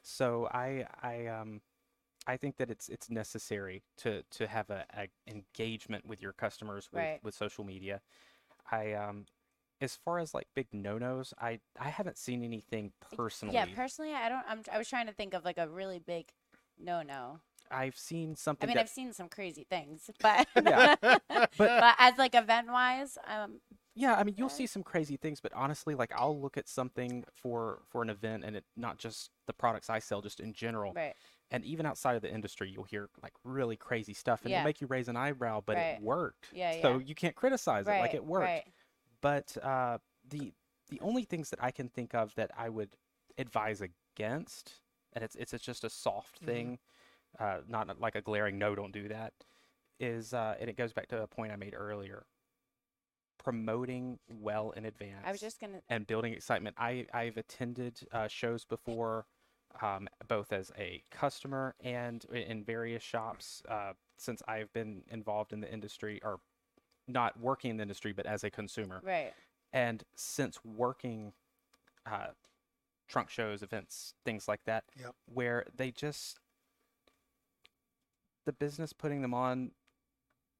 [0.01, 1.62] so i i um
[2.28, 6.89] i think that it's it's necessary to to have a, a engagement with your customers
[6.91, 7.20] with Right.
[7.24, 8.01] with social media
[8.72, 9.26] i um
[9.82, 13.66] as far as like big no-nos i i haven't seen anything personally Yeah.
[13.76, 14.43] Personally, I don't.
[14.47, 14.62] I'm.
[14.72, 16.26] I was trying to think of like a really big
[16.80, 17.39] no-no.
[17.72, 18.68] i've seen something.
[18.68, 23.18] I mean, that I've seen some crazy things, but Yeah, but, but- as like event-wise,
[23.28, 23.60] um,
[23.96, 27.26] Yeah, I mean, you'll see some crazy things, but honestly, like I'll look at something
[27.32, 30.96] for for an event, and it not just the products I sell, just in general,
[30.96, 31.16] right.
[31.52, 34.56] and even outside of the industry, you'll hear like really crazy stuff, and Yeah.
[34.56, 35.80] it'll make you raise an eyebrow, but Right.
[35.80, 36.54] it worked.
[36.54, 37.00] Yeah, So yeah.
[37.00, 38.62] you can't criticize it, like it worked.
[38.62, 38.74] Right.
[39.22, 40.54] But uh, the
[40.89, 42.96] the only things that I can think of that I would
[43.38, 44.82] advise against,
[45.14, 46.70] and it's it's, it's just a soft Mm-hmm.
[46.70, 46.80] thing,
[47.39, 49.34] uh, not like a glaring no, don't do that,
[50.00, 52.28] is uh, and it goes back to a point I made earlier.
[53.38, 55.82] Promoting well in advance I was just gonna.
[55.90, 56.76] and building excitement.
[56.80, 59.26] I I've attended uh, shows before,
[59.82, 65.60] um, both as a customer and in various shops uh, since I've been involved in
[65.60, 66.40] the industry or
[67.08, 69.02] not working in the industry, but as a consumer.
[69.04, 69.34] Right.
[69.74, 71.34] And since working
[72.06, 72.28] uh,
[73.10, 75.16] trunk shows, events, things like that, Yep.
[75.26, 76.40] where they just
[78.46, 79.72] the business putting them on.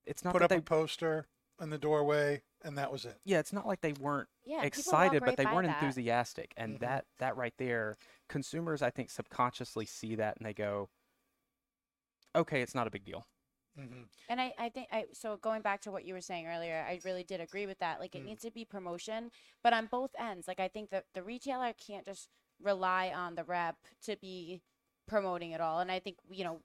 [0.06, 1.28] It's not Put that up they a poster
[1.62, 3.20] in the doorway, and that was it.
[3.24, 4.58] yeah, it's not like they weren't Yeah.
[4.58, 5.82] people walk excited, but they weren't that.
[5.82, 6.54] enthusiastic.
[6.58, 6.80] And Mhm.
[6.82, 7.97] that that right there,
[8.28, 10.89] consumers I think subconsciously see that and they go,
[12.36, 13.26] okay, it's not a big deal.
[13.80, 14.04] Mm-hmm.
[14.30, 16.99] And I, I think I so going back to what you were saying earlier, I
[17.04, 17.99] really did agree with that.
[17.99, 18.26] Like it Mm.
[18.26, 19.32] needs to be promotion,
[19.64, 20.47] but on both ends.
[20.47, 22.30] Like I think that the retailer can't just
[22.60, 24.62] rely on the rep to be
[25.08, 25.80] promoting it all.
[25.80, 26.62] And I think you know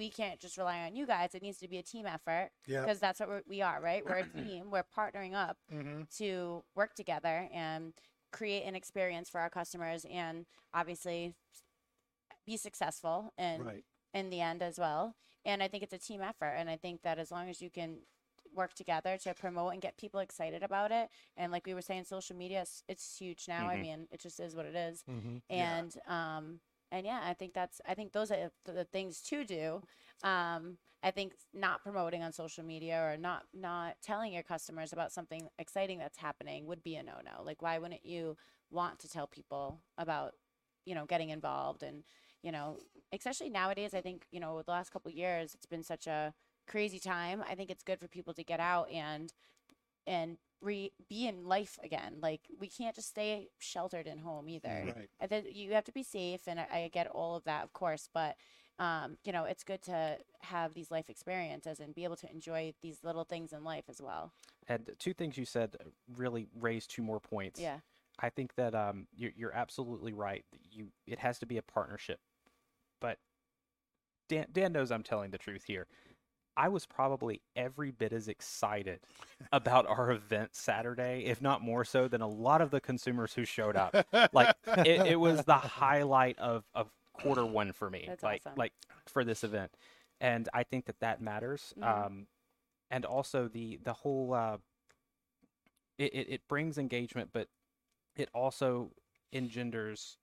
[0.00, 1.34] we can't just rely on you guys.
[1.34, 2.80] It needs to be a team effort Yeah.
[2.80, 4.02] because that's what we're, we are, right?
[4.04, 4.70] We're a team.
[4.70, 6.02] We're partnering up Mm-hmm.
[6.18, 7.92] to work together and
[8.32, 11.34] create an experience for our customers and obviously
[12.46, 13.84] be successful and Right.
[14.14, 15.14] in the end as well.
[15.44, 16.54] And I think it's a team effort.
[16.56, 17.98] And I think that as long as you can
[18.54, 22.04] work together to promote and get people excited about it, and like we were saying,
[22.04, 23.68] social media, it's, it's huge now.
[23.68, 23.82] I Mhm.
[23.82, 25.04] mean, it just is what it is.
[25.08, 25.36] Mm-hmm.
[25.50, 25.76] Yeah.
[25.78, 26.60] And um,
[26.92, 29.82] and yeah, I think that's I think those are the, things to do.
[30.22, 35.12] Um, I think not promoting on social media or not not telling your customers about
[35.12, 37.42] something exciting that's happening would be a no no.
[37.44, 38.36] Like, why wouldn't you
[38.70, 40.34] want to tell people about
[40.84, 42.02] you know getting involved and
[42.42, 42.78] you know
[43.12, 46.32] especially nowadays i think you know the last couple years it's been such a
[46.66, 49.32] crazy time i think it's good for people to get out and
[50.06, 54.68] and re be in life again like we can't just stay sheltered in home either
[54.96, 55.08] Right.
[55.20, 57.72] I think you have to be safe and I, I get all of that of
[57.72, 58.36] course but
[58.78, 62.72] um, you know it's good to have these life experiences and be able to enjoy
[62.82, 64.32] these little things in life as well
[64.68, 65.76] And two things you said
[66.16, 67.60] really raised two more points.
[67.60, 67.80] yeah
[68.22, 70.44] I think that um, you're, you're absolutely right.
[70.52, 72.20] that You it has to be a partnership,
[73.00, 73.18] but
[74.28, 75.86] Dan Dan knows I'm telling the truth here.
[76.60, 79.00] I was probably every bit as excited
[79.50, 83.46] about our event Saturday, if not more so, than a lot of the consumers who
[83.46, 84.06] showed up.
[84.34, 88.58] Like it, it was the highlight of, of quarter one for me, That's like awesome.
[88.58, 88.74] like
[89.06, 89.70] for this event,
[90.20, 91.72] and I think that that matters.
[91.80, 92.06] Mhm.
[92.06, 92.26] Um,
[92.90, 94.58] and also the the whole uh,
[95.96, 97.48] it, it it brings engagement, but
[98.16, 98.90] it also
[99.32, 100.18] engenders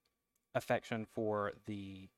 [0.54, 2.08] affection for the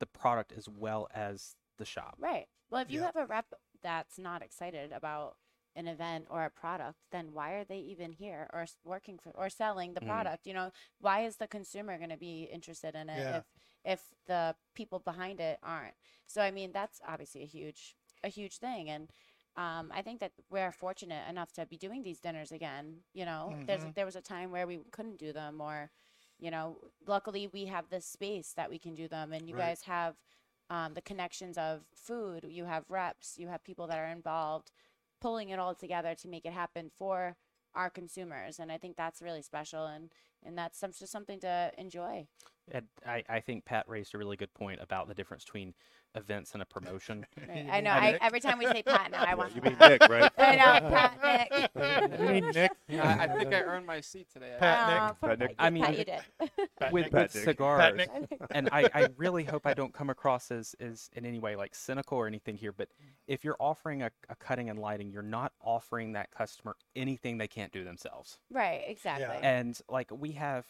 [0.00, 2.18] the product as well as the shop.
[2.18, 2.46] Right.
[2.70, 3.04] Well, if you Yeah.
[3.04, 3.46] have a rep
[3.82, 5.36] that's not excited about
[5.74, 9.30] an event or a product, then why are they even here or s- working for
[9.36, 10.02] or selling the Mhm.
[10.02, 10.46] product?
[10.46, 10.70] You know,
[11.00, 13.36] why is the consumer going to be interested in it Yeah.
[13.36, 13.44] if
[13.84, 15.94] if the people behind it aren't?
[16.26, 19.10] So I mean, that's obviously a huge a huge thing and
[19.56, 22.98] um, I think that we're fortunate enough to be doing these dinners again.
[23.12, 23.94] You know, there's Mhm.
[23.94, 25.90] there was a time where we couldn't do them, or
[26.38, 29.54] you know, luckily we have this space that we can do them, and you Right.
[29.54, 30.16] guys have
[30.70, 32.46] um, the connections of food.
[32.48, 33.36] You have reps.
[33.38, 34.70] You have people that are involved,
[35.20, 37.36] pulling it all together to make it happen for
[37.74, 38.58] our consumers.
[38.58, 39.86] And I think that's really special.
[39.86, 40.10] And
[40.44, 42.26] and that's some, just something to enjoy.
[42.70, 45.74] And I, I think Pat raised a really good point about the difference between
[46.16, 47.26] events and a promotion.
[47.48, 47.66] Right?
[47.70, 47.90] I know.
[47.90, 49.54] I, every time we say Pat now, I want.
[49.54, 50.30] You mean Nick, right?
[50.38, 52.18] I know, Pat, Nick.
[52.20, 52.72] You mean Nick?
[52.90, 54.54] I, I think I earned my seat today.
[54.58, 55.00] Pat Nick.
[55.00, 55.54] Aw, Pat Nick.
[55.58, 56.20] I mean, Pat, you did.
[56.40, 56.50] with,
[56.80, 57.30] Pat with Nick.
[57.30, 58.10] cigars, Nick.
[58.50, 61.74] and I, I really hope I don't come across as, as in any way like
[61.74, 62.88] cynical or anything here, but
[63.28, 67.48] if you're offering a, a cutting and lighting, you're not offering that customer anything they
[67.48, 68.38] can't do themselves.
[68.50, 68.82] right.
[68.88, 69.36] Exactly.
[69.42, 70.64] And like we have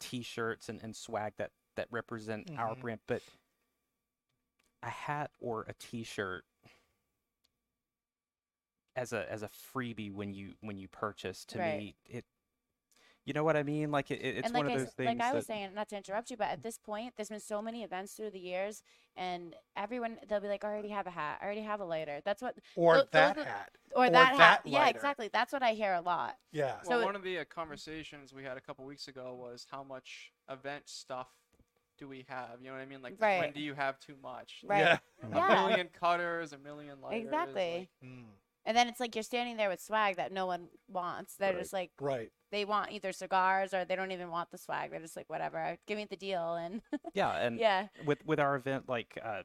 [0.00, 2.80] t-shirts and, and swag that, that represent our Mhm.
[2.80, 3.22] brand, but
[4.82, 6.44] a hat or a t-shirt
[8.96, 11.78] as a as a freebie when you when you purchase to Right.
[11.78, 12.24] me it
[13.26, 13.90] you know what I mean?
[13.92, 15.52] Like it, it- it's and like one of those s- things like I was that-
[15.52, 18.30] saying, not to interrupt you, but at this point, there's been so many events through
[18.30, 18.82] the years,
[19.14, 21.38] and everyone they'll be like, "I already have a hat.
[21.40, 23.76] I already have a lighter." That's what, Or Tho- those that are- hat.
[23.94, 24.38] or, Or that hat.
[24.64, 25.28] that Yeah, exactly.
[25.28, 26.38] That's what I hear a lot.
[26.50, 26.80] Yeah.
[26.86, 29.84] Well, So- one of the uh, conversations we had a couple weeks ago was how
[29.84, 31.28] much event stuff
[32.00, 32.60] do we have?
[32.60, 33.02] You know what I mean?
[33.02, 34.64] Like, when do you have too much?
[34.66, 34.78] Right.
[34.80, 34.98] Yeah.
[35.22, 35.66] A Yeah.
[35.68, 37.24] million cutters, a million lighters.
[37.26, 37.88] Exactly.
[38.02, 38.24] like- Mm,
[38.64, 41.36] And then it's like you're standing there with swag that no one wants.
[41.36, 41.60] They're Right.
[41.60, 42.30] just like right.
[42.50, 44.90] they want either cigars or they don't even want the swag.
[44.90, 45.76] They're just like whatever.
[45.86, 46.82] Give me the deal and
[47.14, 47.88] yeah, and yeah.
[48.04, 49.42] with with our event like uh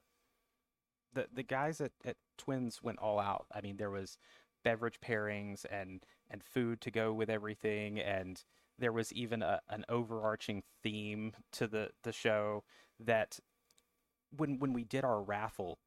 [1.13, 4.17] the the guys at, at twins went all out i mean there was
[4.65, 8.43] beverage pairings and and food to go with everything and
[8.79, 12.63] there was even a, an overarching theme to the the show
[12.99, 13.39] that
[14.35, 15.79] when when we did our raffle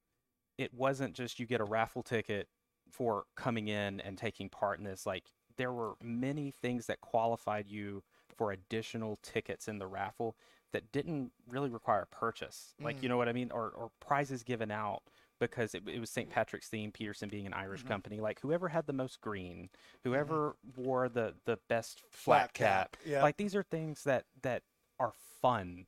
[0.57, 2.49] it wasn't just you get a raffle ticket
[2.91, 5.25] for coming in and taking part in this like
[5.57, 8.03] there were many things that qualified you
[8.37, 10.37] for additional tickets in the raffle
[10.73, 12.75] that didn't really require a purchase.
[12.81, 13.11] Like, you mm.
[13.11, 13.51] know what I mean?
[13.51, 15.03] Or, or prizes given out
[15.41, 16.29] because it, it was St.
[16.31, 18.21] Patrick's theme, Peterson being an Irish company.
[18.21, 19.69] Like, whoever had the most green,
[20.05, 22.97] whoever wore the, the best flat, Flat cap, cap.
[23.07, 23.23] yeah.
[23.23, 24.63] Like, these are things that, that
[24.99, 25.87] are fun.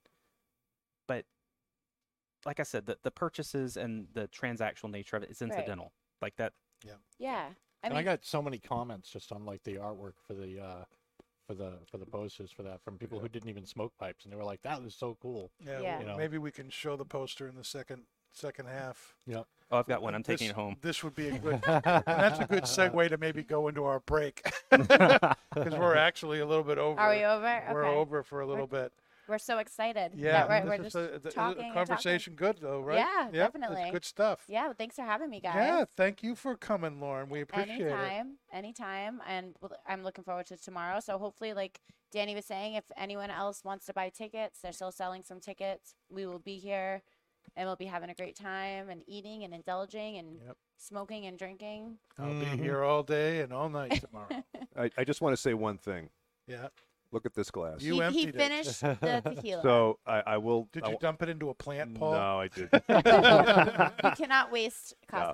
[1.08, 1.24] But
[2.46, 5.50] like I said, the, the purchases and the transactional nature of it is Right.
[5.50, 5.92] incidental.
[6.22, 6.52] Like, that
[7.18, 7.48] Yeah.
[7.82, 10.60] I and mean, I got so many comments just on like the artwork for the
[10.60, 10.84] uh
[11.46, 14.30] for the for the posters for that from people who didn't even smoke pipes and
[14.32, 15.50] they were like that was so cool.
[15.64, 15.80] Yeah.
[15.80, 15.92] Yeah.
[15.92, 16.16] well, You know.
[16.18, 18.02] Maybe we can show the poster in the second
[18.32, 19.14] second half.
[19.26, 19.46] Yep.
[19.72, 20.14] Oh, I've got one.
[20.14, 20.76] I'm taking This- it home.
[20.80, 21.60] This would be a good.
[21.66, 26.64] that's a good segue to maybe go into our break because we're actually a little
[26.64, 26.98] bit over.
[27.00, 27.62] are we over?
[27.72, 27.96] We're okay.
[27.96, 28.92] over for a little bit.
[29.28, 30.12] We're so excited.
[30.16, 31.36] Yeah, That we're, we're just a, the- uh, talking.
[31.38, 31.72] a and talking.
[31.74, 32.96] conversation good though, right?
[32.98, 33.82] Yeah, Yep, definitely.
[33.82, 34.42] It's good stuff.
[34.48, 34.64] Yeah.
[34.64, 35.54] Well, thanks for having me, guys.
[35.54, 37.28] Yeah, thank you for coming, Lauren.
[37.28, 37.92] We appreciate it.
[37.92, 39.54] anytime, anytime, and
[39.86, 40.98] I'm looking forward to tomorrow.
[40.98, 44.90] So hopefully, like Danny was saying, if anyone else wants to buy tickets, they're still
[44.90, 45.94] selling some tickets.
[46.10, 47.02] We will be here,
[47.56, 50.56] and we'll be having a great time and eating and indulging and Yep.
[50.78, 51.98] smoking and drinking.
[52.18, 52.56] I'll Mhm.
[52.56, 54.28] be here all day and all night tomorrow.
[54.76, 56.10] I, I just want to say one thing.
[56.46, 56.68] yeah.
[57.12, 57.82] Look at this glass.
[57.82, 58.36] You he, he emptied it.
[58.36, 59.62] finished the tequila.
[59.62, 60.68] So I, I will.
[60.72, 62.12] Did I you dump it into a plant, Paul?
[62.12, 62.68] No, I did.
[62.88, 65.32] you cannot waste No.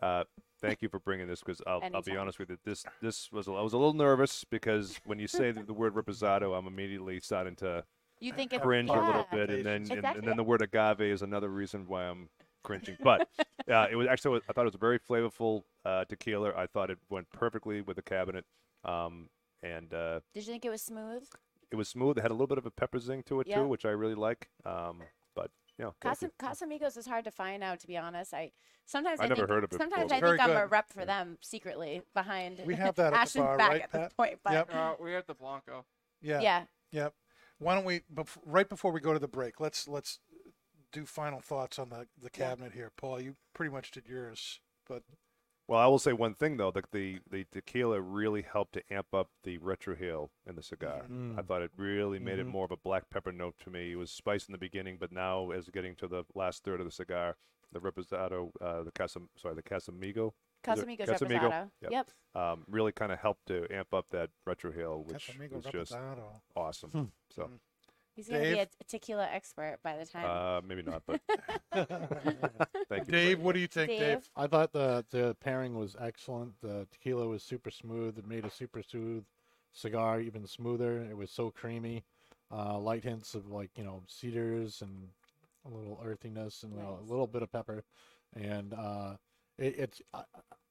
[0.00, 0.22] Uh,
[0.60, 2.58] thank you for bringing this because I'll, I'll be honest with you.
[2.64, 5.72] This this was a, I was a little nervous because when you say the, the
[5.72, 7.84] word reposado, I'm immediately starting to
[8.20, 11.00] You think it's cringe a little bit, and then and, and then the word agave
[11.00, 12.28] is another reason why I'm
[12.64, 12.96] cringing.
[13.02, 13.28] But
[13.70, 16.52] uh, it was actually I thought it was a very flavorful uh, tequila.
[16.56, 18.44] I thought it went perfectly with the cabinet,
[18.84, 19.28] um,
[19.62, 21.24] and uh, Did you think it was smooth?
[21.70, 22.16] it was smooth.
[22.18, 23.56] It had a little bit of a pepper zing to it Yeah.
[23.58, 24.48] too, which I really like.
[24.64, 25.02] Um,
[25.34, 26.18] but you know, thank.
[26.18, 28.32] Casa, Casamigos is hard to find now, to be honest.
[28.34, 28.52] I
[28.86, 30.16] sometimes I I, never think, heard of it Sometimes before.
[30.16, 32.62] I Very think I'm a rep for them secretly behind.
[32.64, 34.16] We have that at the bar, back right, at this Pat?
[34.16, 34.74] point, but Yep.
[34.74, 35.84] Uh, we're at the Blanco.
[36.22, 36.40] Yeah.
[36.40, 36.64] yeah.
[36.90, 37.14] Yep.
[37.58, 40.20] Why don't we, bef- right before we go to the break, let's let's
[40.92, 43.20] do final thoughts on the the cabinet here, Paul.
[43.20, 45.02] You pretty much did yours, but
[45.66, 49.12] Well, I will say one thing though, that the, the tequila really helped to amp
[49.12, 51.02] up the retro retrohale in the cigar.
[51.38, 53.92] I thought it really made it more of a black pepper note to me.
[53.92, 56.86] It was spice in the beginning, but now as getting to the last third of
[56.86, 57.36] the cigar,
[57.70, 60.32] the reposado, uh, the casam, sorry, the casamigo, Is it
[60.64, 61.40] Casamigos Casamigo?
[61.50, 61.70] Reposado.
[61.82, 61.90] Yep.
[61.92, 62.10] Yep.
[62.34, 66.22] um, really kind of helped to amp up that retrohale, which Casamigo was just Reposado.
[66.56, 67.12] awesome.
[67.34, 67.50] so
[68.14, 68.68] He's gonna be a, Dave?
[68.80, 70.24] a tequila expert by the time.
[70.28, 71.20] uh, maybe not, but
[72.88, 73.12] thank you.
[73.12, 74.00] Dave, what do you think, Dave?
[74.00, 74.30] Dave?
[74.36, 76.54] I thought the the pairing was excellent.
[76.60, 78.18] The tequila was super smooth.
[78.18, 79.24] It made a super smooth
[79.72, 80.98] cigar even smoother.
[81.08, 82.04] It was so creamy.
[82.50, 85.08] Uh, light hints of like you know cedars and
[85.64, 87.08] a little earthiness and a Nice.
[87.08, 87.84] little bit of pepper.
[88.34, 89.14] And uh,
[89.58, 90.22] it, it's I,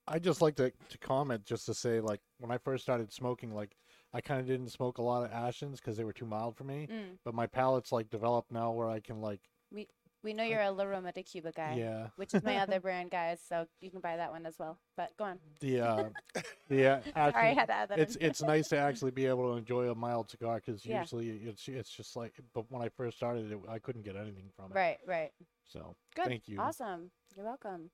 [0.08, 3.54] I just like to to comment just to say like when I first started smoking
[3.54, 3.76] like
[4.14, 6.64] I kind of didn't smoke a lot of Ashtons because they were too mild for
[6.64, 6.88] me.
[6.92, 7.18] Mm.
[7.26, 9.90] But my palate's like developed now where I can like Me-
[10.24, 12.08] We know you're a La Aroma de Cuba guy, Yeah.
[12.16, 13.42] which is my other brand, guys.
[13.48, 14.80] So you can buy that one as well.
[14.96, 15.40] But go on.
[15.60, 16.04] The uh,
[16.70, 18.00] the uh, Sorry, I had to add that.
[18.00, 18.28] it's in.
[18.30, 21.02] it's nice to actually be able to enjoy a mild cigar because Yeah.
[21.02, 22.34] usually it's it's just like.
[22.54, 24.76] But when I first started it, I couldn't get anything from it.
[24.76, 25.32] right, right.
[25.66, 26.28] So Good.
[26.28, 26.60] thank you.
[26.62, 27.12] Awesome.
[27.36, 27.92] You're welcome.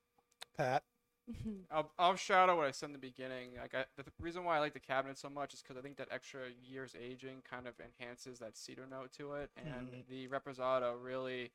[0.58, 0.84] Pat.
[1.72, 3.51] I'll, I'll shout out what I said in the beginning.
[3.60, 5.97] Like I, the reason why I like the cabinet so much is because I think
[5.97, 10.08] that extra years aging kind of enhances that cedar note to it, and Mhm.
[10.08, 11.51] the Reposado really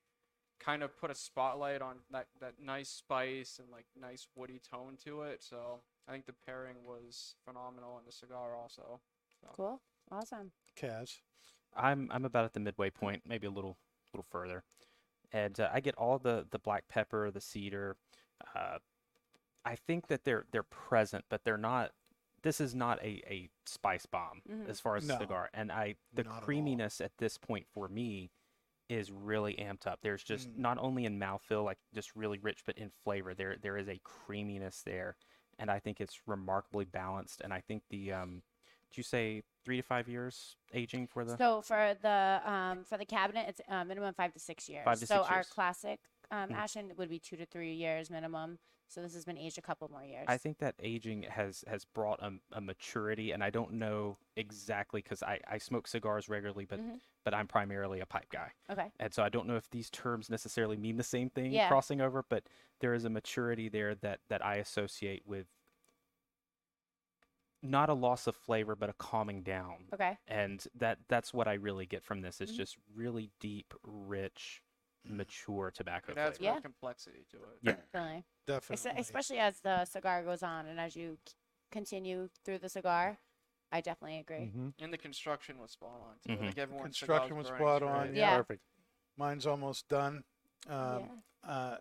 [0.58, 4.96] kind of put a spotlight on that that nice spice and like nice woody tone
[5.04, 5.42] to it.
[5.42, 9.00] So I think the pairing was phenomenal in the cigar also.
[9.40, 9.48] So.
[9.54, 9.80] Cool.
[10.10, 10.52] Awesome.
[10.76, 11.20] Kaz.
[11.76, 13.76] I'm I'm about at the midway point, maybe a little
[14.14, 14.64] little further,
[15.30, 17.96] and uh, I get all the the black pepper, the cedar.
[18.54, 18.78] Uh,
[19.64, 21.92] I think that they're they're present, but they're not.
[22.42, 24.68] This is not a, a spice bomb Mhm.
[24.68, 25.18] as far as No.
[25.18, 28.30] cigar, and I the Not at creaminess at this point for me
[28.88, 30.00] is really amped up.
[30.00, 30.58] There's just Mm.
[30.58, 33.98] not only in mouthfeel, like just really rich, but in flavor, there there is a
[34.04, 35.16] creaminess there,
[35.58, 37.40] and I think it's remarkably balanced.
[37.42, 38.42] And I think the um,
[38.90, 41.36] did you say three to five years aging for the?
[41.36, 44.84] So for the um for the cabinet, it's uh, minimum five to six years.
[44.84, 45.48] Five to so six our years.
[45.48, 46.00] classic
[46.30, 46.54] um, Mm.
[46.56, 48.58] Ashton would be two to three years minimum.
[48.90, 50.24] So this has been aged a couple more years.
[50.28, 55.02] I think that aging has has brought a, a maturity, and I don't know exactly
[55.02, 57.00] because I, I smoke cigars regularly, but Mhm.
[57.24, 58.90] but I'm primarily a pipe guy, Okay.
[58.98, 61.68] and so I don't know if these terms necessarily mean the same thing Yeah.
[61.68, 62.48] crossing over, but
[62.80, 65.48] there is a maturity there that that I associate with
[67.62, 70.16] not a loss of flavor, but a calming down, Okay.
[70.26, 72.40] and that that's what I really get from this.
[72.40, 72.56] It's Mhm.
[72.56, 74.62] just really deep, rich,
[75.08, 76.50] mature tobacco It adds flavor.
[76.52, 76.62] more Yeah.
[76.62, 77.58] complexity to it.
[77.62, 77.72] Yeah.
[77.72, 78.16] Definitely.
[78.18, 79.00] Es- Definitely.
[79.00, 81.34] especially as the cigar goes on and as you c-
[81.70, 83.18] continue through the cigar.
[83.70, 84.46] I definitely agree.
[84.46, 86.40] hmm And the construction was spot on too.
[86.40, 86.46] Mhm.
[86.46, 88.16] Like everyone's Construction was burning spot on, straight.
[88.18, 88.36] Yeah.
[88.38, 88.62] Perfect.
[89.16, 90.24] Mine's almost done.
[90.66, 91.50] Um, yeah.
[91.50, 91.78] uh,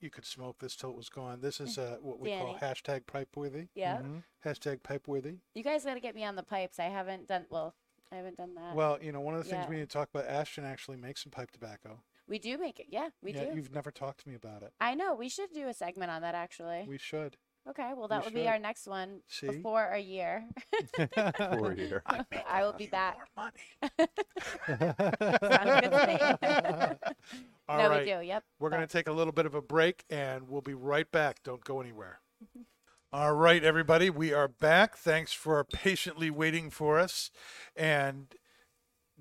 [0.00, 1.40] you could smoke this till it was gone.
[1.40, 3.68] This is uh, what we call hashtag pipe worthy.
[3.74, 3.98] Yeah.
[3.98, 4.22] Mhm.
[4.44, 5.38] Hashtag pipe worthy.
[5.54, 6.78] You guys got to get me on the pipes.
[6.78, 7.74] I haven't done well.
[8.10, 8.74] I haven't done that.
[8.74, 9.68] Well, you know, one of the things yeah.
[9.70, 12.02] we need to talk about, Ashton actually makes some pipe tobacco.
[12.28, 12.86] We do make it.
[12.90, 13.56] Yeah, we yeah, do.
[13.56, 14.72] You've never talked to me about it.
[14.80, 15.14] I know.
[15.14, 16.84] We should do a segment on that actually.
[16.88, 17.36] We should.
[17.68, 17.92] okay.
[17.96, 19.48] Well, that we would be our next one See?
[19.48, 20.44] before a year.
[20.96, 22.02] For a year.
[22.48, 23.18] I will be back.
[23.36, 23.50] More
[23.88, 24.08] money.
[24.66, 27.12] Sounds good to me.
[27.68, 28.04] All no, right.
[28.04, 28.20] we do.
[28.20, 28.44] Yep.
[28.58, 31.42] We're going to take a little bit of a break and we'll be right back.
[31.42, 32.20] Don't go anywhere.
[32.42, 32.62] Mm-hmm.
[33.14, 34.96] All right, everybody, we are back.
[34.96, 37.30] Thanks for patiently waiting for us.
[37.76, 38.34] And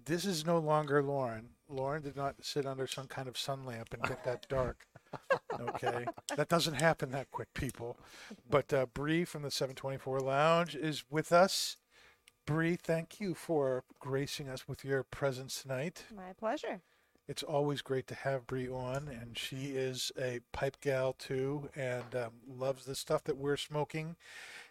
[0.02, 1.50] this is no longer Lauren.
[1.72, 4.86] Lauren did not sit under some kind of sun lamp and get that dark.
[5.60, 6.06] Okay,
[6.38, 7.98] that doesn't happen that quick, people.
[8.50, 11.78] But uh, Bree from the 724 Lounge is with us.
[12.46, 16.06] Bree, thank you for gracing us with your presence tonight.
[16.16, 16.82] My pleasure.
[17.28, 22.16] It's always great to have Bree on, and she is a pipe gal too, and
[22.16, 24.16] um, loves the stuff that we're smoking.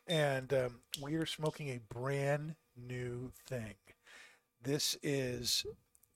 [0.07, 3.75] And um, we are smoking a brand new thing.
[4.63, 5.65] This is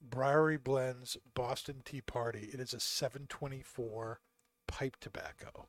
[0.08, 2.50] Briary Blends Boston Tea Party.
[2.52, 4.20] It is a 724
[4.66, 5.66] pipe tobacco.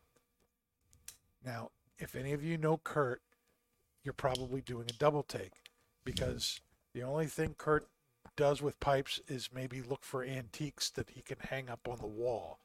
[1.46, 3.22] Now, if any of you know Kurt,
[4.04, 5.54] you're probably doing a double take
[6.04, 6.60] because
[6.94, 7.88] the only thing Kurt
[8.36, 12.08] does with pipes is maybe look for antiques that he can hang up on the
[12.08, 12.60] wall.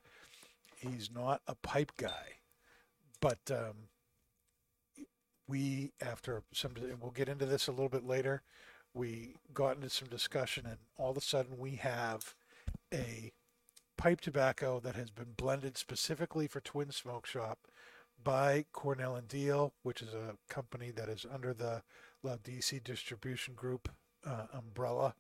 [0.76, 2.38] He's not a pipe guy,
[3.20, 3.88] but um,
[5.46, 8.42] we, after some, and we'll get into this a little bit later,
[8.94, 12.34] we got into some discussion, and all of a sudden we have
[12.92, 13.32] a
[13.96, 17.58] pipe tobacco that has been blended specifically for Twin Smoke Shop
[18.22, 21.82] by Cornell and Diehl, which is a company that is under the
[22.24, 23.88] DC Distribution Group
[24.26, 25.14] uh, umbrella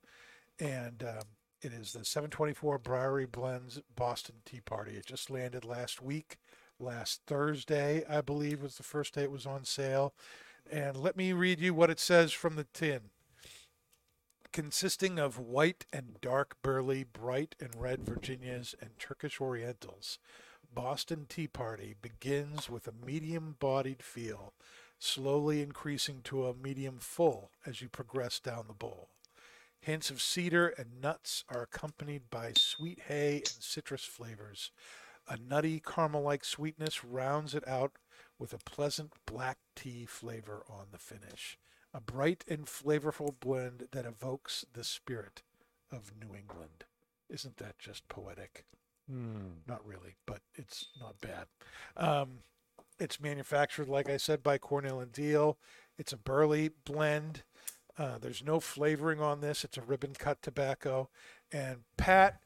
[0.60, 1.24] and um,
[1.62, 4.92] it is the 724 Briary Blends Boston Tea Party.
[4.92, 6.38] It just landed last week,
[6.78, 10.14] last Thursday, I believe, was the first day it was on sale.
[10.70, 13.00] And let me read you what it says from the tin.
[14.52, 20.18] Consisting of white and dark burley, bright and red Virginias, and Turkish Orientals,
[20.74, 24.52] Boston Tea Party begins with a medium bodied feel,
[24.98, 29.10] slowly increasing to a medium full as you progress down the bowl.
[29.78, 34.72] Hints of cedar and nuts are accompanied by sweet hay and citrus flavors.
[35.28, 37.92] A nutty caramel like sweetness rounds it out
[38.36, 41.56] with a pleasant black tea flavor on the finish.
[41.92, 45.42] A bright and flavorful blend that evokes the spirit
[45.90, 46.84] of New England.
[47.28, 48.64] Isn't that just poetic?
[49.10, 49.58] Hmm.
[49.66, 51.46] Not really, but it's not bad.
[51.96, 52.38] Um,
[53.00, 55.56] it's manufactured, like I said, by Cornell and Diehl.
[55.98, 57.42] It's a burley blend.
[57.98, 59.64] Uh, there's no flavoring on this.
[59.64, 61.08] It's a ribbon cut tobacco.
[61.50, 62.40] And Pat,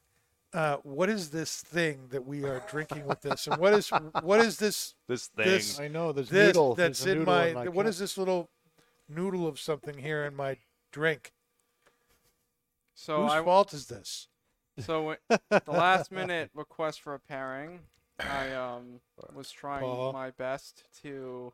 [0.53, 3.89] uh, what is this thing that we are drinking with this, and what is
[4.23, 5.45] what is this This thing.
[5.45, 6.73] This- I know there's this noodle.
[6.75, 7.89] there's that's a in noodle my, my what cup.
[7.91, 8.49] is this little
[9.07, 10.57] noodle of something here in my
[10.91, 11.33] drink?
[12.93, 14.27] So Whose I fault is this?
[14.79, 17.79] so the last minute request for a pairing,
[18.19, 19.01] I um
[19.33, 20.13] was trying Paul.
[20.13, 21.53] my best to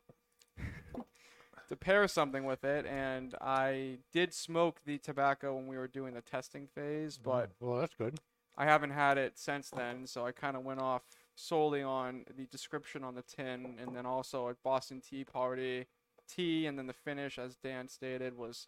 [1.70, 6.14] to pair something with it, and I did smoke the tobacco when we were doing
[6.14, 8.20] the testing phase, but well, that's good.
[8.58, 12.46] I haven't had it since then, so I kind of went off solely on the
[12.46, 15.88] description on the tin, and then also at Boston Tea Party,
[16.36, 18.68] tea, and then the finish, as Dan stated, was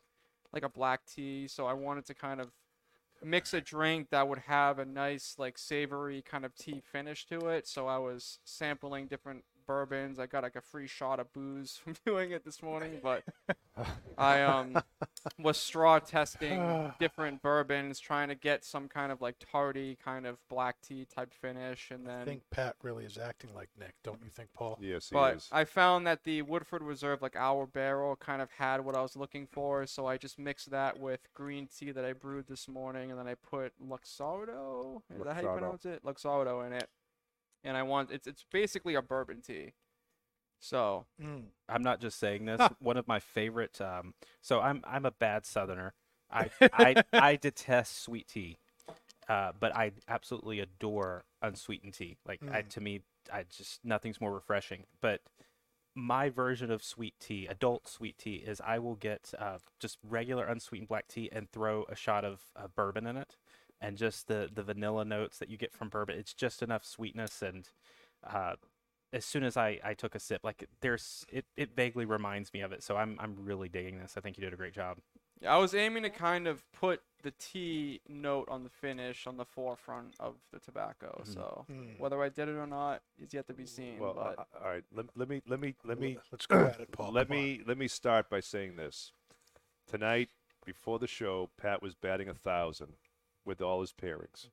[0.51, 1.47] like a black tea.
[1.47, 2.51] So I wanted to kind of
[3.24, 7.47] mix a drink that would have a nice, like savory kind of tea finish to
[7.47, 7.68] it.
[7.68, 10.20] So I was sampling different bourbons.
[10.20, 13.24] I got like a free shot of booze from doing it this morning, but
[14.18, 14.78] I um
[15.39, 20.38] was straw testing different bourbons, trying to get some kind of like tardy kind of
[20.49, 24.20] black tea type finish, and then I think Pat really is acting like Nick, don't
[24.24, 24.78] you think, Paul?
[24.82, 25.49] yes, he But is.
[25.51, 29.16] I found that the Woodford Reserve, like our barrel, kind of had what I was
[29.16, 33.09] looking for, so I just mixed that with green tea that I brewed this morning,
[33.11, 35.01] and then I put Luxardo.
[35.16, 36.03] Is that how you pronounce it?
[36.05, 36.89] Luxardo in it,
[37.64, 39.74] and I want it's it's basically a bourbon tea.
[40.59, 41.45] So Mm.
[41.70, 42.61] I'm not just saying this.
[42.80, 43.80] One of my favorite.
[43.82, 45.93] Um, so I'm I'm a bad Southerner.
[46.32, 48.57] I I, I detest sweet tea,
[49.30, 52.18] uh, but I absolutely adore unsweetened tea.
[52.28, 52.70] Like I, Mm.
[52.70, 53.01] to me,
[53.32, 54.86] I just nothing's more refreshing.
[55.01, 55.22] But
[55.95, 60.45] my version of sweet tea, adult sweet tea, is I will get uh, just regular
[60.45, 63.36] unsweetened black tea and throw a shot of uh, bourbon in it,
[63.84, 66.18] and just the the vanilla notes that you get from bourbon.
[66.18, 67.68] It's just enough sweetness and.
[68.28, 68.54] Uh,
[69.12, 72.62] as soon as I, I took a sip, like there's it, it vaguely reminds me
[72.62, 72.82] of it.
[72.82, 74.16] So I'm I'm really digging this.
[74.18, 74.98] I think you did a great job.
[75.40, 79.38] yeah, I was aiming to kind of put the tea note on the finish on
[79.38, 81.22] the forefront of the tobacco.
[81.26, 82.00] So Mm.
[82.00, 84.00] whether I did it or not is yet to be seen.
[84.00, 84.84] well, but uh, all right.
[84.92, 87.12] Let, let me let me let me Let's go at it, Paul.
[87.12, 87.44] let come on.
[87.44, 89.12] me let me start by saying this.
[89.88, 90.30] Tonight,
[90.66, 92.94] before the show, Pat was batting a thousand
[93.46, 94.48] with all his pairings.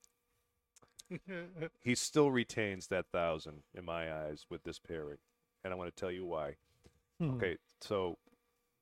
[1.80, 5.18] he still retains that thousand in my eyes with this pairing,
[5.64, 6.56] and I want to tell you why.
[7.18, 7.30] Hmm.
[7.36, 8.18] Okay, so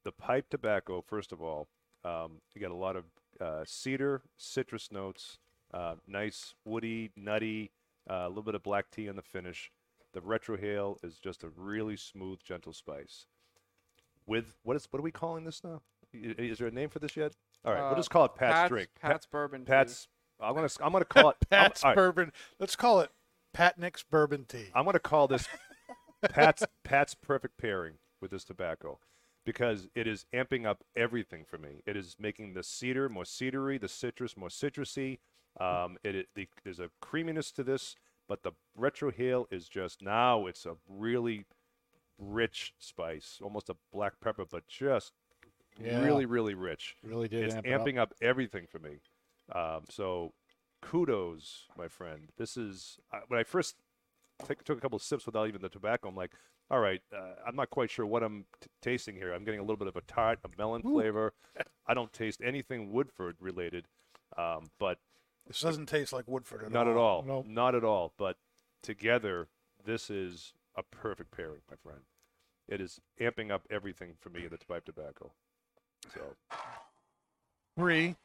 [0.04, 1.68] the pipe tobacco, first of all,
[2.04, 3.04] um, you got a lot of
[3.40, 5.38] uh, cedar, citrus notes,
[5.72, 7.70] uh, nice woody, nutty,
[8.10, 9.70] uh, a little bit of black tea on the finish.
[10.14, 13.26] The retrohale is just a really smooth, gentle spice.
[14.26, 15.82] With what is what are we calling this now?
[16.12, 17.32] Is there a name for this yet?
[17.64, 18.88] All right, we'll Uh, just call it Pat's, Pat's, drink.
[19.00, 19.60] Pa- Pat's bourbon.
[19.64, 19.70] tea.
[19.70, 20.08] Pat's.
[20.40, 22.32] I'm gonna s- I'm gonna call it I'm- Pat's all right, bourbon.
[22.58, 23.10] Let's call it
[23.52, 24.66] Pat Nick's bourbon tea.
[24.74, 25.48] I'm going to call this
[26.30, 28.98] Pat's Pat's perfect pairing with this tobacco
[29.44, 31.82] because it is amping up everything for me.
[31.86, 35.18] It is making the cedar more cedary, the citrus more citrusy.
[35.58, 37.96] Um, it, it the, there's a creaminess to this,
[38.28, 41.46] but the retrohale is just now it's a really
[42.18, 45.12] rich spice, almost a black pepper, but just
[45.80, 46.02] Yeah.
[46.04, 46.96] really really rich.
[47.02, 47.80] Really did It's amp it up.
[47.86, 48.98] amping up everything for me.
[49.54, 50.32] Um, so
[50.82, 52.30] kudos, my friend.
[52.36, 53.76] This is uh, when I first
[54.46, 56.08] take, took a couple of sips without even the tobacco.
[56.08, 56.32] I'm like,
[56.70, 59.32] all right, uh, I'm not quite sure what I'm t- tasting here.
[59.32, 61.32] I'm getting a little bit of a tart, a melon flavor.
[61.86, 63.86] I don't taste anything Woodford related,
[64.36, 64.98] um, but
[65.46, 66.92] This doesn't taste like Woodford at not all.
[66.92, 67.22] at all.
[67.26, 67.46] Nope.
[67.48, 68.12] Not at all.
[68.18, 68.36] But
[68.82, 69.48] together,
[69.84, 72.00] this is a perfect pairing, my friend.
[72.68, 75.32] It is amping up everything for me in the pipe tobacco.
[76.14, 76.34] So
[77.76, 78.16] Bree,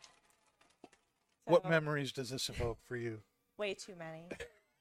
[1.46, 3.22] what So- memories does this evoke for you?
[3.58, 4.28] way too many.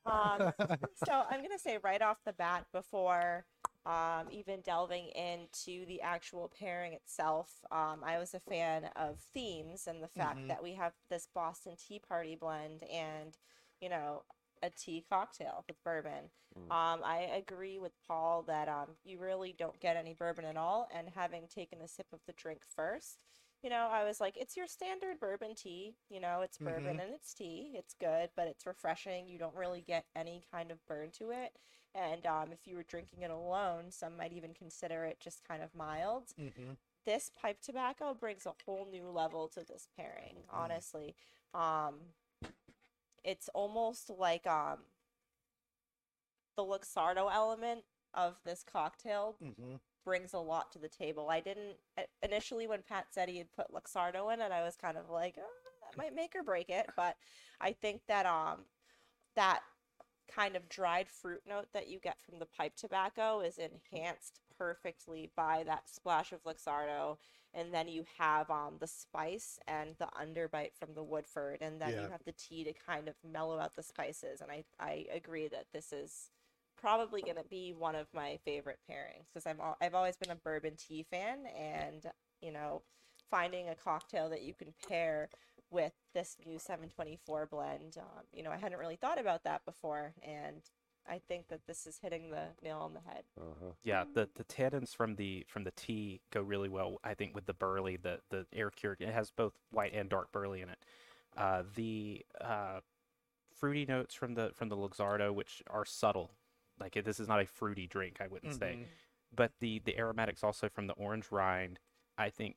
[0.06, 0.52] Um,
[1.06, 3.44] so I'm gonna say right off the bat, before
[3.84, 9.86] um, even delving into the actual pairing itself, um, I was a fan of themes
[9.86, 10.48] and the fact Mhm.
[10.48, 13.36] that we have this Boston Tea Party blend and
[13.80, 14.24] you know
[14.62, 16.30] a tea cocktail with bourbon.
[16.70, 20.88] Um, I agree with Paul that um, you really don't get any bourbon at all.
[20.94, 23.18] And having taken a sip of the drink first,
[23.62, 25.94] you know, I was like, it's your standard bourbon tea.
[26.10, 27.72] You know, it's bourbon and it's tea.
[27.74, 29.28] It's good, but it's refreshing.
[29.28, 31.56] You don't really get any kind of burn to it.
[31.94, 35.62] And um, if you were drinking it alone, some might even consider it just kind
[35.62, 36.24] of mild.
[36.40, 36.72] Mm-hmm.
[37.04, 41.14] This pipe tobacco brings a whole new level to this pairing, honestly.
[41.54, 41.94] Um,
[43.24, 44.78] it's almost like um,
[46.56, 47.82] the Luxardo element
[48.14, 49.76] of this cocktail Mm-hmm.
[50.04, 51.28] brings a lot to the table.
[51.30, 51.76] I didn't
[52.22, 55.36] initially when Pat said he had put Luxardo in it, I was kind of like,
[55.38, 55.42] oh,
[55.82, 56.86] that might make or break it.
[56.96, 57.16] But
[57.60, 58.66] I think that um
[59.36, 59.60] that
[60.34, 65.30] kind of dried fruit note that you get from the pipe tobacco is enhanced perfectly
[65.36, 67.18] by that splash of Luxardo,
[67.54, 71.90] and then you have um the spice and the underbite from the Woodford, and then
[71.90, 72.02] Yeah.
[72.02, 74.40] you have the tea to kind of mellow out the spices.
[74.40, 76.30] And I I agree that this is
[76.76, 80.30] probably going to be one of my favorite pairings because I'm al- I've always been
[80.30, 82.06] a bourbon tea fan, and
[82.40, 82.82] you know,
[83.30, 85.30] finding a cocktail that you can pair
[85.70, 90.14] with this new 724 blend, um, you know, I hadn't really thought about that before,
[90.22, 90.62] and
[91.08, 93.24] I think that this is hitting the nail on the head.
[93.40, 93.72] Uh-huh.
[93.84, 96.98] Yeah, the the tannins from the from the tea go really well.
[97.02, 99.00] I think with the burley, the the air cured.
[99.00, 100.78] It has both white and dark burley in it.
[101.36, 102.80] Uh, the uh,
[103.58, 106.32] fruity notes from the from the Luxardo, which are subtle.
[106.78, 108.78] Like it, this is not a fruity drink, I wouldn't say.
[108.80, 108.86] Mhm.
[109.34, 111.78] But the the aromatics also from the orange rind,
[112.18, 112.56] I think,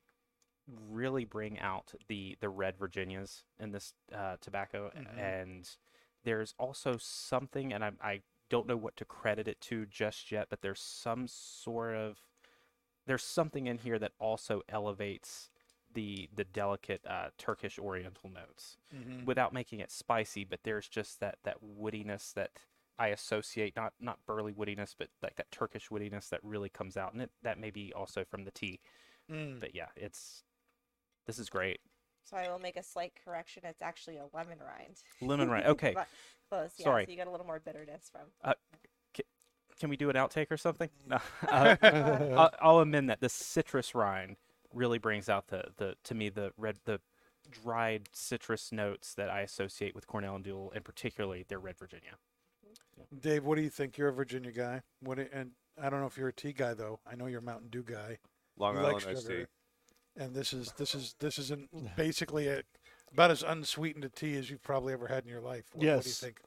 [0.90, 4.90] really bring out the the red Virginias in this uh, tobacco.
[4.96, 5.18] Mhm.
[5.18, 5.76] And
[6.24, 10.46] there's also something, and I I don't know what to credit it to just yet,
[10.50, 12.18] but there's some sort of
[13.06, 15.50] there's something in here that also elevates
[15.92, 19.24] the the delicate uh, Turkish Oriental notes Mhm.
[19.24, 20.44] without making it spicy.
[20.44, 22.50] But there's just that that woodiness that
[22.98, 27.12] I associate not not burly woodiness, but like that Turkish woodiness that really comes out,
[27.12, 28.80] and it that may be also from the tea.
[29.30, 29.60] Mm.
[29.60, 30.44] But yeah, it's
[31.26, 31.80] this is great.
[32.24, 33.62] So I will make a slight correction.
[33.64, 35.00] It's actually a lemon rind.
[35.20, 35.66] Lemon rind.
[35.68, 36.08] Okay, But
[36.48, 36.72] close.
[36.78, 37.04] Yeah, Sorry.
[37.04, 38.54] So you got a little more bitterness from.
[39.78, 40.88] can we do an outtake or something?
[41.06, 41.18] No.
[41.48, 43.20] Uh, I'll, I'll amend that.
[43.20, 44.36] The citrus rind
[44.72, 47.00] really brings out the, the to me the red the
[47.50, 52.12] dried citrus notes that I associate with Cornell and Diehl, and particularly their Red Virginia.
[53.20, 53.96] Dave, what do you think?
[53.98, 54.82] You're a Virginia guy.
[55.00, 55.18] What?
[55.18, 56.98] do- And I don't know if you're a tea guy though.
[57.06, 58.18] I know you're a Mountain Dew guy.
[58.58, 59.44] Long You Island like iced tea.
[60.16, 62.62] And this is this is this is an, basically a,
[63.16, 65.64] about as unsweetened a tea as you've probably ever had in your life.
[65.72, 66.20] What, what do you Yes.
[66.20, 66.42] think?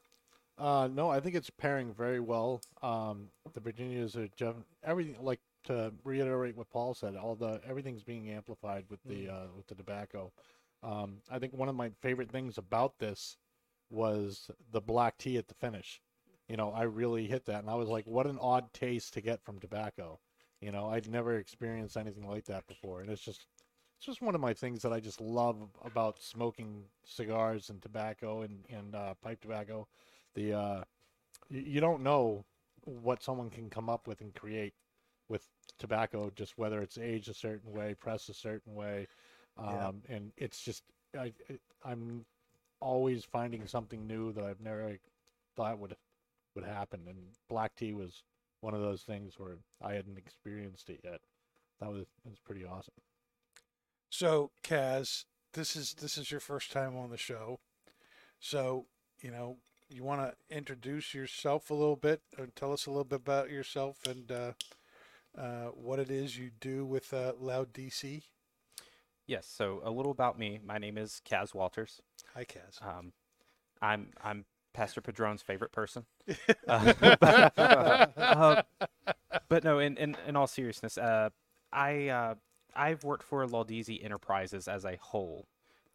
[0.56, 2.60] Uh, no, I think it's pairing very well.
[2.80, 5.16] Um, the Virginias are just everything.
[5.20, 9.66] Like to reiterate what Paul said, all the everything's being amplified with the uh, with
[9.66, 10.32] the tobacco.
[10.84, 13.36] Um, I think one of my favorite things about this
[13.90, 16.00] was the black tea at the finish.
[16.48, 19.20] You know, I really hit that, and I was like, "What an odd taste to
[19.20, 20.20] get from tobacco."
[20.60, 23.46] You know, I'd never experienced anything like that before, and it's just
[24.00, 28.40] it's just one of my things that I just love about smoking cigars and tobacco
[28.42, 29.88] and and uh, pipe tobacco.
[30.34, 30.84] The uh
[31.50, 32.44] you, don't know
[32.84, 34.74] what someone can come up with and create
[35.28, 35.46] with
[35.78, 39.06] tobacco just whether it's aged a certain way pressed a certain way.
[39.58, 40.14] Um Yeah.
[40.16, 40.84] and it's just
[41.18, 42.24] I, I i'm
[42.80, 44.98] always finding something new that i've never
[45.56, 45.96] thought would
[46.54, 47.06] would happen.
[47.08, 47.18] And
[47.48, 48.24] black tea was
[48.62, 51.20] one of those things where i hadn't experienced it yet.
[51.80, 52.94] That was it was pretty awesome
[54.10, 55.24] So, Kaz,
[55.54, 57.60] this is this is your first time on the show.
[58.40, 58.86] So,
[59.20, 59.58] you know,
[59.88, 63.50] you want to introduce yourself a little bit, and tell us a little bit about
[63.50, 64.52] yourself and uh,
[65.38, 68.22] uh, what it is you do with uh, Laudisi.
[69.26, 69.46] Yes.
[69.46, 70.58] So a little about me.
[70.64, 72.00] My name is Kaz Walters.
[72.34, 72.82] Hi, Kaz.
[72.82, 73.12] Um,
[73.80, 76.04] I'm I'm Pastor Padron's favorite person.
[76.68, 78.62] Uh, but, uh,
[79.48, 81.30] but no, in, in, in all seriousness, uh,
[81.72, 82.34] I uh,
[82.74, 85.46] I've worked for Laudisi Enterprises as a whole,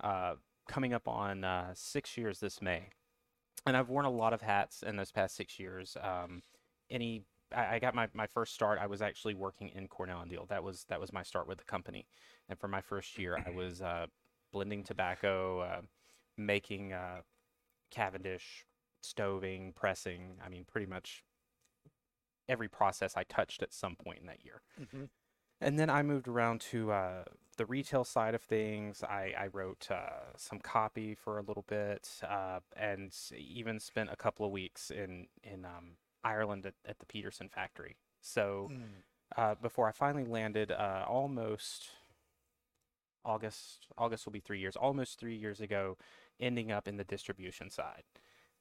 [0.01, 0.35] uh,
[0.67, 2.89] coming up on uh, six years this May,
[3.65, 5.97] and I've worn a lot of hats in those past six years.
[6.01, 6.43] Um,
[6.89, 7.23] any
[7.55, 8.79] I, I got my, my first start.
[8.81, 10.47] I was actually working in Cornell and Diehl.
[10.47, 12.07] That was that was my start with the company,
[12.49, 14.07] and for my first year, I was uh,
[14.51, 15.81] blending tobacco, uh,
[16.37, 17.21] making uh,
[17.91, 18.65] Cavendish,
[19.03, 20.37] stoving, pressing.
[20.43, 21.23] I mean, pretty much
[22.47, 24.61] every process I touched at some point in that year.
[24.79, 25.09] Mhm.
[25.61, 27.23] And then I moved around to uh,
[27.57, 29.03] the retail side of things.
[29.03, 34.15] I, I wrote uh, some copy for a little bit, uh, and even spent a
[34.15, 37.95] couple of weeks in in um, Ireland at, at the Peterson factory.
[38.21, 39.03] So Mm.
[39.37, 41.89] uh, before I finally landed, uh, almost
[43.23, 43.87] August.
[43.97, 44.75] August will be three years.
[44.75, 45.97] Almost three years ago,
[46.39, 48.03] ending up in the distribution side,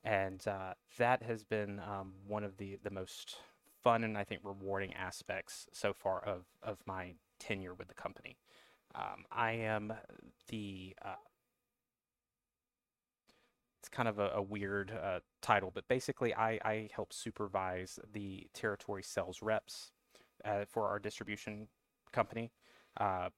[0.03, 3.37] and uh, that has been um, one of the the most
[3.85, 8.39] fun and I think rewarding aspects so far of of my tenure with the company.
[8.95, 9.93] Um, I am
[10.49, 11.17] the uh,
[13.81, 18.47] it's kind of a, a weird uh, title, but basically I, I help supervise the
[18.55, 19.93] territory sales reps
[20.43, 21.69] uh, for our distribution
[22.11, 22.51] company.
[22.99, 23.29] Uh,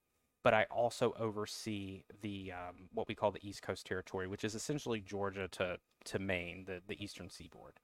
[0.45, 4.55] but I also oversee the um, what we call the East Coast Territory, which is
[4.55, 7.81] essentially Georgia to to Maine, the the Eastern Seaboard.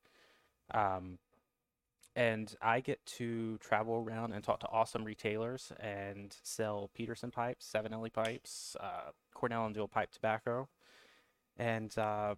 [0.72, 1.18] Um,
[2.14, 7.70] and I get to travel around and talk to awesome retailers and sell Peterson pipes,
[7.72, 10.68] Savinelli pipes, uh, Cornell and Diehl pipe tobacco,
[11.56, 12.34] and uh,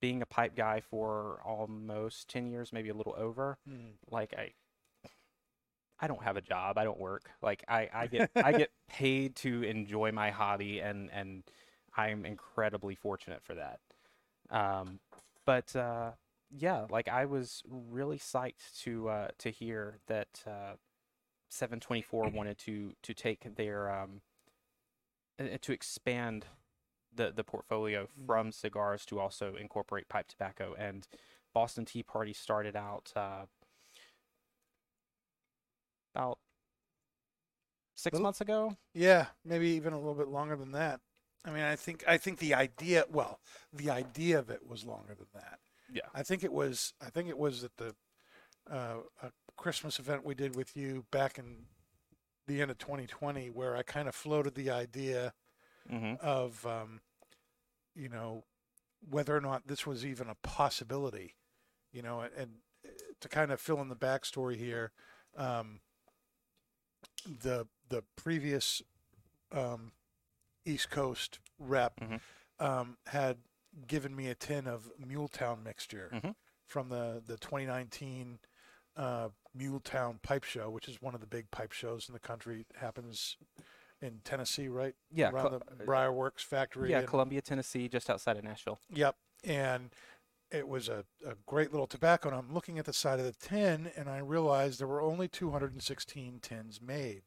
[0.00, 3.58] being a pipe guy for almost ten years, maybe a little over.
[3.68, 3.92] Mm.
[4.10, 4.50] Like I,
[6.00, 6.76] I don't have a job.
[6.76, 7.30] I don't work.
[7.40, 11.44] Like I, I get I get paid to enjoy my hobby, and and
[11.96, 13.78] I'm incredibly fortunate for that.
[14.50, 14.98] Um,
[15.46, 16.12] but uh,
[16.50, 20.74] yeah, like I was really psyched to uh, to hear that uh,
[21.50, 24.20] 724 wanted to to take their um,
[25.38, 26.46] uh, to expand
[27.14, 31.06] the the portfolio from cigars to also incorporate pipe tobacco and
[31.52, 33.46] Boston Tea Party started out uh,
[36.14, 36.38] about
[37.94, 38.76] six Little- months ago.
[38.92, 41.00] Yeah, maybe even a little bit longer than that.
[41.44, 43.38] I mean, I think I think the idea, well,
[43.72, 45.58] the idea of it was longer than that.
[45.94, 46.10] Yeah.
[46.14, 46.94] I think it was.
[47.00, 47.94] I think it was at the
[48.70, 51.66] uh, a Christmas event we did with you back in
[52.46, 55.34] the end of 2020, where I kind of floated the idea
[55.92, 56.14] Mm-hmm.
[56.20, 57.00] of, um,
[57.94, 58.44] you know,
[59.08, 61.34] whether or not this was even a possibility.
[61.92, 62.50] You know, and, and
[63.20, 64.92] to kind of fill in the backstory here,
[65.36, 65.80] um,
[67.26, 68.82] the the previous
[69.52, 69.92] um,
[70.64, 72.20] East Coast rep Mhm.
[72.60, 73.38] um, had
[73.86, 76.34] given me a tin of Muletown mixture Mhm.
[76.66, 78.38] from the the 2019
[78.96, 82.60] uh, Muletown Pipe Show, which is one of the big pipe shows in the country.
[82.70, 83.36] It happens
[84.00, 84.94] in Tennessee, right?
[85.10, 86.90] Yeah, around Col- the Briarworks factory.
[86.90, 88.78] yeah, and- Columbia, Tennessee, just outside of Nashville.
[88.90, 89.16] Yep.
[89.42, 89.90] And
[90.50, 92.28] it was a, a great little tobacco.
[92.28, 95.26] And I'm looking at the side of the tin and I realized there were only
[95.26, 97.22] 216 tins made.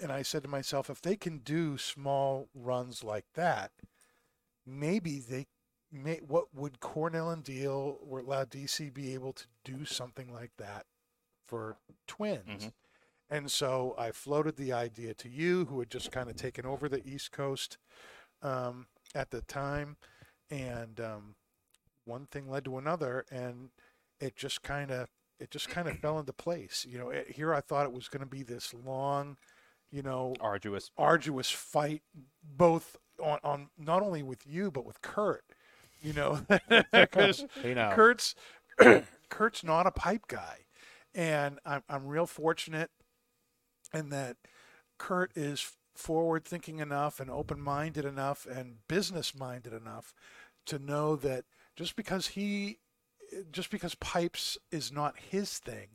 [0.00, 3.70] And I said to myself, if they can do small runs like that,
[4.68, 5.46] maybe they
[5.90, 10.86] may, what would Cornell and Diehl or Laudisi be able to do something like that
[11.46, 12.66] for twins?
[12.66, 12.72] Mhm.
[13.30, 16.88] And so I floated the idea to you, who had just kind of taken over
[16.88, 17.76] the East Coast
[18.42, 19.96] um, at the time,
[20.50, 21.34] and um,
[22.04, 23.70] one thing led to another, and
[24.18, 25.08] it just kind of
[25.38, 26.86] it just kind of fell into place.
[26.88, 29.36] You know, it, here I thought it was going to be this long,
[29.90, 30.90] you know, Arduous.
[30.96, 32.02] arduous fight,
[32.42, 35.44] both on, on not only with you but with Kurt.
[36.00, 36.40] You know,
[36.92, 37.44] because.
[37.62, 38.34] Kurt's
[39.28, 40.66] Kurt's not a pipe guy,
[41.14, 42.90] and I'm I'm real fortunate
[43.92, 44.36] in that
[44.98, 50.14] Kurt is forward thinking enough and open minded enough and business minded enough
[50.64, 52.78] to know that just because he
[53.50, 55.88] just because pipes is not his thing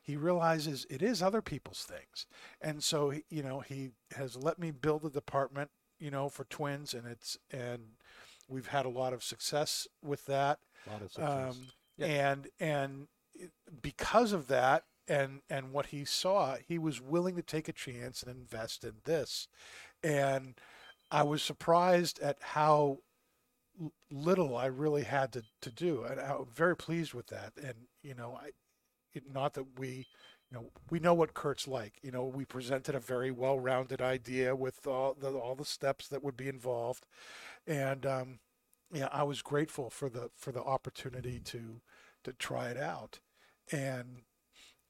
[0.00, 2.26] he realizes it is other people's things
[2.62, 5.70] and so you know he has let me build a department
[6.02, 7.82] you know for twins and it's and
[8.48, 10.58] we've had a lot of success with that.
[10.86, 11.56] A lot of success.
[11.56, 11.66] um,
[12.08, 13.06] and and
[13.80, 18.22] because of that and and what he saw he was willing to take a chance
[18.22, 19.46] and invest in this.
[20.02, 20.54] And
[21.10, 22.98] i was surprised at how
[24.10, 27.52] little i really had to, to do and i'm very pleased with that.
[27.62, 28.50] And you know i
[29.14, 30.06] it, not that we
[30.52, 31.94] you know we know what kurt's like.
[32.02, 36.22] You know we presented a very well-rounded idea with all the all the steps that
[36.22, 37.06] would be involved.
[37.66, 38.38] And um
[38.92, 41.80] yeah i was grateful for the for the opportunity to
[42.24, 43.20] to try it out.
[43.70, 44.22] And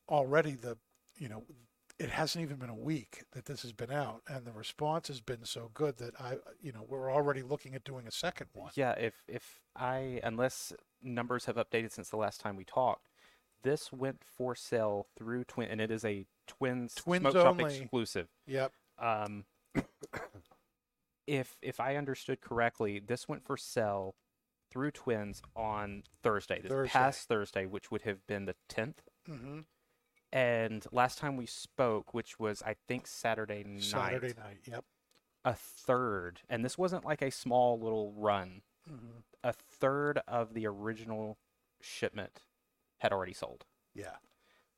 [0.09, 0.79] already the
[1.17, 1.45] you know
[1.99, 5.21] it hasn't even been a week that this has been out and the response has
[5.21, 8.73] been so good that i you know we're already looking at doing a second one.
[8.75, 13.12] Yeah, if if I unless numbers have updated since the last time we talked,
[13.63, 17.79] this went for sale through Twin, and it is a Twins, Twins Smoke Shop only.
[17.81, 18.29] exclusive.
[18.47, 19.45] yep Um,
[21.27, 24.15] if if I understood correctly, this went for sale
[24.71, 26.93] through Twins on Thursday, this Thursday.
[26.93, 29.03] past Thursday, which would have been the tenth.
[29.27, 29.61] hmm
[30.33, 34.85] And last time we spoke, which was I think Saturday night, saturday night yep
[35.45, 38.63] a third, and this wasn't like a small little run.
[38.89, 41.39] hmm A third of the original
[41.81, 42.43] shipment
[43.03, 43.67] had already sold.
[43.95, 44.17] yeah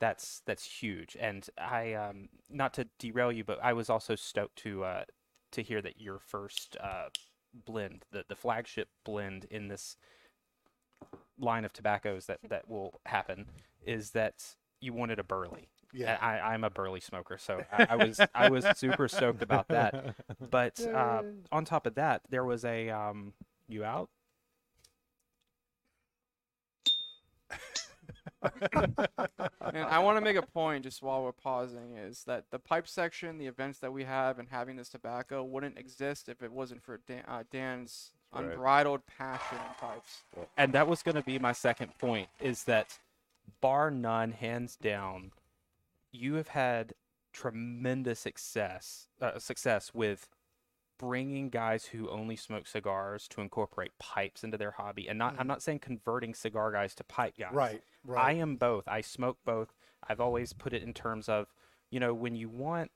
[0.01, 4.56] That's that's huge, and I um not to derail you, but I was also stoked
[4.59, 5.05] to uh
[5.52, 7.09] to hear that your first uh
[7.55, 9.96] blend, the the flagship blend in this
[11.38, 13.46] line of tobaccos that that will happen,
[13.84, 15.68] is that you wanted a burley.
[15.92, 19.68] yeah I, I'm a burley smoker, so I, I was I was super stoked about
[19.70, 19.94] that.
[20.51, 21.22] But uh,
[21.52, 23.32] on top of that, there was a um,
[23.68, 24.10] you out?
[28.42, 32.86] And I want to make a point just while we're pausing is that the pipe
[32.86, 36.82] section, the events that we have, and having this tobacco wouldn't exist if it wasn't
[36.82, 38.44] for Dan, uh, Dan's Right.
[38.46, 40.24] unbridled passion in pipes.
[40.56, 42.98] And that was going to be my second point is that
[43.60, 45.30] bar none, hands down,
[46.10, 46.94] you have had
[47.32, 50.28] tremendous success uh, success with
[51.05, 55.40] bringing guys who only smoke cigars to incorporate pipes into their hobby and not I'm
[55.40, 55.48] mm-hmm.
[55.48, 57.52] not saying converting cigar guys to pipe guys.
[57.52, 58.24] Right, right.
[58.24, 58.89] I am both.
[58.89, 59.74] I smoke both.
[60.09, 61.47] I've always put it in terms of,
[61.90, 62.90] you know, when you want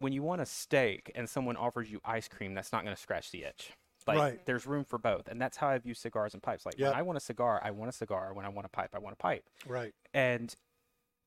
[0.00, 3.00] when you want a steak and someone offers you ice cream, that's not going to
[3.00, 3.70] scratch the itch.
[4.04, 4.46] Like Right.
[4.46, 6.66] there's room for both, and that's how I view cigars and pipes.
[6.66, 6.90] Like Yep.
[6.90, 8.34] when I want a cigar, I want a cigar.
[8.34, 9.48] When I want a pipe, I want a pipe.
[9.64, 9.94] Right.
[10.12, 10.52] And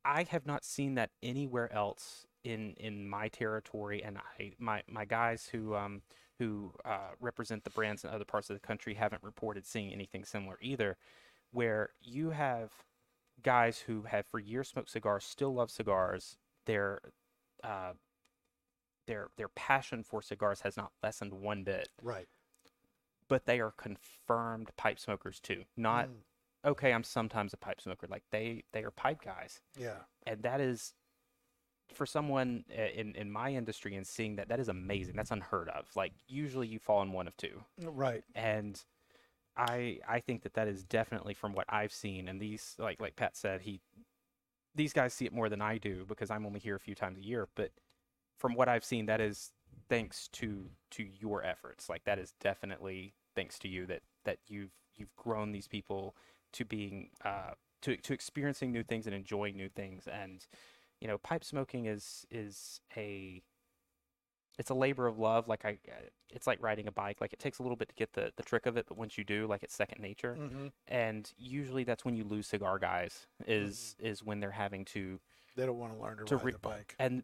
[0.04, 4.04] I have not seen that anywhere else in in my territory.
[4.04, 6.02] And I my my guys who um
[6.40, 10.26] who uh, represent the brands in other parts of the country haven't reported seeing anything
[10.26, 10.98] similar either.
[11.52, 12.72] Where you have
[13.42, 16.38] guys who have for years smoked cigars, still love cigars.
[16.66, 17.00] Their
[17.64, 17.94] uh,
[19.08, 22.28] their their passion for cigars has not lessened one bit, Right.
[23.28, 25.64] but they are confirmed pipe smokers too.
[25.78, 28.08] Not Mm, okay, I'm sometimes a pipe smoker.
[28.10, 30.00] Like they they are pipe guys, yeah.
[30.26, 30.94] and that is
[31.94, 35.16] for someone uh, in in my industry and seeing that that is amazing.
[35.16, 35.88] That's unheard of.
[35.96, 38.24] Like usually you fall in one of two, Right.
[38.34, 38.84] and
[39.58, 42.28] I I think that that is definitely from what I've seen.
[42.28, 43.82] And these like like Pat said, he
[44.76, 47.18] these guys see it more than I do because I'm only here a few times
[47.18, 47.48] a year.
[47.56, 47.72] But
[48.38, 49.52] from what I've seen, that is
[49.90, 51.90] thanks to to your efforts.
[51.90, 56.16] Like that is definitely thanks to you that that you've you've grown these people
[56.54, 57.52] to being uh
[57.82, 60.08] to to experiencing new things and enjoying new things.
[60.08, 60.46] And
[61.02, 63.42] you know, pipe smoking is is a
[64.58, 65.48] it's a labor of love.
[65.48, 67.20] Like I, uh, it's like riding a bike.
[67.20, 69.18] Like it takes a little bit to get the the trick of it, but once
[69.18, 70.36] you do, like it's second nature.
[70.36, 75.20] hmm And usually that's when you lose cigar guys is is when they're having to
[75.56, 76.96] They don't want to learn to, To ride re- the bike.
[77.00, 77.24] and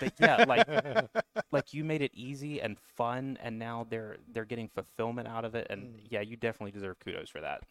[0.00, 0.66] but yeah, like
[1.52, 5.54] like you made it easy and fun, and now they're they're getting fulfillment out of
[5.54, 5.68] it.
[5.70, 6.00] And Mm.
[6.10, 7.62] yeah, you definitely deserve kudos for that.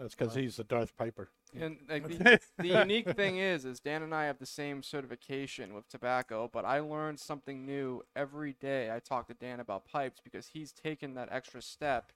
[0.00, 1.30] That's because he's the Darth Piper.
[1.58, 2.22] And like the,
[2.60, 6.64] the unique thing is, is Dan and I have the same certification with tobacco, but
[6.64, 8.90] I learn something new every day.
[8.92, 12.12] I talk to Dan about pipes because he's taken that extra step,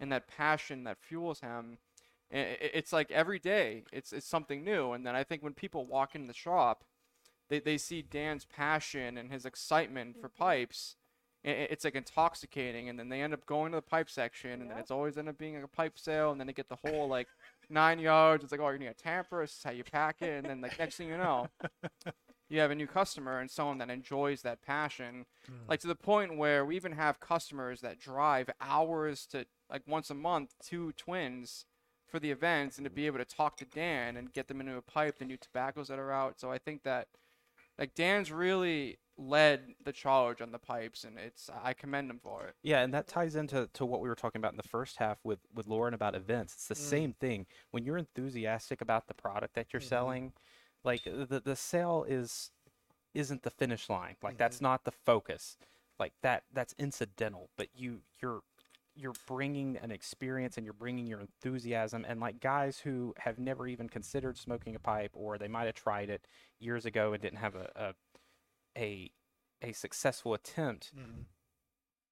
[0.00, 1.78] and that passion that fuels him.
[2.32, 4.92] i- i- It's like every day, it's it's something new.
[4.92, 6.84] And then I think when people walk in the shop,
[7.48, 10.96] they they see Dan's passion and his excitement for pipes.
[11.42, 14.76] It's like intoxicating, and then they end up going to the pipe section, and then
[14.76, 17.08] it's always end up being like a pipe sale, and then they get the whole
[17.08, 17.28] like
[17.70, 18.44] nine yards.
[18.44, 19.40] It's like, oh, you're gonna tamper.
[19.40, 21.48] This is how you pack it, and then like next thing you know,
[22.50, 25.68] you have a new customer and someone that enjoys that passion, mm.
[25.68, 30.10] like to the point where we even have customers that drive hours to like once
[30.10, 31.64] a month to Twins
[32.06, 34.76] for the events and to be able to talk to Dan and get them into
[34.76, 36.40] a pipe, the new tobaccos that are out.
[36.40, 37.06] So I think that
[37.80, 42.46] like Dan's really led the charge on the pipes, and it's I commend him for
[42.46, 42.54] it.
[42.62, 45.18] Yeah, and that ties into to what we were talking about in the first half
[45.24, 46.54] with with Lauren about events.
[46.54, 46.78] It's the Mm.
[46.78, 47.46] same thing.
[47.70, 49.84] When you're enthusiastic about the product that you're Mhm.
[49.84, 50.32] selling,
[50.84, 52.52] like the the sale is
[53.14, 54.16] isn't the finish line.
[54.22, 54.38] Like Mm-hmm.
[54.38, 55.56] that's not the focus.
[55.98, 58.42] Like that that's incidental, but you you're
[59.00, 63.66] you're bringing an experience and you're bringing your enthusiasm and like guys who have never
[63.66, 66.26] even considered smoking a pipe or they might have tried it
[66.58, 67.94] years ago and didn't have a a
[68.78, 69.10] a,
[69.62, 71.24] a successful attempt Mhm.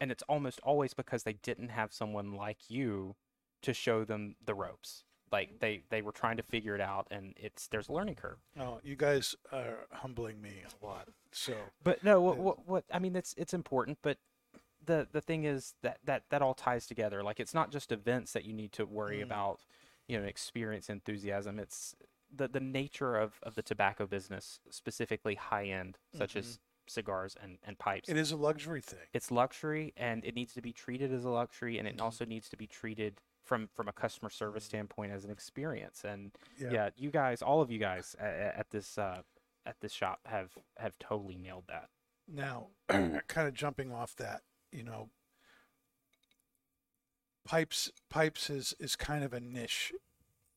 [0.01, 3.17] and it's almost always because they didn't have someone like you
[3.63, 7.35] to show them the ropes like they they were trying to figure it out and
[7.37, 11.09] it's there's a learning curve Oh, you guys are humbling me a lot.
[11.33, 11.55] So
[11.85, 14.17] but no what what, what i mean it's it's important but
[14.89, 18.33] the the thing is that that that all ties together like it's not just events
[18.33, 19.25] that you need to worry Mm.
[19.29, 19.61] about
[20.09, 21.95] you know experience enthusiasm it's
[22.35, 27.59] the the nature of of the tobacco business specifically high end such as cigars and
[27.67, 29.07] and pipes it is a luxury thing.
[29.13, 32.03] it's luxury and it needs to be treated as a luxury and it Mhm.
[32.03, 36.33] also needs to be treated from from a customer service standpoint as an experience and
[36.59, 36.71] Yeah.
[36.73, 39.23] yeah, you guys all of you guys at, at this uh
[39.67, 41.91] at this shop have have totally nailed that
[42.27, 44.43] Now, kind of jumping off that,
[44.73, 45.11] you know,
[47.45, 49.93] pipes pipes is is kind of a niche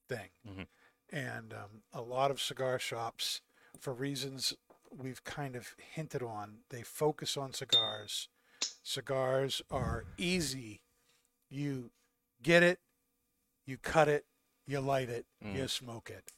[0.07, 0.67] thing, Mhm.
[1.09, 3.41] and um, a lot of cigar shops,
[3.79, 4.53] for reasons
[4.89, 8.27] we've kind of hinted on, they focus on cigars.
[8.83, 10.81] Cigars are easy.
[11.49, 11.91] You
[12.41, 12.81] get it,
[13.65, 14.25] you cut it,
[14.65, 15.69] you light it, you Mm.
[15.69, 16.33] smoke it.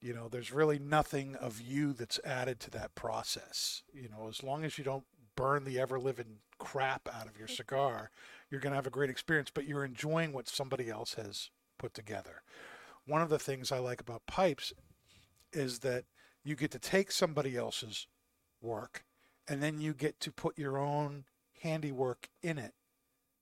[0.00, 3.84] You know, there's really nothing of you that's added to that process.
[3.92, 5.06] You know, as long as you don't
[5.36, 7.56] burn the ever living crap out of your mm.
[7.56, 8.10] cigar,
[8.50, 11.94] you're going to have a great experience, but you're enjoying what somebody else has put
[11.94, 12.42] together.
[13.06, 14.72] One of the things I like about pipes
[15.52, 16.04] is that
[16.44, 18.06] you get to take somebody else's
[18.60, 19.04] work
[19.48, 21.24] and then you get to put your own
[21.62, 22.74] handiwork in it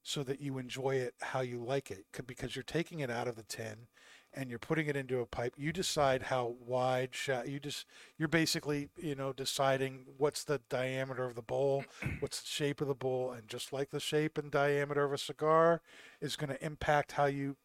[0.03, 3.37] so that you enjoy it how you like it because you're taking it out of
[3.37, 3.87] the tin
[4.33, 7.11] and you're putting it into a pipe, you decide how wide.
[7.47, 7.87] You just
[8.17, 11.85] you're basically you know deciding what's the diameter of the bowl,
[12.21, 15.19] what's the shape of the bowl, and just like the shape and diameter of a
[15.19, 15.83] cigar
[16.21, 17.57] is going to impact how you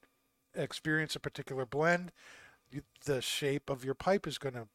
[0.56, 2.12] experience a particular blend.
[2.72, 4.68] You, the shape of your pipe is going to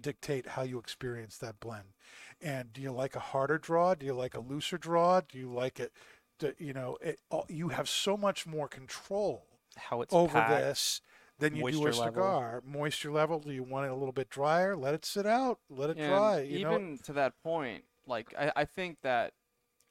[0.00, 1.94] dictate how you experience that blend.
[2.40, 3.94] And do you like a harder draw?
[3.94, 5.20] Do you like a looser draw?
[5.20, 5.92] Do you like it?
[6.38, 9.46] To, you know, it, you have so much more control
[9.76, 11.00] How it's over packed, this
[11.38, 12.04] than you do a level.
[12.04, 12.62] cigar.
[12.66, 13.40] Moisture level.
[13.40, 14.76] Do you want it a little bit drier?
[14.76, 15.58] Let it sit out.
[15.68, 16.40] Let it And dry.
[16.40, 19.32] You know, even to that point, like I, I think that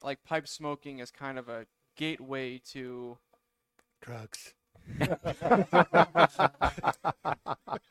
[0.03, 3.17] like pipe smoking is kind of a gateway to
[4.01, 4.53] drugs.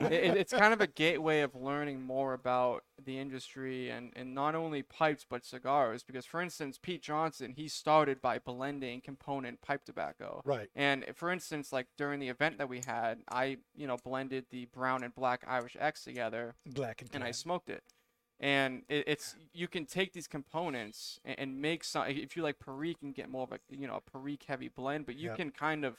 [0.00, 4.34] It, it- it's kind of a gateway of learning more about the industry and, and
[4.34, 9.60] not only pipes but cigars because for instance pete johnson he started by blending component
[9.62, 10.68] pipe tobacco Right.
[10.74, 14.66] and for instance like during the event that we had i you know blended the
[14.66, 17.82] brown and black irish x together Black and and i smoked it
[18.38, 22.58] and it, it's you can take these components and, and make some if you like
[22.58, 25.36] perique and get more of a you know a perique heavy blend but you Yep.
[25.36, 25.96] can kind of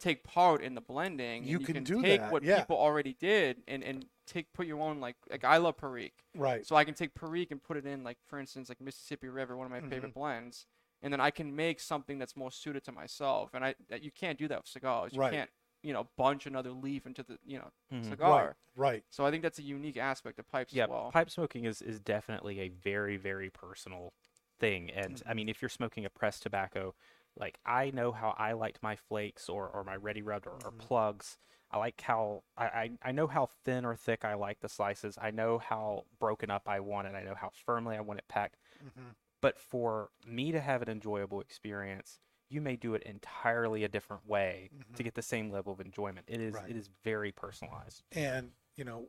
[0.00, 2.64] take part in the blending You and can can do take that, what yeah.
[2.64, 6.64] people already did and and take put your own like like i love perique Right.
[6.64, 9.56] so i can take perique and put it in like for instance like mississippi river
[9.56, 9.88] one of my Mm-hmm.
[9.90, 10.66] favorite blends
[11.02, 14.10] and then i can make something that's more suited to myself and i that you
[14.10, 15.30] can't do that with cigars you Right.
[15.30, 15.50] can't
[15.82, 18.04] you know bunch another leaf into the you know Mhm.
[18.04, 18.56] cigar Right.
[18.76, 19.04] Right.
[19.10, 21.82] so i think that's a unique aspect of pipes yeah, as well pipe smoking is,
[21.82, 24.12] is definitely a very, very personal
[24.58, 24.90] thing.
[24.90, 25.28] And Mm-hmm.
[25.28, 26.94] I mean, if you're smoking a pressed tobacco,
[27.36, 30.68] like I know how I liked my flakes or, or my ready rubbed or, Mm-hmm.
[30.68, 31.38] or plugs.
[31.72, 35.16] I like how I, I, I know how thin or thick I like the slices.
[35.20, 37.14] I know how broken up I want it.
[37.14, 38.56] I know how firmly I want it packed.
[38.84, 39.14] Mhm.
[39.40, 44.26] But for me to have an enjoyable experience, you may do it entirely a different
[44.26, 46.26] way to get the same level of enjoyment.
[46.28, 46.62] It is Mm-hmm.
[46.64, 46.70] Right.
[46.72, 48.02] it is very personalized.
[48.12, 49.06] And you know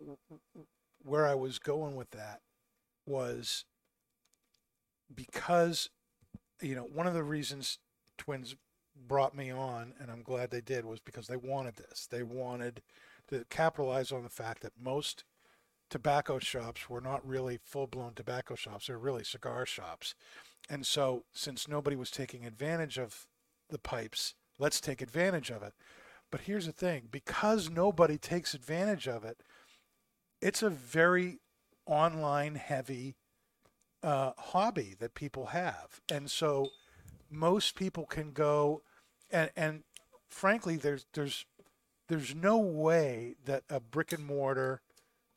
[1.03, 2.41] where I was going with that
[3.07, 3.65] was
[5.13, 5.89] because
[6.61, 7.79] you know one of the reasons
[8.21, 8.55] twins
[9.07, 12.05] brought me on and I'm glad they did was because they wanted this.
[12.05, 12.83] They wanted
[13.29, 15.23] to capitalize on the fact that most
[15.89, 18.85] tobacco shops were not really full-blown tobacco shops.
[18.85, 20.13] They're really cigar shops.
[20.69, 23.25] And so since nobody was taking advantage of
[23.69, 25.73] the pipes, let's take advantage of it.
[26.29, 29.41] But here's the thing, because nobody takes advantage of it,
[30.41, 31.39] it's a very
[31.87, 33.15] online heavy
[34.03, 36.01] uh, hobby that people have.
[36.09, 36.69] And so
[37.31, 38.81] most people can go
[39.31, 39.83] and and
[40.29, 41.45] frankly there's there's
[42.07, 44.81] there's no way that a brick and mortar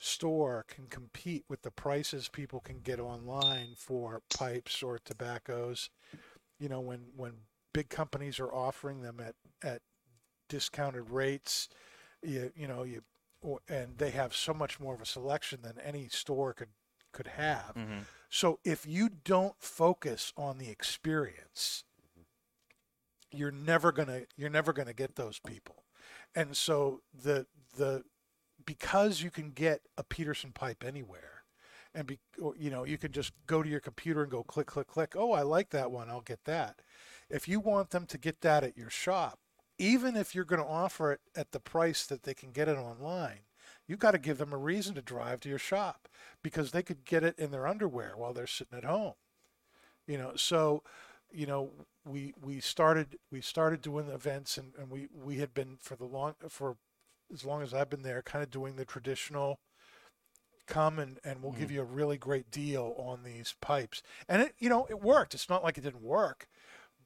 [0.05, 5.89] store can compete with the prices people can get online for pipes or tobaccos.
[6.59, 7.33] You know, when when
[7.73, 9.83] big companies are offering them at at
[10.49, 11.69] discounted rates,
[12.23, 13.03] you you know you
[13.69, 16.71] and they have so much more of a selection than any store could
[17.13, 17.73] could have.
[17.77, 18.01] Mm-hmm.
[18.35, 21.85] So if you don't focus on the experience,
[23.31, 25.85] you're never gonna you're never gonna get those people.
[26.35, 27.47] And so the
[27.77, 28.03] the
[28.67, 31.45] because you can get a Peterson pipe anywhere,
[31.95, 32.19] and be
[32.59, 35.15] you know you can just go to your computer and go click click click.
[35.17, 36.11] Oh, I like that one.
[36.11, 36.83] I'll get that.
[37.31, 39.39] If you want them to get that at your shop,
[39.79, 42.79] even if you're going to offer it at the price that they can get it
[42.79, 43.43] online,
[43.87, 46.09] you got to give them a reason to drive to your shop
[46.43, 49.15] because they could get it in their underwear while they're sitting at home.
[50.07, 50.83] You know, so
[51.33, 51.71] you know
[52.05, 56.05] we we started we started doing events and, and we we had been for the
[56.05, 56.77] long for
[57.33, 59.59] as long as I've been there, kind of doing the traditional
[60.67, 61.75] come and, and we'll give mm-hmm.
[61.75, 64.03] you a really great deal on these pipes.
[64.29, 65.35] And it you know, it worked.
[65.35, 66.47] It's not like it didn't work.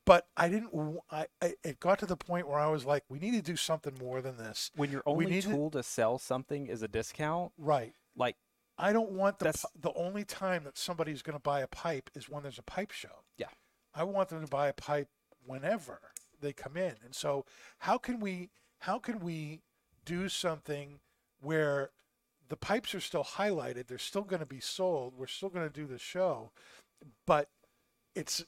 [0.08, 0.70] But I didn't.
[1.10, 3.56] I, I it got to the point where I was like, we need to do
[3.56, 4.70] something more than this.
[4.74, 7.92] When your only need to- tool to sell something is a discount, Right.
[8.16, 8.36] like
[8.78, 12.08] I don't want the That's- the only time that somebody's going to buy a pipe
[12.14, 13.24] is when there's a pipe show.
[13.36, 13.48] Yeah.
[13.94, 15.10] I want them to buy a pipe
[15.44, 16.00] whenever
[16.40, 16.94] they come in.
[17.04, 17.44] And so
[17.80, 18.48] how can we
[18.78, 19.60] how can we
[20.06, 21.00] do something
[21.40, 21.90] where
[22.48, 25.72] the pipes are still highlighted, they're still going to be sold, we're still going to
[25.74, 26.50] do the show,
[27.26, 27.50] but
[28.14, 28.46] it's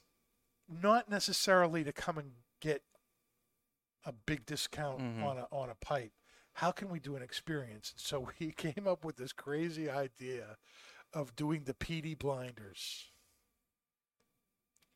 [0.71, 2.83] not necessarily to come and get
[4.05, 5.23] a big discount Mhm.
[5.25, 6.13] on a on a pipe.
[6.55, 7.93] How can we do an experience?
[7.97, 10.57] So we came up with this crazy idea
[11.13, 13.11] of doing the PD blinders.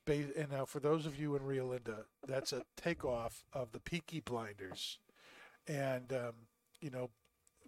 [0.07, 4.21] And now, for those of you in Rio Linda, that's a takeoff of the Peaky
[4.21, 4.99] blinders.
[5.67, 6.35] And um,
[6.81, 7.11] you know,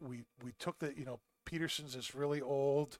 [0.00, 2.98] we we took the you know Peterson's is really old,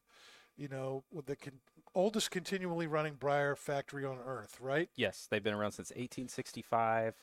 [0.57, 1.61] you know, with the con-
[1.97, 4.89] oldest continually running briar factory on earth, right?
[4.95, 7.15] yes, they've been around since 1865.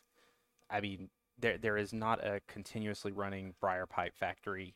[0.69, 1.09] I mean,
[1.39, 4.75] there there is not a continuously running briar pipe factory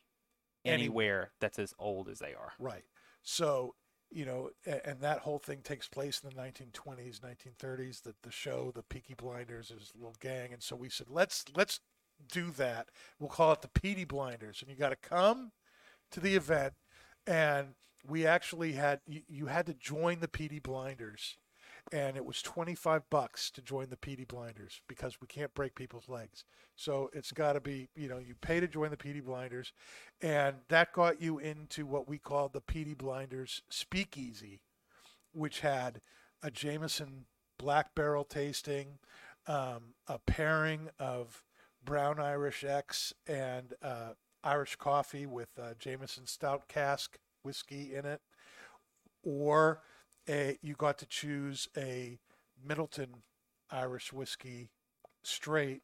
[0.64, 2.52] Any- anywhere that's as old as they are.
[2.58, 2.84] Right.
[3.22, 3.74] So,
[4.10, 8.02] you know, and that whole thing takes place in the 1920s, 1930s.
[8.02, 11.44] That the show, the Peaky Blinders, is a little gang, and so we said, let's
[11.54, 11.80] let's
[12.32, 12.88] do that.
[13.18, 15.52] We'll call it the Peaty Blinders, and you got to come
[16.10, 16.74] to the event,
[17.26, 17.74] and
[18.06, 21.36] we actually had you, you had to join the PD Blinders.
[21.90, 26.08] And it was 25 bucks to join the PD Blinders because we can't break people's
[26.08, 26.44] legs.
[26.76, 29.72] So it's got to be, you know, you pay to join the PD Blinders
[30.20, 34.60] and that got you into what we called the PD Blinders Speakeasy,
[35.32, 36.02] which had
[36.42, 37.24] a Jameson
[37.58, 38.98] Black Barrel tasting,
[39.46, 41.42] um, a pairing of
[41.82, 44.10] Brown Irish X and uh,
[44.44, 47.18] Irish coffee with uh, Jameson Stout Cask
[47.52, 48.20] whiskey in it,
[49.22, 49.80] or
[50.28, 52.18] a you got to choose a
[52.66, 53.08] Midleton
[53.70, 54.68] Irish whiskey
[55.22, 55.80] straight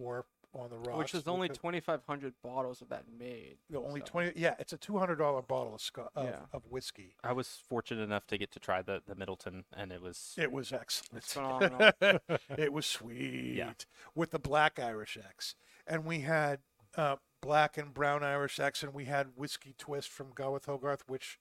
[0.00, 3.58] or on the rocks, Which is only 2,500 bottles of that made.
[3.68, 6.40] the only so- twenty, yeah, it's a two hundred dollar bottle of, sco- of Yeah.
[6.52, 7.16] of whiskey.
[7.24, 10.52] I was fortunate enough to get to try the, the Midleton, and it was It
[10.52, 11.24] was excellent.
[11.24, 11.90] It's phenomenal.
[12.56, 13.72] it was sweet yeah.
[14.14, 15.56] with the black Irish X,
[15.86, 16.60] and we had
[16.96, 18.84] uh, black and brown Irish X.
[18.92, 21.38] we had whiskey twist from Gawith Hoggarth, which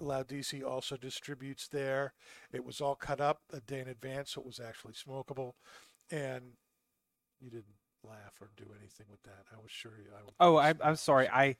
[0.00, 2.12] Laudisi also distributes there.
[2.52, 5.52] It was all cut up a day in advance, so it was actually smokable,
[6.10, 6.52] and
[7.40, 7.64] you didn't
[8.04, 9.44] laugh or do anything with that.
[9.52, 10.10] I was sure you.
[10.16, 11.28] I would- Oh, I, I'm sorry.
[11.28, 11.56] I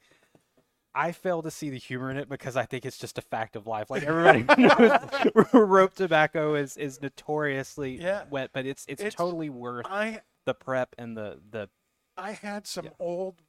[0.97, 3.57] I fail to see the humor in it because I think it's just a fact
[3.57, 3.89] of life.
[3.89, 4.97] Like everybody knows,
[5.53, 8.23] rope tobacco is is notoriously Yeah.
[8.29, 11.69] wet, but it's, it's It's- totally worth I the prep and the the.
[12.17, 12.91] I had some Yeah.
[12.97, 13.41] old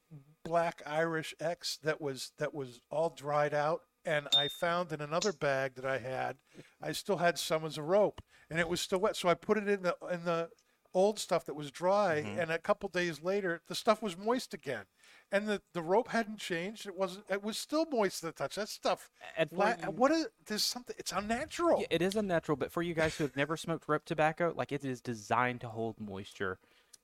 [0.47, 5.31] black Irish X that was that was all dried out, and I found in another
[5.33, 6.37] bag that I had,
[6.81, 9.15] I still had some as a rope, and it was still wet.
[9.15, 10.49] So I put it in the in the
[10.93, 12.39] old stuff that was dry, Mhm.
[12.41, 14.85] and a couple days later, the stuff was moist again,
[15.31, 16.87] and the the rope hadn't changed.
[16.87, 17.25] It wasn't.
[17.29, 18.55] It was still moist to the touch.
[18.55, 19.09] That stuff.
[19.35, 20.95] And La- what is there's something?
[20.97, 21.81] It's unnatural.
[21.81, 24.71] Yeah, it is unnatural, but for you guys who have never smoked rope tobacco, like
[24.71, 26.57] it is designed to hold moisture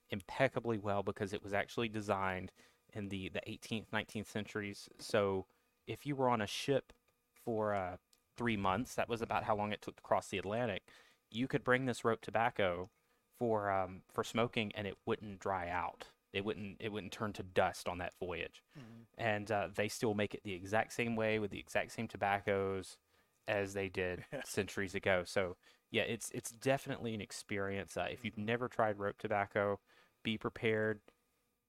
[0.09, 2.51] impeccably well because it was actually designed
[2.93, 4.89] in the, the 18th, 19th centuries.
[4.99, 5.45] So
[5.87, 6.93] if you were on a ship
[7.43, 7.97] for uh,
[8.37, 10.83] three months, that was about how long it took to cross the Atlantic,
[11.31, 12.89] you could bring this rope tobacco
[13.39, 16.05] for um, for smoking and it wouldn't dry out.
[16.31, 18.63] It wouldn't it wouldn't turn to dust on that voyage.
[19.17, 22.97] And uh, they still make it the exact same way with the exact same tobaccos
[23.47, 25.23] as they did centuries ago.
[25.25, 25.55] So
[25.91, 27.97] yeah, it's it's definitely an experience.
[27.97, 29.79] Uh, if you've never tried rope tobacco,
[30.23, 31.01] be prepared.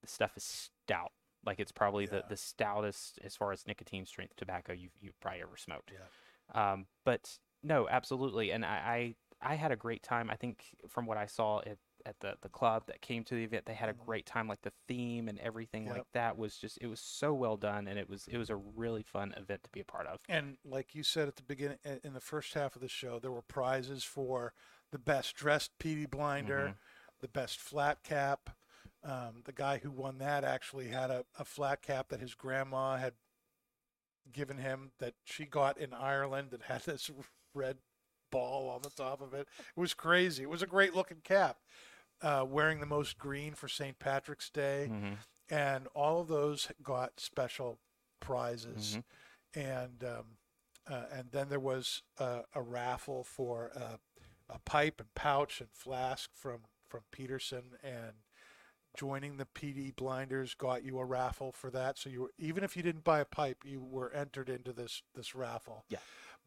[0.05, 1.11] The stuff is stout.
[1.45, 2.21] Like it's probably the, Yeah.
[2.29, 5.91] the stoutest as far as nicotine strength tobacco you've you've probably ever smoked.
[5.93, 6.71] Yeah.
[6.73, 8.51] Um, but no, absolutely.
[8.51, 10.29] And I, I I had a great time.
[10.29, 13.43] I think from what I saw at, at the, the club that came to the
[13.43, 14.47] event, they had a great time.
[14.47, 15.89] Like the theme and everything Mm-hmm.
[15.89, 15.97] Yep.
[15.97, 18.55] like that was just it was so well done, and it was it was a
[18.55, 20.19] really fun event to be a part of.
[20.29, 23.31] And like you said at the beginning, in the first half of the show, there
[23.31, 24.53] were prizes for
[24.91, 26.75] the best dressed PD blinder, Mhm.
[27.21, 28.51] the best flat cap.
[29.05, 32.97] Um, the guy who won that actually had a, a flat cap that his grandma
[32.97, 33.13] had
[34.31, 37.09] given him that she got in Ireland that had this
[37.53, 37.77] red
[38.31, 39.47] ball on the top of it.
[39.59, 40.43] It was crazy.
[40.43, 41.57] It was a great looking cap.
[42.21, 43.99] Uh, wearing the most green for St.
[43.99, 45.17] Patrick's Day Mhm.
[45.49, 47.77] and all of those got special
[48.21, 49.03] prizes Mhm.
[49.53, 50.37] and um,
[50.87, 53.67] uh, and then there was a, a raffle for
[54.49, 58.13] a pipe and pouch and flask from from Peterson and
[58.95, 61.97] joining the PD blinders got you a raffle for that.
[61.97, 65.01] So you were even if you didn't buy a pipe you were entered into this
[65.15, 65.85] this raffle.
[65.89, 65.99] Yeah.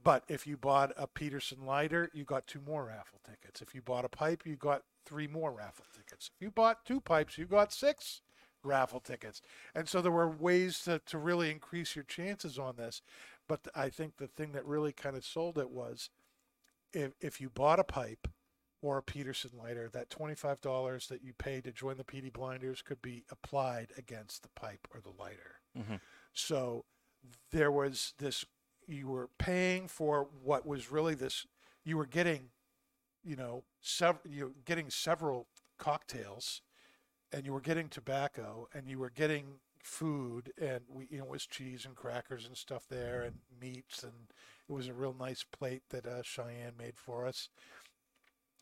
[0.02, 3.60] but if you bought a Peterson lighter you got two more raffle tickets.
[3.60, 6.30] If you bought a pipe you got three more raffle tickets.
[6.34, 8.22] If you bought two pipes you got six
[8.62, 9.40] raffle tickets.
[9.74, 13.02] And so there were ways to, to really increase your chances on this.
[13.46, 16.10] But i think the thing that really kind of sold it was
[16.92, 18.28] if, if you bought a pipe
[18.82, 23.00] or a peterson lighter that $25 that you paid to join the pd blinders could
[23.02, 26.00] be applied against the pipe or the lighter Mhm.
[26.32, 26.84] so
[27.50, 28.44] there was this
[28.86, 31.46] you were paying for what was really this
[31.84, 32.50] you were getting
[33.24, 35.48] you know several you're getting several
[35.78, 36.62] cocktails
[37.32, 41.30] and you were getting tobacco and you were getting food and we you know it
[41.30, 44.12] was cheese and crackers and stuff there and meats and
[44.68, 47.48] it was a real nice plate that uh, Cheyenne made for us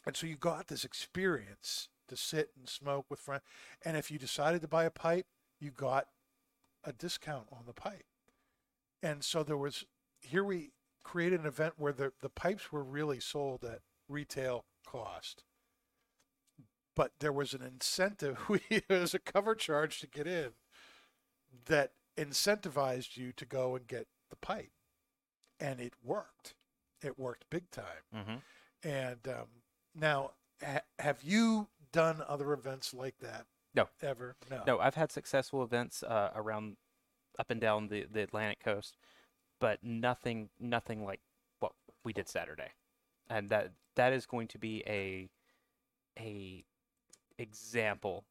[0.06, 3.42] and so you got this experience to sit and smoke with friends
[3.84, 5.26] and if you decided to buy a pipe
[5.60, 6.06] you got
[6.84, 8.06] a discount on the pipe
[9.02, 9.84] and so there was
[10.20, 10.70] here we
[11.02, 15.44] created an event where the, the pipes were really sold at retail cost
[16.96, 18.38] but there was an incentive.
[18.48, 20.50] We was a cover charge to get in
[21.66, 24.72] that incentivized you to go and get the pipe,
[25.60, 26.54] and it worked.
[27.02, 27.84] It worked big time.
[28.14, 28.88] Mm-hmm.
[28.88, 29.46] And um,
[29.98, 30.32] now,
[30.62, 33.46] ha- have you done other events like that?
[33.74, 33.88] No.
[34.02, 34.36] Ever?
[34.50, 34.62] No.
[34.66, 36.76] No, I've had successful events uh, around
[37.38, 38.96] up and down the, the Atlantic coast,
[39.60, 41.20] but nothing nothing like
[41.60, 41.72] what
[42.04, 42.70] we did Saturday,
[43.28, 45.28] and that that is going to be a
[46.18, 46.64] a
[47.38, 48.24] example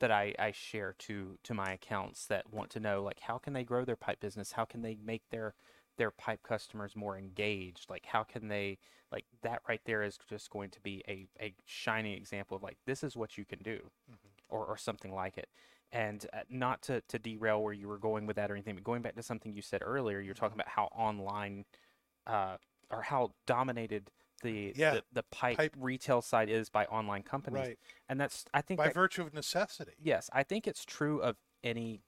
[0.00, 3.54] that I, I share to to my accounts that want to know like how can
[3.54, 5.54] they grow their pipe business how can they make their
[5.96, 8.78] their pipe customers more engaged like how can they
[9.12, 12.76] like that right there is just going to be a, a shining example of like
[12.86, 13.78] this is what you can do
[14.48, 15.48] or, or something like it.
[15.92, 18.82] And uh, not to, to derail where you were going with that or anything but
[18.82, 21.64] going back to something you said earlier you're talking about how online
[22.26, 22.56] uh,
[22.90, 24.10] or how dominated
[24.42, 27.66] the, Yeah, the the pipe, pipe- retail side is by online companies.
[27.68, 27.78] Right.
[28.08, 29.92] and that's i think By that- virtue of necessity.
[30.02, 32.00] yes i think it's true of any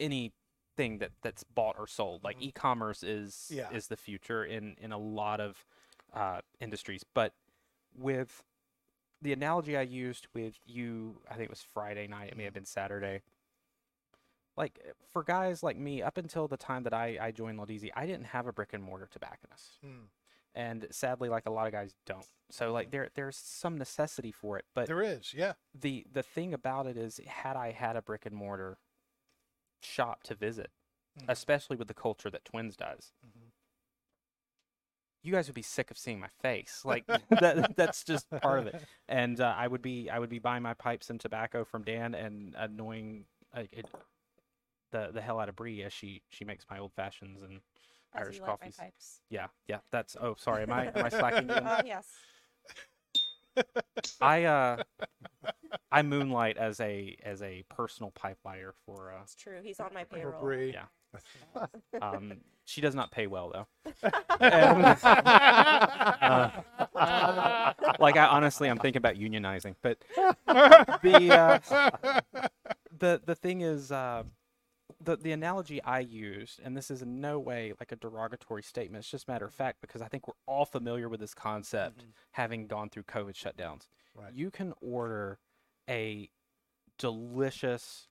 [0.00, 0.32] any
[0.80, 3.70] anything that that's bought or sold like e-commerce is Yeah.
[3.70, 5.64] is the future in in a lot of
[6.12, 7.32] uh, industries but
[7.96, 8.42] with
[9.22, 12.54] the analogy i used with you i think it was friday night it may have
[12.54, 13.22] been saturday
[14.56, 14.80] like
[15.12, 18.26] for guys like me up until the time that i i joined Laudisi, i didn't
[18.26, 20.06] have a brick and mortar tobacconist Hmm.
[20.54, 24.58] and sadly like a lot of guys don't so like there there's some necessity for
[24.58, 25.52] it but There is, yeah.
[25.78, 28.78] the the thing about it is had I had a brick and mortar
[29.80, 30.70] shop to visit,
[31.18, 31.24] Mhm.
[31.28, 33.50] especially with the culture that Twins does, Mhm.
[35.22, 36.82] you guys would be sick of seeing my face.
[36.84, 38.74] Like that that's just part of it.
[39.08, 42.14] And uh, I would be I would be buying my pipes and tobacco from Dan
[42.14, 43.86] and annoying uh, it,
[44.92, 47.60] the the hell out of Bree as she she makes my old fashions and
[48.14, 48.76] As Irish you like my coffees.
[48.76, 49.20] pipes.
[49.30, 49.78] Yeah, yeah.
[49.92, 50.62] That's oh sorry.
[50.62, 51.50] Am I am I slacking?
[51.50, 51.64] again?
[51.66, 52.06] Oh yes.
[54.20, 54.82] I uh
[55.92, 59.60] I moonlight as a as a personal pipe lighter for uh It's true.
[59.62, 60.42] He's on my Poor payroll.
[60.42, 60.72] Bree.
[60.74, 61.66] Yeah.
[62.02, 62.34] um
[62.64, 63.66] she does not pay well though.
[64.40, 64.84] And,
[66.96, 69.98] uh, like I honestly I'm thinking about unionizing, but
[70.46, 72.20] the uh,
[72.98, 74.22] the the thing is uh
[75.02, 79.02] the the analogy I used, and this is in no way like a derogatory statement.
[79.02, 82.66] It's just matter of fact because I think we're all familiar with this concept, having
[82.66, 83.88] gone through COVID shutdowns.
[84.14, 84.32] Right.
[84.34, 85.38] You can order
[85.90, 86.30] a
[86.98, 88.08] delicious,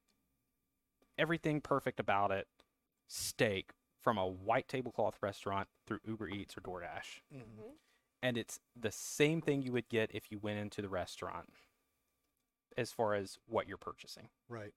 [1.18, 2.48] everything perfect about it,
[3.08, 7.78] steak from a white tablecloth restaurant through Uber Eats or DoorDash, Mhm.
[8.22, 11.54] and it's the same thing you would get if you went into the restaurant,
[12.78, 14.30] as far as what you're purchasing.
[14.48, 14.74] Right.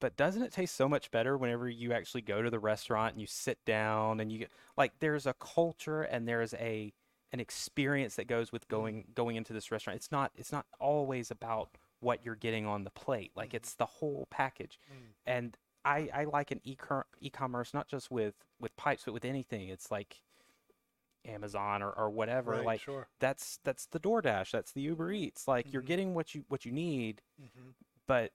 [0.00, 3.20] but doesn't it taste so much better whenever you actually go to the restaurant and
[3.20, 6.92] you sit down and you get like there's a culture and there's a
[7.32, 11.30] an experience that goes with going going into this restaurant it's not it's not always
[11.30, 14.96] about what you're getting on the plate like it's the whole package Mm.
[15.26, 19.68] and i i like an e-com- e-commerce not just with with pipes but with anything
[19.68, 20.22] it's like
[21.26, 23.06] amazon or, or whatever Right, like sure.
[23.20, 25.86] that's that's the doordash that's the uber eats like you're Mhm.
[25.86, 27.74] getting what you what you need Mhm.
[28.06, 28.32] but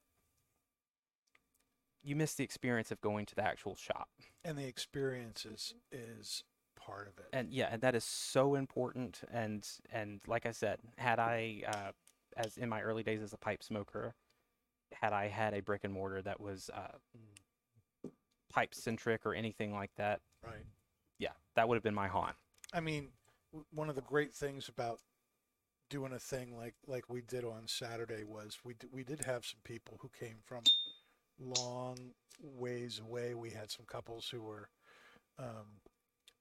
[2.03, 4.09] you miss the experience of going to the actual shop.
[4.43, 6.43] And the experience is, is
[6.85, 7.25] part of it.
[7.33, 9.21] And yeah, and that is so important.
[9.31, 11.91] And and like I said, had I, uh,
[12.37, 14.13] as in my early days as a pipe smoker,
[14.93, 16.97] had I had a brick and mortar that was uh,
[18.51, 20.65] pipe centric or anything like that, Right.
[21.19, 22.35] yeah, that would have been my haunt.
[22.73, 23.09] I mean,
[23.51, 24.99] w- one of the great things about
[25.89, 29.45] doing a thing like like we did on Saturday was we d- we did have
[29.45, 30.63] some people who came from
[31.39, 31.97] long
[32.41, 33.33] ways away.
[33.35, 34.69] We had some couples who were
[35.37, 35.81] um,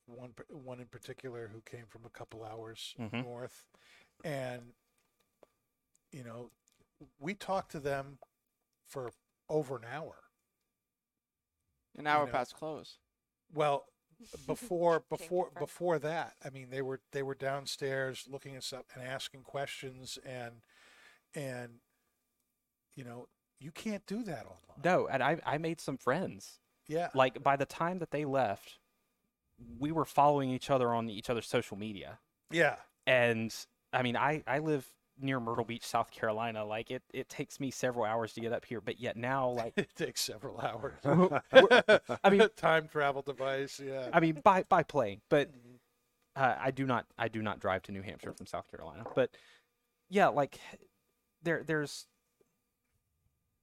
[0.07, 3.25] one one in particular who came from a couple hours Mhm.
[3.25, 3.67] north,
[4.25, 4.75] and
[6.13, 6.51] you know,
[7.19, 8.19] we talked to them
[8.87, 9.13] for
[9.49, 10.17] over an hour.
[11.97, 12.99] An hour know, past close.
[13.53, 13.87] Well,
[14.47, 19.03] before before before that, I mean, they were they were downstairs looking us up and
[19.07, 20.63] asking questions and
[21.35, 21.81] and
[22.95, 23.29] you know
[23.59, 24.83] you can't do that online.
[24.85, 26.61] No, and I I made some friends.
[26.87, 28.79] Yeah, Like by the time that they left,
[29.79, 32.19] we were following each other on each other's social media.
[32.51, 32.77] yeah,
[33.07, 33.55] and
[33.93, 34.87] I mean, I I live
[35.21, 36.65] near Myrtle Beach, South Carolina.
[36.65, 39.75] Like it it takes me several hours to get up here, but yet now like
[39.77, 40.95] it takes several hours.
[42.25, 43.81] I mean- time travel device.
[43.85, 45.51] Yeah, I mean by by plane, but
[46.37, 49.05] uh, I do not I do not drive to New Hampshire from South Carolina.
[49.15, 49.31] But
[50.11, 50.59] yeah, like
[51.43, 52.07] there there's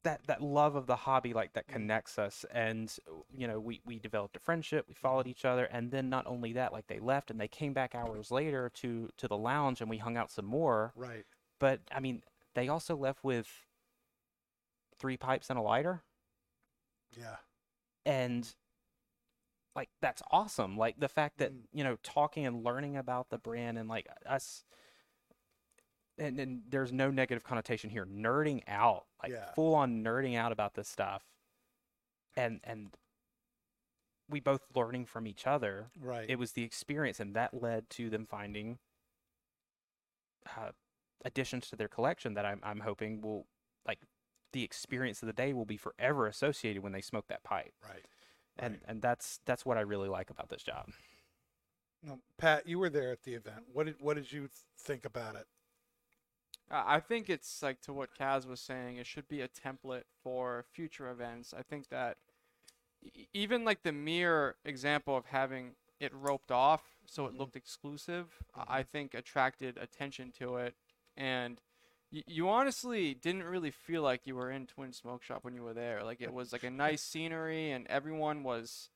[0.03, 2.98] that that love of the hobby like that connects us and
[3.36, 6.53] you know we we developed a friendship we followed each other and then not only
[6.53, 9.90] that like they left and they came back hours later to to the lounge and
[9.90, 11.26] we hung out some more Right.
[11.60, 12.23] but i mean
[12.56, 13.48] they also left with
[14.98, 16.02] three pipes and a lighter
[17.18, 17.38] Yeah.
[18.06, 18.53] and
[19.76, 21.61] like that's awesome like the fact that Mm.
[21.73, 24.64] you know talking and learning about the brand and like us
[26.22, 29.52] and, and there's no negative connotation here nerding out like Yeah.
[29.53, 31.23] full on nerding out about this stuff
[32.35, 32.95] and and
[34.30, 36.30] we both learning from each other Right.
[36.30, 38.77] it was the experience and that led to them finding
[40.57, 40.72] uh,
[41.26, 43.45] additions to their collection that I'm, I'm hoping will
[43.88, 43.99] like
[44.53, 48.06] the experience of the day will be forever associated when they smoke that pipe right.
[48.57, 48.81] and Right.
[48.88, 50.89] and that's that's what I really like about this job.
[52.03, 53.65] Now, Pat, you were there at the event.
[53.72, 54.49] What did what did you
[54.80, 55.45] think about it?
[56.72, 58.98] I I think it's like to what Kaz was saying.
[58.98, 61.53] It should be a template for future events.
[61.57, 62.18] I think that
[63.34, 67.39] even like the mere example of having it roped off so it Mhm.
[67.39, 70.76] looked exclusive, I I think attracted attention to it,
[71.18, 71.61] and
[72.11, 75.64] y- you honestly didn't really feel like you were in Twin Smoke Shop when you
[75.64, 76.03] were there.
[76.03, 78.89] Like it was like a nice scenery, and everyone was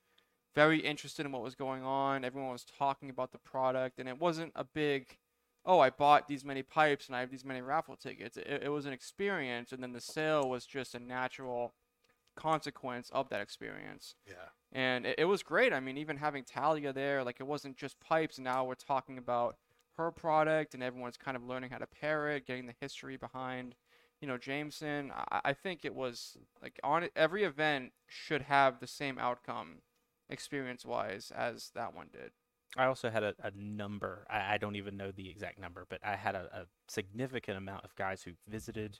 [0.55, 2.23] very interested in what was going on.
[2.25, 5.17] Everyone was talking about the product, and it wasn't a big
[5.65, 8.37] oh, I bought these many pipes and I have these many raffle tickets.
[8.37, 11.73] It, it was an experience, and then the sale was just a natural
[12.35, 14.15] consequence of that experience.
[14.27, 14.49] Yeah.
[14.71, 15.73] And it, it was great.
[15.73, 18.37] I mean, even having Talia there, like it wasn't just pipes.
[18.37, 19.55] Now we're talking about
[19.97, 23.75] her product, and everyone's kind of learning how to pair it, getting the history behind,
[24.19, 25.11] you know, Jameson.
[25.31, 29.77] I, I think it was like on every event should have the same outcome,
[30.29, 32.31] experience-wise, as that one did.
[32.77, 34.25] I also had a, a number.
[34.29, 37.85] I, I don't even know the exact number, but I had a, a significant amount
[37.85, 38.99] of guys who visited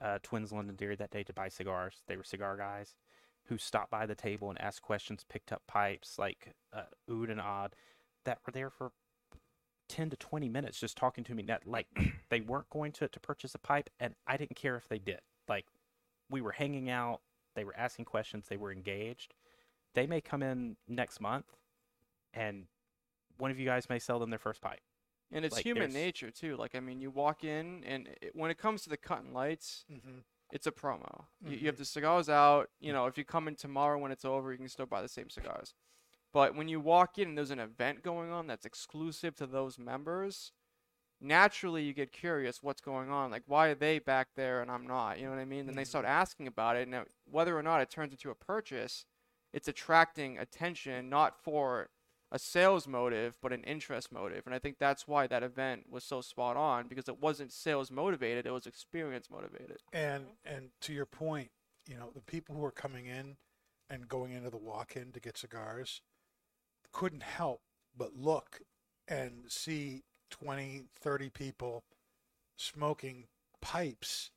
[0.00, 2.02] uh, Twins Londonderry that day to buy cigars.
[2.08, 2.96] They were cigar guys
[3.46, 7.40] who stopped by the table and asked questions, picked up pipes like uh, ood and
[7.40, 7.74] odd,
[8.24, 8.92] that were there for
[9.88, 11.42] 10 to 20 minutes just talking to me.
[11.42, 11.86] That like
[12.30, 15.20] they weren't going to, to purchase a pipe, and I didn't care if they did.
[15.48, 15.66] Like
[16.30, 17.20] we were hanging out,
[17.54, 19.34] they were asking questions, they were engaged.
[19.94, 21.44] They may come in next month
[22.32, 22.64] and
[23.38, 24.80] one of you guys may sell them their first pipe.
[25.30, 26.56] And it's Like, human there's- nature too.
[26.56, 29.32] Like I mean, you walk in, and it, when it comes to the cut and
[29.32, 30.18] lights, Mm-hmm.
[30.52, 31.24] it's a promo.
[31.42, 31.82] You, you have mm-hmm.
[31.82, 32.68] the cigars out.
[32.80, 32.94] You mm.
[32.94, 35.30] know, if you come in tomorrow when it's over, you can still buy the same
[35.30, 35.74] cigars.
[36.32, 39.78] But when you walk in and there's an event going on that's exclusive to those
[39.78, 40.52] members,
[41.20, 43.30] naturally you get curious what's going on.
[43.30, 45.18] Like, why are they back there and I'm not?
[45.18, 45.66] You know what I mean?
[45.66, 45.88] Then they mm-hmm.
[45.88, 46.88] start asking about it.
[46.88, 49.04] And whether or not it turns into a purchase,
[49.52, 51.90] it's attracting attention not for
[52.32, 54.44] a sales motive, but an interest motive.
[54.46, 57.90] And I think that's why that event was so spot on because it wasn't sales
[57.90, 59.76] motivated, it was experience motivated.
[59.92, 61.50] And and to your point,
[61.86, 63.36] you know, the people who are coming in
[63.90, 66.00] and going into the walk-in to get cigars
[66.90, 67.60] couldn't help
[67.96, 68.60] but look
[69.06, 71.84] and see 20, 30 people
[72.56, 73.24] smoking
[73.60, 74.30] pipes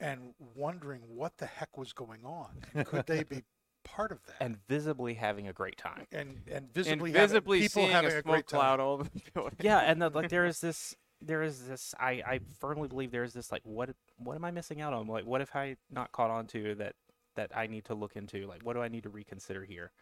[0.00, 2.84] and wondering what the heck was going on.
[2.84, 3.44] Could they be
[3.86, 4.36] part of that?
[4.40, 6.06] And visibly having a great time.
[6.12, 8.60] and and And visibly, visibly having, people seeing having a a, smoke great time.
[8.60, 9.58] cloud all over the building.
[9.62, 13.24] yeah, and the, like there is this there is this I, I firmly believe there
[13.24, 15.06] is this like what what am I missing out on?
[15.06, 16.94] Like what if I not caught on to that
[17.36, 18.46] that I need to look into?
[18.46, 19.92] Like what do I need to reconsider here?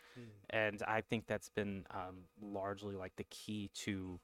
[0.50, 4.20] And I think that's been um, largely like the key to th-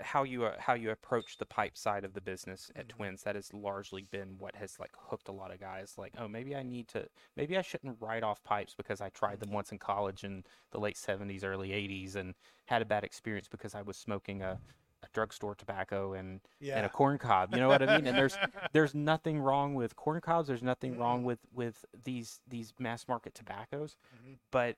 [0.00, 2.88] how you uh, how you approach the pipe side of the business at Mhm.
[2.88, 3.22] Twins.
[3.22, 5.94] That has largely been what has like hooked a lot of guys.
[5.98, 9.40] Like, oh, maybe I need to, maybe I shouldn't write off pipes because I tried
[9.40, 12.34] them once in college in the late '70s, early '80s, and
[12.66, 14.58] had a bad experience because I was smoking a,
[15.02, 16.40] a drugstore tobacco and
[16.76, 17.52] and a corn cob.
[17.52, 18.06] You know what I mean?
[18.06, 18.38] And there's
[18.72, 20.48] there's nothing wrong with corn cobs.
[20.48, 24.38] There's nothing wrong with with these these mass market tobaccos, Mhm.
[24.50, 24.76] but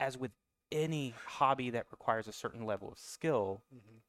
[0.00, 0.32] as with
[0.72, 4.00] any hobby that requires a certain level of skill, Mhm.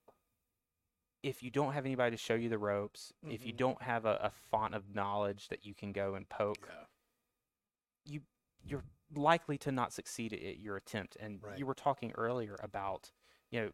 [1.24, 3.58] if you don't have anybody to show you the ropes, if you Mhm.
[3.58, 6.86] don't have a, a font of knowledge that you can go and poke, Yeah.
[8.06, 8.22] you
[8.64, 8.84] you're
[9.16, 11.16] likely to not succeed at at your attempt.
[11.20, 11.58] And Right.
[11.58, 13.12] you were talking earlier about,
[13.52, 13.72] you know,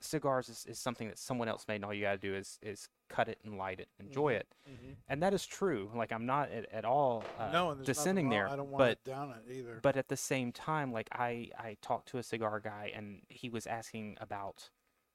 [0.00, 2.88] cigars is, is something that someone else made and all you gotta do is is
[3.08, 4.46] cut it and light it, enjoy it.
[4.68, 4.96] Mhm.
[5.08, 5.90] And that is true.
[5.94, 8.48] Like I'm not at, at all uh, no, and there's nothing dissenting there.
[8.48, 9.80] I don't want but to down it either.
[9.82, 13.48] but at the same time like i i talked to a cigar guy and he
[13.50, 14.70] was asking about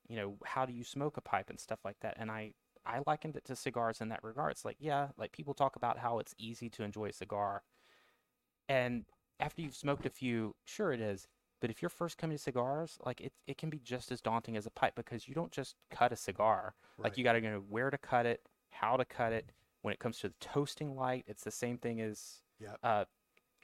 [0.08, 2.54] you know how do you smoke a pipe and stuff like that and i
[2.86, 5.98] i likened it to cigars in that regard it's like yeah like people talk about
[6.00, 7.64] how it's easy to enjoy a cigar
[8.70, 9.06] and
[9.40, 11.28] after you've smoked a few sure it is
[11.62, 14.56] but if you're first coming to cigars like it, it can be just as daunting
[14.58, 17.64] as a pipe because you don't just cut a cigar like you got to know
[17.70, 19.52] where to cut it how to cut it
[19.82, 22.80] When it comes to the toasting light, it's the same thing as Yep.
[22.84, 23.06] uh,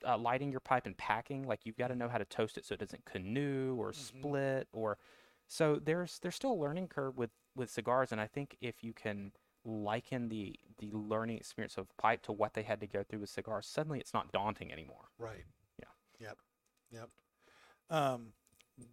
[0.05, 1.47] uh, lighting your pipe and packing.
[1.47, 4.67] Like you've got to know how to toast it so it doesn't canoe or split
[4.71, 4.97] or.
[5.47, 8.93] So there's there's still a learning curve with with cigars, and I think if you
[8.93, 9.31] can
[9.65, 13.29] liken the the learning experience of pipe to what they had to go through with
[13.29, 15.09] cigars, suddenly it's not daunting anymore.
[15.17, 15.45] Right.
[15.79, 16.27] Yeah.
[16.27, 16.37] Yep.
[16.91, 17.09] Yep.
[17.91, 18.33] Um,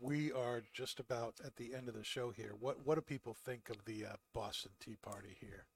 [0.00, 2.52] we are just about at the end of the show here.
[2.58, 5.66] What What do people think of the uh, Boston Tea Party here?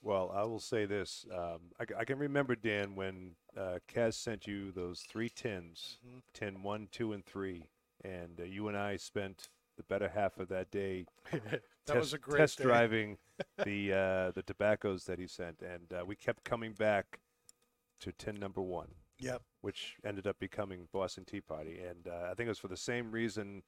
[0.00, 1.26] Well, I will say this.
[1.32, 5.98] Um, I, I can remember, Dan, when uh, Kaz sent you those three tins,
[6.34, 7.68] tin one, two, and three,
[8.02, 12.12] and uh, you and I spent the better half of that day that test, was
[12.14, 13.18] a great test driving
[13.64, 17.20] the uh, the tobaccos that he sent, and uh, we kept coming back
[18.00, 18.88] to tin number one,
[19.20, 19.42] Yep.
[19.62, 22.76] Which ended up becoming Boston Tea Party, and uh, I think it was for the
[22.76, 23.62] same reason.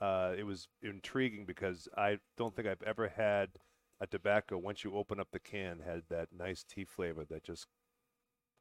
[0.00, 3.48] Uh, it was intriguing because I don't think I've ever had
[4.00, 7.66] a tobacco once you open up the can had that nice tea flavor that just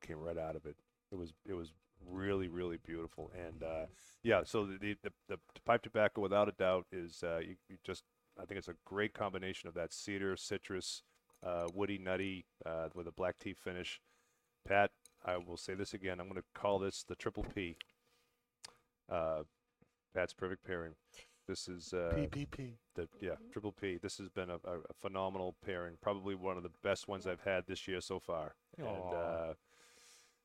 [0.02, 0.78] came right out of it.
[1.12, 1.74] It was it was
[2.06, 3.86] really really beautiful, and uh,
[4.24, 4.42] yeah.
[4.44, 8.04] So the, the the pipe tobacco, without a doubt, is uh, you, you just
[8.42, 11.04] I think it's a great combination of that cedar, citrus,
[11.46, 14.00] uh, woody, nutty uh, with a black tea finish.
[14.68, 14.92] Pat,
[15.28, 16.20] I will say this again.
[16.20, 17.76] I'm going to call this the triple P.
[19.12, 19.44] Uh,
[20.16, 20.94] Pat's perfect pairing.
[21.48, 22.74] This is uh, PPP.
[22.96, 23.98] the yeah triple P.
[24.02, 25.96] This has been a, a, a phenomenal pairing.
[26.02, 28.56] Probably one of the best ones I've had this year so far.
[28.78, 29.54] And uh,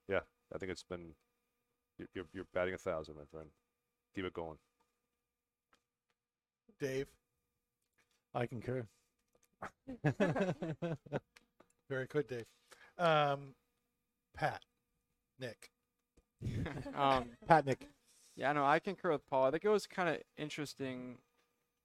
[0.09, 0.20] yeah,
[0.54, 1.14] I think it's been
[1.98, 3.48] you're, you're you're batting a thousand, my friend.
[4.14, 4.59] Keep it going.
[6.78, 7.09] Dave.
[8.34, 8.86] I concur.
[11.88, 12.46] Very good, Dave.
[12.98, 13.54] Um,
[14.34, 14.62] Pat.
[15.38, 15.70] Nick.
[16.96, 17.88] um, Pat Nick.
[18.36, 19.44] Yeah, no, I concur with Paul.
[19.44, 21.18] I think it was kind of interesting,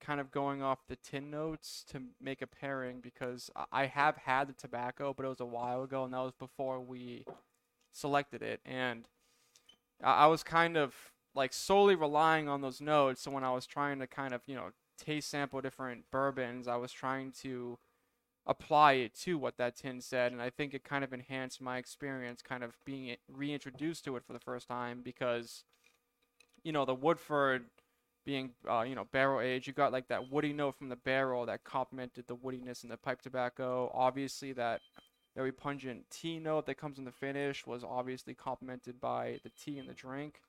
[0.00, 4.48] kind of going off the tin notes to make a pairing because I- have had
[4.48, 7.24] the tobacco, but it was a while ago, and that was before we
[7.92, 8.60] selected it.
[8.64, 9.08] And
[10.02, 10.94] I was kind of
[11.34, 13.22] like solely relying on those notes.
[13.22, 16.76] So when I was trying to kind of, you know, taste sample different bourbons, I
[16.76, 17.78] was trying to
[18.48, 20.32] apply it to what that tin said.
[20.32, 24.24] And I think it kind of enhanced my experience, kind of being reintroduced to it
[24.24, 25.64] for the first time because
[26.64, 27.66] you know the Woodford
[28.24, 31.46] being uh, you know barrel aged, you got like that woody note from the barrel
[31.46, 33.90] that complemented the woodiness in the pipe tobacco.
[33.94, 34.80] Obviously, that
[35.34, 39.78] very pungent tea note that comes in the finish was obviously complemented by the tea
[39.78, 40.42] in the drink.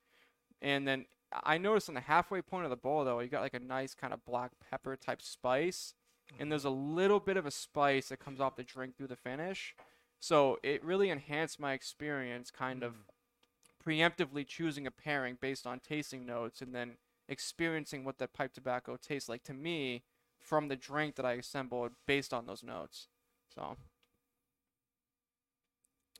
[0.60, 1.06] And then
[1.44, 3.94] I noticed on the halfway point of the bowl though, you got like a nice
[3.94, 5.94] kind of black pepper type spice,
[6.38, 9.16] and there's a little bit of a spice that comes off the drink through the
[9.16, 9.74] finish.
[10.20, 12.94] So it really enhanced my experience, kind of
[13.84, 16.92] preemptively choosing a pairing based on tasting notes and then
[17.28, 20.02] experiencing what that pipe tobacco tastes like to me
[20.38, 23.08] from the drink that I assembled based on those notes.
[23.54, 23.76] So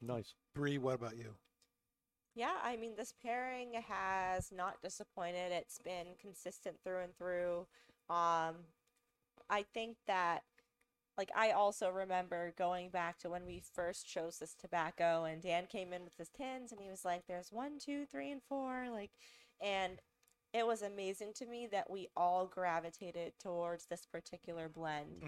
[0.03, 0.35] Nice.
[0.55, 1.35] Bree, what about you?
[2.35, 5.53] Yeah, I mean, this pairing has not disappointed.
[5.53, 7.67] It's been consistent through and through.
[8.09, 8.57] Um,
[9.51, 10.45] I think that,
[11.19, 15.67] like, I also remember going back to when we first chose this tobacco, and Dan
[15.67, 18.89] came in with his tins, and he was like, "There's one, two, three, and four,
[18.91, 19.11] like,
[19.61, 20.01] and
[20.53, 25.23] it was amazing to me that we all gravitated towards this particular blend.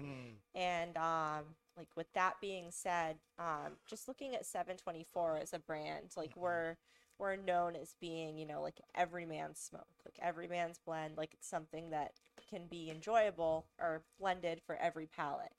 [0.55, 6.11] And um, like with that being said, um, just looking at 724 as a brand,
[6.17, 6.77] like we're
[7.19, 11.33] we're known as being, you know, like every man's smoke, like every man's blend, like
[11.33, 12.13] it's something that
[12.53, 15.53] can be enjoyable or blended for every palate.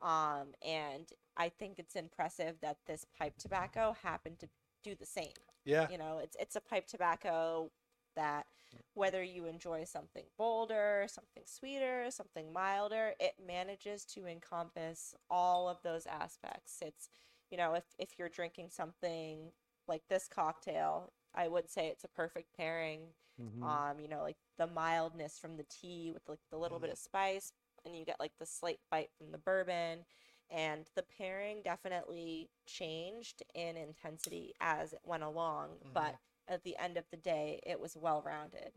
[0.00, 1.06] Um, and
[1.36, 4.48] I think it's impressive that this pipe tobacco happened to
[4.82, 5.28] do the same.
[5.64, 5.88] Yeah.
[5.90, 7.70] You know, it's it's a pipe tobacco
[8.16, 8.46] that
[8.94, 15.78] whether you enjoy something bolder, something sweeter, something milder, it manages to encompass all of
[15.82, 16.78] those aspects.
[16.80, 17.08] It's,
[17.50, 19.52] you know, if if you're drinking something
[19.86, 23.14] like this cocktail, I would say it's a perfect pairing.
[23.40, 23.62] Mhm.
[23.62, 26.98] Um, you know, like the mildness from the tea with like the little bit of
[26.98, 27.52] spice,
[27.84, 30.04] and you get like the slight bite from the bourbon.
[30.50, 36.16] And the pairing definitely changed in intensity as it went along, but
[36.48, 38.72] at the end of the day, it was well rounded.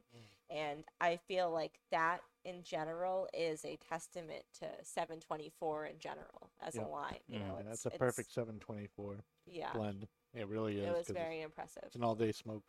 [0.49, 6.75] And I feel like that in general is a testament to 724 in general as
[6.75, 6.83] Yeah.
[6.83, 7.19] a wine.
[7.27, 10.07] You know, Yeah, it's, that's a perfect 724 Yeah, blend.
[10.33, 10.87] It really is.
[10.87, 11.83] it was 'cause very it's, impressive.
[11.85, 12.63] it's an all day smoke.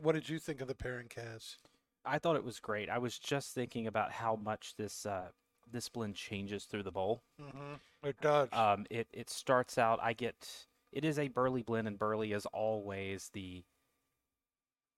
[0.00, 1.56] What did you think of the pairing, Kaz?
[2.04, 2.88] I thought it was great.
[2.88, 5.30] I was just thinking about how much this uh,
[5.70, 7.22] this blend changes through the bowl.
[7.40, 8.06] Mm-hmm.
[8.06, 8.48] It does.
[8.52, 9.98] Um, it it starts out.
[10.02, 13.64] I get it is a burley blend, and burley is always the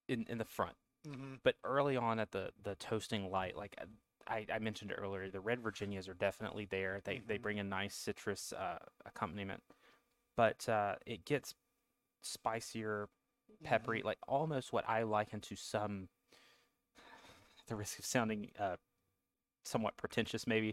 [0.09, 0.77] in in the front.
[1.09, 1.35] mm-hmm.
[1.43, 3.87] But early on at the the toasting light, like uh,
[4.29, 7.01] I, I mentioned earlier, the red Virginias are definitely there.
[7.05, 9.63] They they bring a nice citrus uh, accompaniment,
[10.41, 11.55] but uh, it gets
[12.23, 13.11] spicier,
[13.63, 16.09] peppery, like almost what I liken to some.
[17.69, 18.77] The risk of sounding uh,
[19.65, 20.71] somewhat pretentious, maybe,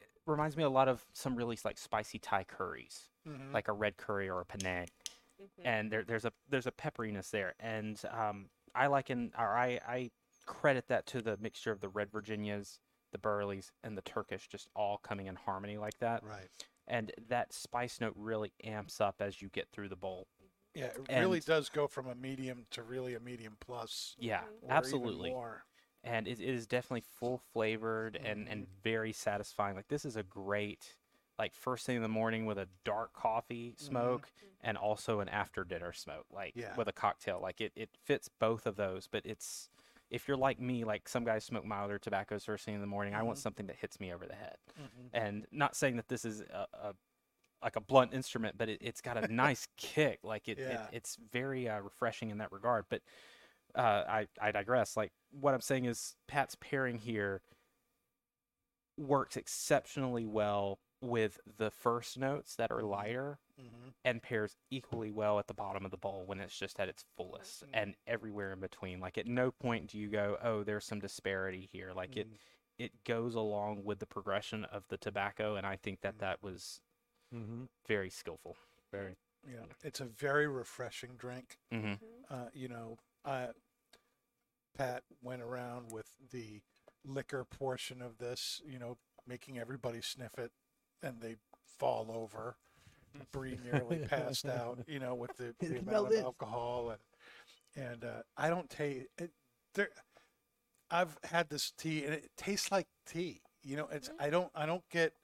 [0.00, 3.52] it reminds me a lot of some really like spicy Thai curries, Mhm.
[3.52, 4.88] like a red curry or a Penang
[5.64, 10.10] and there, there's a there's a pepperiness there, and um, I liken or I I
[10.46, 12.80] credit that to the mixture of the red Virginias,
[13.12, 16.48] the Burleys, and the Turkish just all coming in harmony like that, right.
[16.88, 20.26] And that spice note really amps up as you get through the bowl.
[20.74, 24.14] Yeah, it really does go from a medium to really a medium plus.
[24.18, 24.46] Yeah, mm-hmm.
[24.46, 25.30] or even absolutely.
[25.30, 25.64] more.
[26.04, 28.82] and it, it is definitely full flavored and and mm-hmm.
[28.82, 29.74] very satisfying.
[29.74, 30.96] Like this is a great
[31.38, 33.86] like first thing in the morning with a dark coffee mm-hmm.
[33.86, 34.28] smoke
[34.62, 36.74] and also an after dinner smoke like Yeah.
[36.76, 37.40] with a cocktail.
[37.40, 39.70] Like it it fits both of those, but it's
[40.10, 43.14] if you're like me, like some guys smoke milder tobaccos first thing in the morning,
[43.14, 44.56] I want something that hits me over the head.
[45.12, 46.94] And not saying that this is a, a
[47.62, 50.20] like a blunt instrument, but it, it's got a nice kick.
[50.22, 50.84] Like it, Yeah.
[50.84, 52.84] it it's very uh, refreshing in that regard.
[52.88, 53.02] But
[53.74, 54.96] uh, I I digress.
[54.96, 57.42] Like what I'm saying is Pat's pairing here
[58.98, 63.94] works exceptionally well with the first notes that are lighter Mhm.
[64.04, 67.04] and pairs equally well at the bottom of the bowl when it's just at its
[67.16, 69.00] fullest and everywhere in between.
[69.00, 72.28] Like at no point do you go, "Oh, there's some disparity here." Like it
[72.78, 76.80] it goes along with the progression of the tobacco and I think that that was
[77.32, 77.64] Mm-hmm.
[77.86, 78.56] very skillful.
[78.92, 79.16] Very.
[79.46, 81.58] Yeah, it's a very refreshing drink.
[82.30, 83.52] Uh, you know, uh,
[84.74, 86.62] Pat went around with the
[87.04, 90.52] liquor portion of this, you know, making everybody sniff it,
[91.02, 91.36] and they
[91.78, 92.56] fall over.
[93.32, 98.22] Bree nearly passed out, you know, with the, the amount of alcohol, and and uh,
[98.36, 99.30] I don't taste it.
[99.74, 99.88] There,
[100.90, 103.40] I've had this tea, and it tastes like tea.
[103.62, 105.14] You know, it's I don't I don't get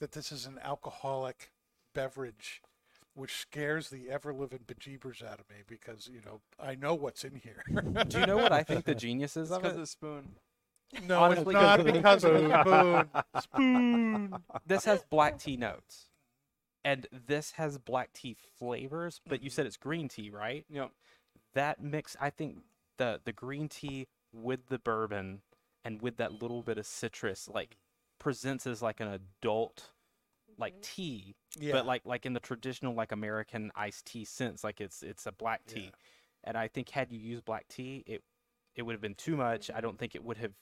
[0.00, 1.50] that this is an alcoholic
[1.94, 2.60] beverage
[3.14, 7.24] which scares the ever living bejeebers out of me because you know I know what's
[7.24, 7.62] in here.
[8.08, 9.80] Do you know what I think the genius is It's of because of it?
[9.82, 10.28] the spoon.
[11.02, 13.10] No, Honestly, it's not 'cause of because of the spoon.
[13.40, 13.42] spoon.
[13.42, 14.34] Spoon.
[14.66, 16.10] This has black tea notes.
[16.84, 20.64] And this has black tea flavors, but you said it's green tea, right?
[20.70, 20.90] Yep.
[21.54, 22.58] that mix i think
[22.98, 25.42] the the green tea with the bourbon
[25.84, 27.76] and with that little bit of citrus like
[28.18, 29.90] presents as like an adult
[30.58, 30.82] like mm-hmm.
[30.82, 31.72] tea Yeah.
[31.72, 35.32] but like like in the traditional like american iced tea sense like it's it's a
[35.32, 35.90] black tea Yeah.
[36.44, 38.22] and i think had you used black tea it
[38.74, 39.76] it would have been too much mm-hmm.
[39.76, 40.52] i don't think it would have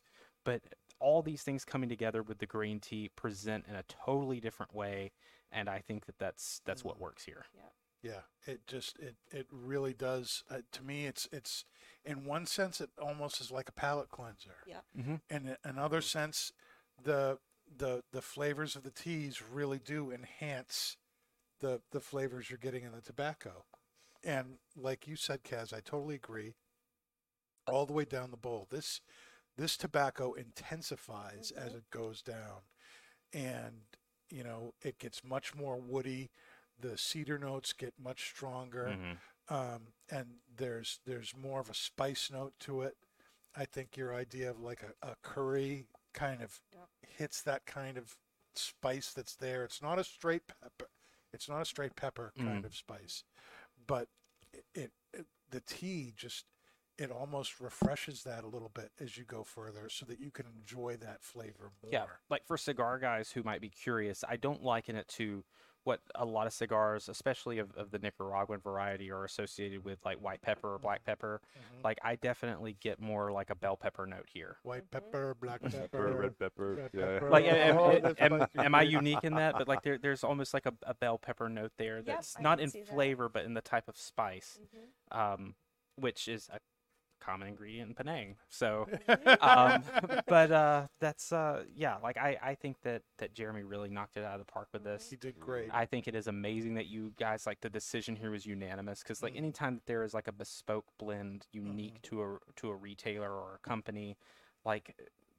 [0.44, 0.62] but
[1.00, 5.10] all these things coming together with the green tea present in a totally different way
[5.50, 9.46] and i think that that's that's what works here Yeah, Yeah, it just it it
[9.50, 10.42] really does.
[10.50, 11.64] Uh, to me, it's it's
[12.04, 14.56] in one sense it almost is like a palate cleanser.
[14.66, 14.80] Yeah.
[14.96, 15.20] Mhm.
[15.30, 16.52] In a- another sense,
[17.00, 17.38] the
[17.76, 20.96] the the flavors of the teas really do enhance
[21.60, 23.64] the the flavors you're getting in the tobacco.
[24.24, 26.54] And like you said, Kaz, I totally agree.
[27.68, 29.00] All the way down the bowl, this
[29.56, 32.62] this tobacco intensifies as it goes down,
[33.32, 33.82] and
[34.30, 36.30] you know it gets much more woody
[36.80, 39.18] the cedar notes get much stronger Mhm.
[39.48, 40.26] um, and
[40.56, 42.96] there's there's more of a spice note to it
[43.56, 45.84] i think your idea of like a, a curry
[46.14, 46.88] kind of Yep.
[47.02, 48.16] hits that kind of
[48.54, 50.88] spice that's there it's not a straight pepper
[51.32, 52.66] it's not a straight pepper kind Mm.
[52.66, 53.24] of spice
[53.86, 54.08] but
[54.74, 56.44] it, it the tea just
[56.98, 60.46] it almost refreshes that a little bit as you go further so that you can
[60.58, 64.62] enjoy that flavor more Yeah, like for cigar guys who might be curious, I don't
[64.62, 65.44] liken it to
[65.84, 70.18] what a lot of cigars, especially of, of the Nicaraguan variety, are associated with, like
[70.18, 71.40] white pepper or black pepper.
[71.56, 71.82] Mhm.
[71.82, 74.58] Like I definitely get more like a bell pepper note here.
[74.62, 76.74] white pepper black Pepper, pepper red pepper.
[76.76, 77.04] red yeah.
[77.14, 77.30] pepper.
[77.30, 79.54] Like, am, Oh, am- am- am I unique in that?
[79.58, 82.60] But like, there, there's almost like a, a bell pepper note there that's I not
[82.60, 82.88] in see that.
[82.94, 85.16] flavor, but in the type of spice, Mhm.
[85.18, 85.54] um,
[85.96, 86.60] which is a
[87.24, 88.36] common ingredient in Penang.
[88.48, 88.86] So,
[89.40, 89.82] um,
[90.26, 91.96] but uh, that's uh, yeah.
[92.02, 94.84] Like I, I think that that Jeremy really knocked it out of the park with
[94.84, 95.08] this.
[95.10, 98.30] he did great I think it is amazing that you guys like the decision here
[98.30, 99.38] was unanimous because like Mhm.
[99.38, 103.54] anytime that there is like a bespoke blend unique to a to a retailer or
[103.62, 104.16] a company,
[104.64, 104.96] like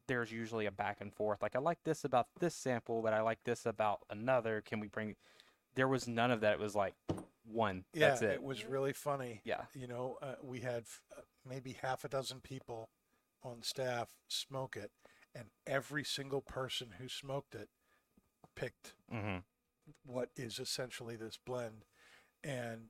[0.07, 1.41] there's usually a back and forth.
[1.41, 4.61] Like I like this about this sample, but I like this about another.
[4.65, 5.15] Can we bring?
[5.75, 6.53] There was none of that.
[6.53, 6.93] It was like
[7.45, 7.83] one.
[7.93, 8.43] Yeah, that's it.
[8.43, 9.41] was really funny.
[9.43, 9.61] Yeah.
[9.73, 12.89] You know, uh, we had f- uh, maybe half a dozen people
[13.43, 14.91] on staff smoke it,
[15.35, 17.69] and every single person who smoked it
[18.55, 19.37] picked hmm
[20.05, 21.85] what is essentially this blend.
[22.43, 22.89] And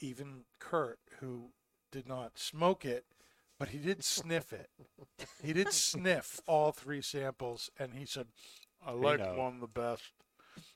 [0.00, 1.50] even Kurt, who
[1.92, 3.04] did not smoke it,
[3.58, 4.70] but he did sniff it.
[5.42, 8.28] He did sniff all three samples, and he said,
[8.84, 9.36] "I like know.
[9.36, 10.12] one the best."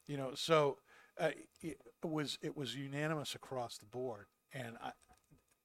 [0.07, 0.79] You know, so
[1.19, 1.31] uh,
[1.63, 4.93] it was it was unanimous across the board, and I,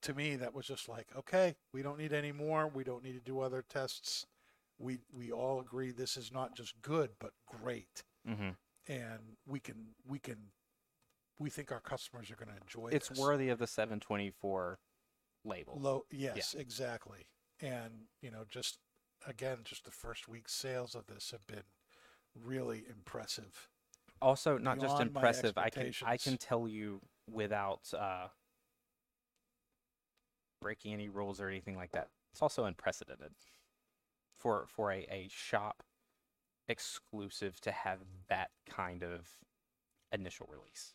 [0.03, 2.67] to me that was just like, okay, we don't need any more.
[2.67, 4.25] We don't need to do other tests.
[4.79, 8.49] We we all agree this is not just good, but great, hmm
[8.87, 10.37] and we can we can
[11.39, 13.19] we think our customers are going to enjoy It's this.
[13.19, 14.79] worthy of the 724
[15.45, 15.79] label.
[15.79, 17.27] Low, yes, exactly.
[17.61, 18.79] And you know, just
[19.27, 21.63] again, just the first week's sales of this have been
[22.43, 23.69] really impressive.
[24.21, 26.99] also not just impressive i can i can tell you
[27.31, 28.27] without uh
[30.63, 32.09] breaking any rules or anything like that.
[32.31, 33.33] It's also unprecedented
[34.39, 35.83] for for a, a shop
[36.67, 37.99] exclusive to have
[38.29, 39.27] that kind of
[40.11, 40.93] initial release.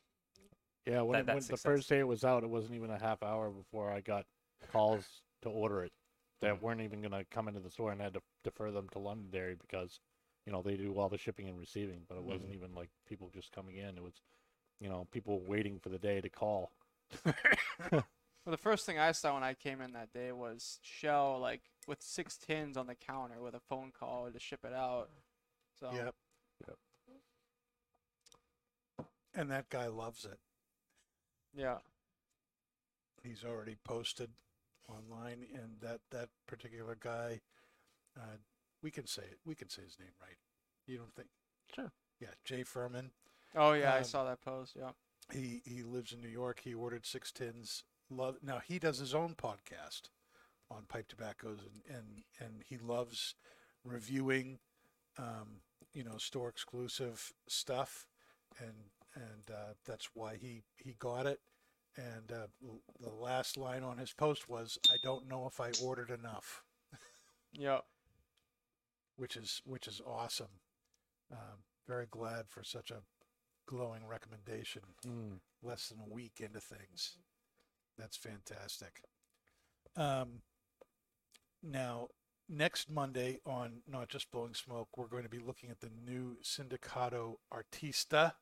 [0.86, 2.99] Yeah, when, That- it, when the first day it was out, it wasn't even a
[2.99, 4.24] half hour before I got
[4.73, 5.05] calls
[5.43, 5.93] to order it
[6.40, 6.62] that mm.
[6.62, 8.99] weren't even going to come into the store and I had to defer them to
[8.99, 10.01] Londonderry because,
[10.47, 12.31] you know, they do all the shipping and receiving, but it mm-hmm.
[12.31, 13.97] wasn't even like people just coming in.
[13.97, 14.23] It was,
[14.81, 16.73] you know, people waiting for the day to call.
[18.49, 21.61] Well, the first thing I saw when I came in that day was Shell like
[21.87, 25.11] with six tins on the counter with a phone call to ship it out.
[25.79, 26.15] So Yep.
[26.66, 26.79] Yep.
[29.35, 30.39] And that guy loves it.
[31.55, 31.77] yeah,
[33.23, 34.31] He's already posted
[34.89, 37.43] online, and that that particular guy,
[38.19, 38.39] uh,
[38.83, 39.41] we can say it.
[39.45, 40.39] We can say his name right.
[40.87, 41.29] You don't think?
[41.75, 41.93] Sure.
[42.19, 43.11] Yeah, Jay Furman.
[43.55, 44.75] Oh yeah, I Um, saw that post.
[44.75, 44.93] Yeah.
[45.35, 46.61] He he lives in New York.
[46.65, 47.85] He ordered six tins.
[48.10, 50.09] Love now he does his own podcast
[50.70, 53.35] on pipe tobaccos and and and he loves
[53.85, 54.59] reviewing,
[55.18, 55.60] um,
[55.93, 58.06] you know, store exclusive stuff,
[58.59, 61.40] and and uh, that's why he he got it.
[61.97, 62.47] And uh,
[63.01, 66.62] the last line on his post was, "I don't know if I ordered enough,"
[67.52, 67.85] Yep.
[69.16, 70.60] which is which is awesome.
[71.32, 73.02] Um, very glad for such a
[73.66, 74.82] glowing recommendation.
[75.06, 75.40] Mm.
[75.62, 77.16] less than a week into things.
[77.99, 79.03] That's fantastic.
[79.97, 80.43] Um,
[81.62, 82.09] now,
[82.49, 86.37] next Monday on Not Just Blowing Smoke, we're going to be looking at the new
[86.43, 88.33] Sindicato Artista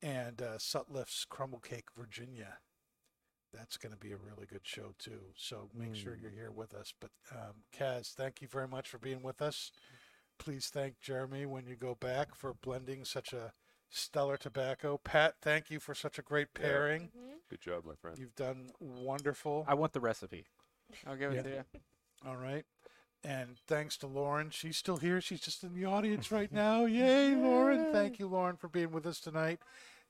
[0.00, 2.58] and uh, Sutliff's Crumble Cake Virginia.
[3.52, 5.20] That's going to be a really good show, too.
[5.36, 6.94] So make sure you're here with us.
[6.98, 9.72] But, um, Kaz, thank you very much for being with us.
[10.38, 13.52] Please thank Jeremy when you go back for blending such a
[13.92, 14.98] stellar tobacco.
[14.98, 16.62] Pat, thank you for such a great Yeah.
[16.62, 17.10] pairing.
[17.48, 18.18] Good job, my friend.
[18.18, 19.64] You've done wonderful.
[19.68, 20.46] i want the recipe
[21.06, 21.42] I'll give it Yeah.
[21.42, 21.64] to you.
[22.26, 22.64] All right.
[23.24, 24.50] And thanks to Lauren.
[24.50, 25.20] She's still here.
[25.20, 26.86] She's just in the audience right now.
[26.86, 27.92] Yay, Lauren.
[27.92, 29.60] Thank you, Lauren, for being with us tonight.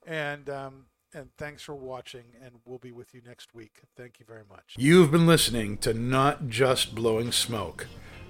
[0.05, 2.35] And um, and thanks for watching.
[2.43, 3.81] And we'll be with you next week.
[3.95, 4.73] Thank you very much.
[4.77, 7.87] You've been listening to Not Just Blowing Smoke,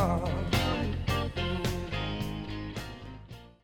[0.00, 0.39] Rolling